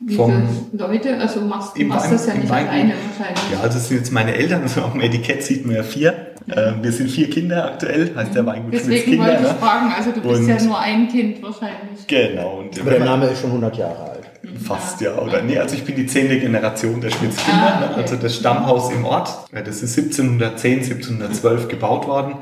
wie 0.00 0.14
Vom- 0.14 0.32
viele 0.70 0.88
Leute? 0.88 1.18
Also 1.18 1.42
machst 1.42 1.76
du 1.76 1.84
machst 1.84 2.06
Wein- 2.06 2.12
das 2.12 2.26
ja 2.26 2.34
nicht 2.34 2.48
Weingut. 2.48 2.72
alleine 2.72 2.92
wahrscheinlich. 3.18 3.52
Ja, 3.52 3.60
also 3.60 3.74
das 3.78 3.88
sind 3.88 3.98
jetzt 3.98 4.12
meine 4.12 4.34
Eltern, 4.34 4.62
also 4.62 4.80
auf 4.80 4.92
dem 4.92 5.02
Etikett 5.02 5.42
sieht 5.42 5.66
man 5.66 5.76
ja 5.76 5.82
vier. 5.82 6.14
Äh, 6.48 6.72
wir 6.80 6.90
sind 6.92 7.10
vier 7.10 7.28
Kinder 7.28 7.66
aktuell, 7.66 8.12
heißt 8.16 8.34
der 8.34 8.46
Weingut 8.46 8.72
Deswegen 8.72 9.04
Kinder. 9.10 9.26
wollte 9.26 9.42
ich 9.42 9.52
Ne? 9.52 9.58
fragen, 9.60 9.92
also 9.94 10.10
du 10.12 10.20
bist 10.22 10.40
Und- 10.40 10.48
ja 10.48 10.62
nur 10.62 10.78
ein 10.80 11.08
Kind 11.08 11.42
wahrscheinlich. 11.42 12.06
Genau. 12.06 12.60
Und 12.60 12.80
Aber 12.80 12.90
der 12.90 13.04
Name 13.04 13.26
ist 13.26 13.42
schon 13.42 13.50
100 13.50 13.76
Jahre 13.76 14.10
alt. 14.12 14.17
Fast, 14.64 15.00
ja. 15.00 15.16
Oder 15.18 15.42
nee, 15.42 15.58
also 15.58 15.74
ich 15.74 15.84
bin 15.84 15.96
die 15.96 16.06
zehnte 16.06 16.38
Generation 16.38 17.00
der 17.00 17.10
Schmitz-Kinder, 17.10 17.74
Ah, 17.76 17.80
ne? 17.80 17.86
okay. 17.92 18.00
also 18.02 18.16
das 18.16 18.36
Stammhaus 18.36 18.90
im 18.92 19.04
Ort. 19.04 19.30
Ja, 19.52 19.60
Das 19.62 19.82
ist 19.82 19.96
1710, 19.98 20.78
1712 20.80 21.68
gebaut 21.68 22.06
worden. 22.06 22.34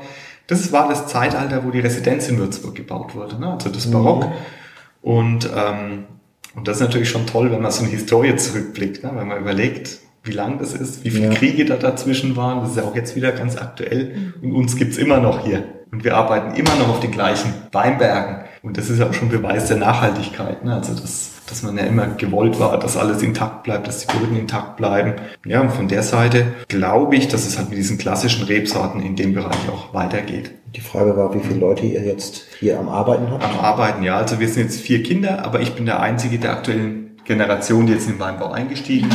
Das 0.47 0.71
war 0.71 0.87
das 0.87 1.07
Zeitalter, 1.07 1.63
wo 1.65 1.71
die 1.71 1.79
Residenz 1.79 2.29
in 2.29 2.37
Würzburg 2.37 2.75
gebaut 2.75 3.15
wurde, 3.15 3.39
ne? 3.39 3.53
also 3.53 3.69
das 3.69 3.89
Barock. 3.91 4.27
Und, 5.01 5.49
ähm, 5.55 6.05
und 6.55 6.67
das 6.67 6.77
ist 6.77 6.81
natürlich 6.83 7.09
schon 7.09 7.25
toll, 7.27 7.51
wenn 7.51 7.61
man 7.61 7.71
so 7.71 7.81
eine 7.83 7.91
Historie 7.91 8.35
zurückblickt, 8.35 9.03
ne? 9.03 9.11
wenn 9.15 9.27
man 9.27 9.39
überlegt, 9.39 9.99
wie 10.23 10.31
lang 10.31 10.57
das 10.59 10.73
ist, 10.73 11.03
wie 11.03 11.09
viele 11.11 11.27
Ja. 11.27 11.33
Kriege 11.33 11.65
da 11.65 11.75
dazwischen 11.75 12.35
waren. 12.35 12.61
Das 12.61 12.71
ist 12.71 12.77
ja 12.77 12.83
auch 12.83 12.95
jetzt 12.95 13.15
wieder 13.15 13.31
ganz 13.31 13.57
aktuell. 13.57 14.33
Und 14.41 14.53
uns 14.53 14.75
gibt's 14.75 14.97
immer 14.97 15.19
noch 15.19 15.45
hier. 15.45 15.63
Und 15.91 16.03
wir 16.03 16.17
arbeiten 16.17 16.55
immer 16.55 16.75
noch 16.75 16.89
auf 16.89 16.99
den 16.99 17.11
gleichen 17.11 17.53
Weinbergen. 17.71 18.43
Und 18.61 18.77
das 18.77 18.89
ist 18.89 19.01
auch 19.01 19.13
schon 19.13 19.29
Beweis 19.29 19.67
der 19.67 19.77
Nachhaltigkeit. 19.77 20.65
Ne? 20.65 20.73
Also, 20.73 20.93
dass, 20.93 21.31
dass 21.47 21.63
man 21.63 21.77
ja 21.77 21.85
immer 21.85 22.07
gewollt 22.07 22.59
war, 22.59 22.77
dass 22.79 22.97
alles 22.97 23.21
intakt 23.21 23.63
bleibt, 23.63 23.87
dass 23.87 24.05
die 24.05 24.17
Böden 24.17 24.37
intakt 24.37 24.77
bleiben. 24.77 25.15
Ja, 25.45 25.61
und 25.61 25.71
von 25.71 25.87
der 25.87 26.03
Seite 26.03 26.53
glaube 26.67 27.15
ich, 27.15 27.27
dass 27.27 27.47
es 27.47 27.57
halt 27.57 27.69
mit 27.69 27.77
diesen 27.77 27.97
klassischen 27.97 28.45
Rebsorten 28.45 29.01
in 29.01 29.15
dem 29.15 29.33
Bereich 29.33 29.69
auch 29.71 29.93
weitergeht. 29.93 30.51
Die 30.75 30.81
Frage 30.81 31.15
war, 31.15 31.33
wie 31.33 31.39
viele 31.39 31.59
Leute 31.59 31.85
ihr 31.85 32.03
jetzt 32.03 32.43
hier 32.59 32.77
am 32.77 32.89
Arbeiten 32.89 33.31
habt. 33.31 33.43
Am 33.43 33.59
Arbeiten, 33.59 34.03
ja. 34.03 34.17
Also 34.17 34.39
wir 34.39 34.47
sind 34.47 34.63
jetzt 34.63 34.81
vier 34.81 35.01
Kinder, 35.01 35.43
aber 35.45 35.61
ich 35.61 35.73
bin 35.73 35.85
der 35.85 36.01
einzige 36.01 36.37
der 36.37 36.51
aktuellen 36.51 37.17
Generation, 37.23 37.87
die 37.87 37.93
jetzt 37.93 38.07
in 38.07 38.13
den 38.13 38.19
Weinbau 38.19 38.51
eingestiegen 38.51 39.09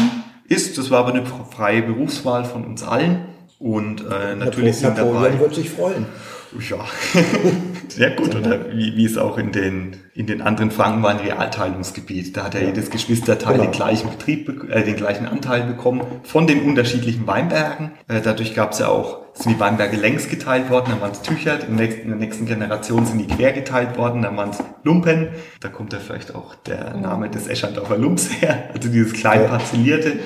ist. 0.49 0.79
Das 0.79 0.91
war 0.91 1.01
aber 1.01 1.11
eine 1.15 1.25
freie 1.51 1.83
Berufswahl 1.83 2.45
von 2.45 2.65
uns 2.65 2.83
allen. 2.83 3.27
Und 3.59 4.01
äh, 4.01 4.35
natürlich 4.35 4.77
sind 4.77 4.97
Napoleon 4.97 5.23
dabei. 5.23 5.39
wird 5.39 5.55
sich 5.55 5.71
freuen. 5.71 6.07
Ja, 6.69 6.85
sehr 7.97 8.11
gut. 8.11 8.35
Oder 8.35 8.71
wie, 8.77 8.97
wie 8.97 9.05
es 9.05 9.17
auch 9.19 9.39
in 9.39 9.53
den, 9.53 9.97
in 10.15 10.27
den 10.27 10.43
anderen 10.43 10.71
Franken 10.71 11.03
war, 11.03 11.11
ein 11.11 11.19
Realteilungsgebiet. 11.19 12.37
Da 12.37 12.45
hat 12.45 12.55
ja, 12.55 12.61
jedes 12.61 12.91
Geschwisterteil 12.91 13.53
Genau. 13.55 13.65
den 13.65 13.73
gleichen 13.73 14.11
Betrieb, 14.11 14.69
äh, 14.71 14.83
den 14.83 14.97
gleichen 14.97 15.27
Anteil 15.27 15.63
bekommen 15.63 16.03
von 16.25 16.47
den 16.47 16.63
unterschiedlichen 16.63 17.27
Weinbergen. 17.27 17.93
Äh, 18.09 18.21
dadurch 18.23 18.55
gab 18.55 18.73
es 18.73 18.79
ja 18.79 18.89
auch, 18.89 19.21
sind 19.35 19.57
die 19.57 19.61
Weinberge 19.61 19.97
längs 19.97 20.29
geteilt 20.29 20.69
worden, 20.71 20.87
dann 20.91 21.01
waren 21.01 21.13
es 21.13 21.23
Tücher, 21.23 21.55
in 21.67 21.77
der, 21.77 21.87
nächsten, 21.87 22.03
in 22.03 22.09
der 22.09 22.19
nächsten 22.19 22.47
Generation 22.47 23.07
sind 23.07 23.19
die 23.19 23.27
quer 23.35 23.53
geteilt 23.53 23.97
worden, 23.97 24.23
dann 24.23 24.37
waren 24.37 24.51
es 24.51 24.59
Lumpen. 24.85 25.29
Da 25.61 25.69
kommt 25.69 25.93
ja 25.93 25.99
vielleicht 26.01 26.35
auch 26.35 26.55
der 26.67 26.95
Name 26.97 27.31
des 27.31 27.47
Eschandorfer 27.47 27.97
Lumps 27.97 28.29
her, 28.43 28.65
also 28.75 28.89
dieses 28.91 29.13
klein 29.15 29.43
Ja. 29.43 29.49
parzellierte. 29.49 30.19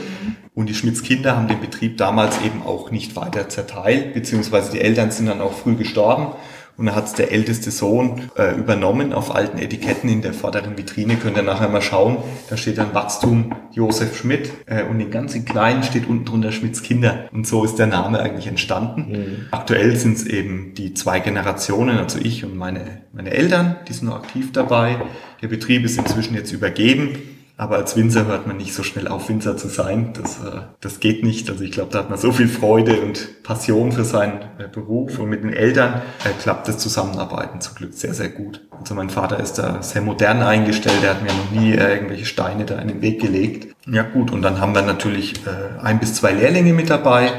Und 0.54 0.70
die 0.70 0.74
Schmitz-Kinder 0.74 1.36
haben 1.36 1.48
den 1.48 1.60
Betrieb 1.60 1.98
damals 1.98 2.40
eben 2.42 2.62
auch 2.64 2.90
nicht 2.90 3.14
weiter 3.14 3.48
zerteilt, 3.50 4.14
beziehungsweise 4.14 4.72
die 4.72 4.80
Eltern 4.80 5.10
sind 5.10 5.26
dann 5.26 5.42
auch 5.42 5.52
früh 5.52 5.74
gestorben. 5.76 6.28
Und 6.76 6.86
dann 6.86 6.94
hat 6.94 7.06
es 7.06 7.14
der 7.14 7.32
älteste 7.32 7.70
Sohn 7.70 8.30
äh, 8.36 8.54
übernommen 8.54 9.12
auf 9.12 9.34
alten 9.34 9.58
Etiketten 9.58 10.10
in 10.10 10.20
der 10.20 10.34
vorderen 10.34 10.76
Vitrine. 10.76 11.16
Könnt 11.16 11.36
ihr 11.36 11.42
nachher 11.42 11.68
mal 11.68 11.80
schauen. 11.80 12.18
Da 12.50 12.56
steht 12.56 12.76
dann 12.76 12.94
Wachstum 12.94 13.54
Josef 13.72 14.16
Schmidt 14.16 14.50
äh, 14.66 14.84
und 14.84 14.98
den 14.98 15.10
ganzen 15.10 15.44
kleinen 15.44 15.82
steht 15.82 16.06
unten 16.06 16.26
drunter 16.26 16.52
Schmidts 16.52 16.82
Kinder. 16.82 17.28
Und 17.32 17.46
so 17.46 17.64
ist 17.64 17.76
der 17.76 17.86
Name 17.86 18.20
eigentlich 18.20 18.46
entstanden. 18.46 19.46
Aktuell 19.50 19.96
sind 19.96 20.16
es 20.16 20.26
eben 20.26 20.74
die 20.74 20.92
zwei 20.92 21.20
Generationen, 21.20 21.98
also 21.98 22.18
ich 22.22 22.44
und 22.44 22.56
meine, 22.56 23.02
meine 23.12 23.30
Eltern, 23.30 23.76
die 23.88 23.92
sind 23.92 24.08
noch 24.08 24.16
aktiv 24.16 24.52
dabei. 24.52 24.96
Der 25.40 25.48
Betrieb 25.48 25.84
ist 25.84 25.98
inzwischen 25.98 26.34
jetzt 26.34 26.52
übergeben. 26.52 27.35
Aber 27.58 27.76
als 27.76 27.96
Winzer 27.96 28.26
hört 28.26 28.46
man 28.46 28.58
nicht 28.58 28.74
so 28.74 28.82
schnell 28.82 29.08
auf, 29.08 29.30
Winzer 29.30 29.56
zu 29.56 29.68
sein. 29.68 30.12
Das, 30.12 30.38
äh, 30.44 30.60
das 30.80 31.00
geht 31.00 31.22
nicht. 31.22 31.48
Also 31.48 31.64
ich 31.64 31.72
glaube, 31.72 31.90
da 31.90 32.00
hat 32.00 32.10
man 32.10 32.18
so 32.18 32.30
viel 32.30 32.48
Freude 32.48 33.00
und 33.00 33.42
Passion 33.42 33.92
für 33.92 34.04
seinen 34.04 34.42
äh, 34.58 34.68
Beruf. 34.70 35.18
Und 35.18 35.30
mit 35.30 35.42
den 35.42 35.54
Eltern 35.54 36.02
äh, 36.24 36.30
klappt 36.40 36.68
das 36.68 36.78
Zusammenarbeiten 36.78 37.62
zum 37.62 37.74
Glück 37.74 37.94
sehr, 37.94 38.12
sehr 38.12 38.28
gut. 38.28 38.60
Also 38.78 38.94
mein 38.94 39.08
Vater 39.08 39.40
ist 39.40 39.54
da 39.54 39.82
sehr 39.82 40.02
modern 40.02 40.42
eingestellt. 40.42 41.02
Der 41.02 41.10
hat 41.10 41.22
mir 41.22 41.32
noch 41.32 41.50
nie 41.50 41.72
äh, 41.72 41.94
irgendwelche 41.94 42.26
Steine 42.26 42.66
da 42.66 42.78
in 42.78 42.88
den 42.88 43.00
Weg 43.00 43.22
gelegt. 43.22 43.74
Ja 43.86 44.02
gut, 44.02 44.32
und 44.32 44.42
dann 44.42 44.60
haben 44.60 44.74
wir 44.74 44.82
natürlich 44.82 45.34
äh, 45.46 45.80
ein 45.82 45.98
bis 45.98 46.14
zwei 46.14 46.32
Lehrlinge 46.32 46.74
mit 46.74 46.90
dabei. 46.90 47.30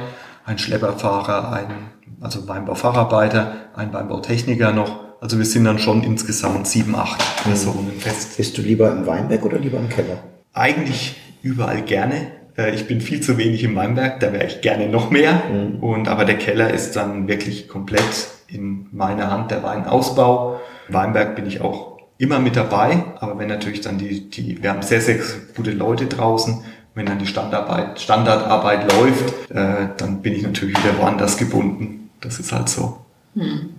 Ein 0.46 0.58
Schlepperfahrer, 0.58 1.52
ein 1.52 1.68
also 2.22 2.48
Weinbaufacharbeiter, 2.48 3.52
ein 3.76 3.94
Weinbautechniker 3.94 4.72
noch. 4.72 5.07
Also 5.20 5.38
wir 5.38 5.46
sind 5.46 5.66
dann 5.66 5.80
schon 5.80 6.04
insgesamt 6.04 6.68
sieben, 6.68 6.96
acht 6.96 7.44
Personen 7.44 7.92
fest. 8.00 8.38
Bist 8.38 8.58
du 8.58 8.62
lieber 8.62 8.92
im 8.92 9.06
Weinberg 9.08 9.44
oder 9.46 9.58
lieber 9.58 9.80
im 9.80 9.90
Keller? 9.90 10.20
Eigentlich 10.54 11.16
überall 11.42 11.82
gerne. 11.82 12.28
Äh, 12.58 12.76
Ich 12.76 12.88
bin 12.88 13.02
viel 13.02 13.22
zu 13.22 13.38
wenig 13.38 13.64
im 13.64 13.76
Weinberg, 13.76 14.20
da 14.20 14.32
wäre 14.32 14.46
ich 14.46 14.62
gerne 14.62 14.88
noch 14.88 15.10
mehr. 15.10 15.42
Und 15.82 16.08
aber 16.08 16.26
der 16.26 16.38
Keller 16.38 16.72
ist 16.74 16.96
dann 16.96 17.28
wirklich 17.28 17.68
komplett 17.68 18.04
in 18.48 18.88
meiner 18.92 19.32
Hand, 19.32 19.52
der 19.52 19.64
Weinausbau. 19.64 20.60
Im 20.88 20.94
Weinberg 20.94 21.36
bin 21.36 21.48
ich 21.48 21.62
auch 21.62 21.98
immer 22.20 22.40
mit 22.40 22.56
dabei, 22.56 23.04
aber 23.20 23.38
wenn 23.40 23.48
natürlich 23.48 23.82
dann 23.82 23.98
die, 23.98 24.30
die, 24.30 24.62
wir 24.62 24.70
haben 24.72 24.82
sehr, 24.82 25.02
sehr 25.02 25.18
gute 25.56 25.72
Leute 25.72 26.06
draußen, 26.06 26.64
wenn 26.96 27.06
dann 27.06 27.20
die 27.20 27.28
Standarbeit, 27.28 28.00
Standardarbeit 28.00 28.92
läuft, 28.94 29.52
äh, 29.52 29.90
dann 29.98 30.22
bin 30.22 30.34
ich 30.34 30.42
natürlich 30.44 30.78
wieder 30.84 30.98
woanders 31.00 31.38
gebunden. 31.38 32.10
Das 32.22 32.40
ist 32.40 32.52
halt 32.52 32.70
so. 32.70 32.98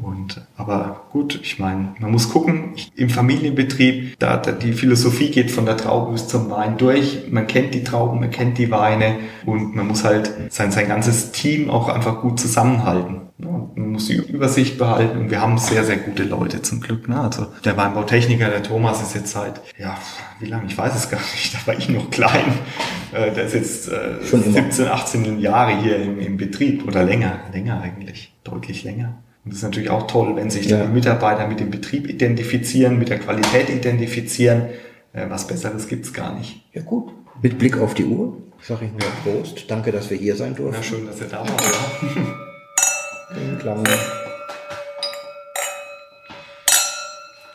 Und, 0.02 0.40
aber 0.56 1.06
gut, 1.12 1.40
ich 1.42 1.59
meine, 1.59 1.94
man 1.98 2.11
muss 2.12 2.30
gucken, 2.30 2.72
ich, 2.76 2.92
im 2.96 3.11
Familienbetrieb, 3.11 4.18
da, 4.18 4.36
da 4.36 4.52
die 4.52 4.72
Philosophie 4.72 5.30
geht 5.30 5.50
von 5.50 5.66
der 5.66 5.76
Traube 5.76 6.12
bis 6.12 6.28
zum 6.28 6.50
Wein 6.50 6.78
durch. 6.78 7.24
Man 7.30 7.46
kennt 7.46 7.74
die 7.74 7.82
Trauben, 7.82 8.20
man 8.20 8.30
kennt 8.30 8.59
die 8.59 8.70
Weine 8.70 9.16
und 9.46 9.74
man 9.74 9.86
muss 9.86 10.04
halt 10.04 10.32
sein, 10.50 10.70
sein 10.70 10.88
ganzes 10.88 11.32
Team 11.32 11.70
auch 11.70 11.88
einfach 11.88 12.20
gut 12.20 12.38
zusammenhalten. 12.38 13.22
Ja, 13.38 13.48
man 13.48 13.92
muss 13.92 14.09
die 14.09 14.16
Übersicht 14.16 14.78
behalten 14.78 15.16
und 15.18 15.30
wir 15.30 15.40
haben 15.40 15.59
sehr, 15.59 15.84
sehr 15.84 15.96
gute 15.96 16.24
Leute 16.24 16.61
zum 16.61 16.80
Glück. 16.80 17.09
Ne? 17.09 17.20
Also 17.20 17.46
der 17.64 17.76
Weinbautechniker, 17.76 18.48
der 18.48 18.64
Thomas, 18.64 19.00
ist 19.00 19.14
jetzt 19.14 19.30
seit, 19.30 19.61
ja, 19.78 19.96
wie 20.40 20.46
lange, 20.46 20.66
ich 20.66 20.76
weiß 20.76 20.94
es 20.96 21.09
gar 21.09 21.20
nicht, 21.20 21.54
da 21.66 21.66
war 21.66 21.78
ich 21.78 21.88
noch 21.88 22.11
klein. 22.11 22.52
Äh, 23.12 23.32
der 23.32 23.44
ist 23.44 23.54
jetzt 23.54 23.88
äh, 23.88 24.24
Schon 24.24 24.42
immer. 24.42 24.54
17, 24.54 24.88
18 24.88 25.40
Jahre 25.40 25.80
hier 25.80 25.96
im, 26.02 26.18
im 26.18 26.36
Betrieb 26.36 26.86
oder 26.86 27.04
länger, 27.04 27.38
länger 27.52 27.80
eigentlich, 27.80 28.34
deutlich 28.42 28.82
länger. 28.82 29.14
Und 29.45 29.53
das 29.53 29.59
ist 29.59 29.62
natürlich 29.64 29.91
auch 29.91 30.07
toll, 30.07 30.36
wenn 30.36 30.51
sich 30.51 30.66
Ja. 30.66 30.78
dann 30.78 30.89
die 30.89 30.93
Mitarbeiter 30.95 31.47
mit 31.47 31.61
dem 31.61 31.70
Betrieb 31.70 32.09
identifizieren, 32.09 32.99
mit 32.99 33.09
der 33.09 33.18
Qualität 33.18 33.68
identifizieren. 33.70 34.66
Äh, 35.12 35.26
was 35.30 35.47
Besseres 35.47 35.89
gibt's 35.89 36.12
gar 36.12 36.34
nicht. 36.39 36.62
Ja 36.72 36.82
gut. 36.82 37.12
Mit 37.43 37.59
Blick 37.59 37.78
auf 37.78 37.95
die 37.95 38.05
Uhr 38.05 38.36
sage 38.61 38.86
ich 38.86 38.91
nur 38.93 39.11
Prost. 39.22 39.70
Danke, 39.70 39.93
dass 39.93 40.11
wir 40.11 40.16
hier 40.18 40.34
sein 40.36 40.51
Na 40.53 40.64
durften. 40.64 40.82
schön, 40.82 41.07
dass 41.07 41.20
ihr 41.20 41.28
da 41.28 41.39
wart. 41.41 41.62
Ja. 41.62 43.34
Den 43.36 43.59
Klang. 43.59 43.84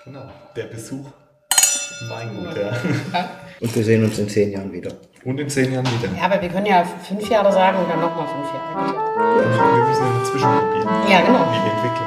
Genau, 0.05 0.29
der 0.55 0.63
Besuch 0.65 1.07
im 2.01 2.09
Weingut. 2.09 2.57
Ja. 2.57 3.29
Und 3.59 3.75
wir 3.75 3.83
sehen 3.83 4.03
uns 4.03 4.19
in 4.19 4.27
zehn 4.29 4.51
Jahren 4.51 4.71
wieder. 4.71 4.91
Und 5.25 5.39
in 5.39 5.49
zehn 5.49 5.71
Jahren 5.71 5.85
wieder. 5.85 6.11
Ja, 6.17 6.25
aber 6.25 6.41
wir 6.41 6.49
können 6.49 6.65
ja 6.65 6.83
fünf 6.83 7.29
Jahre 7.29 7.51
sagen 7.51 7.77
und 7.77 7.89
dann 7.89 8.01
nochmal 8.01 8.27
fünf 8.27 8.53
Jahre. 8.53 8.93
Wir 9.37 9.85
müssen 9.85 10.03
ja 10.03 10.19
dazwischen 10.19 10.49
probieren. 10.49 10.89
Ja, 11.09 11.21
genau. 11.21 11.45
Die 11.51 11.59
Entwicklung. 11.69 12.03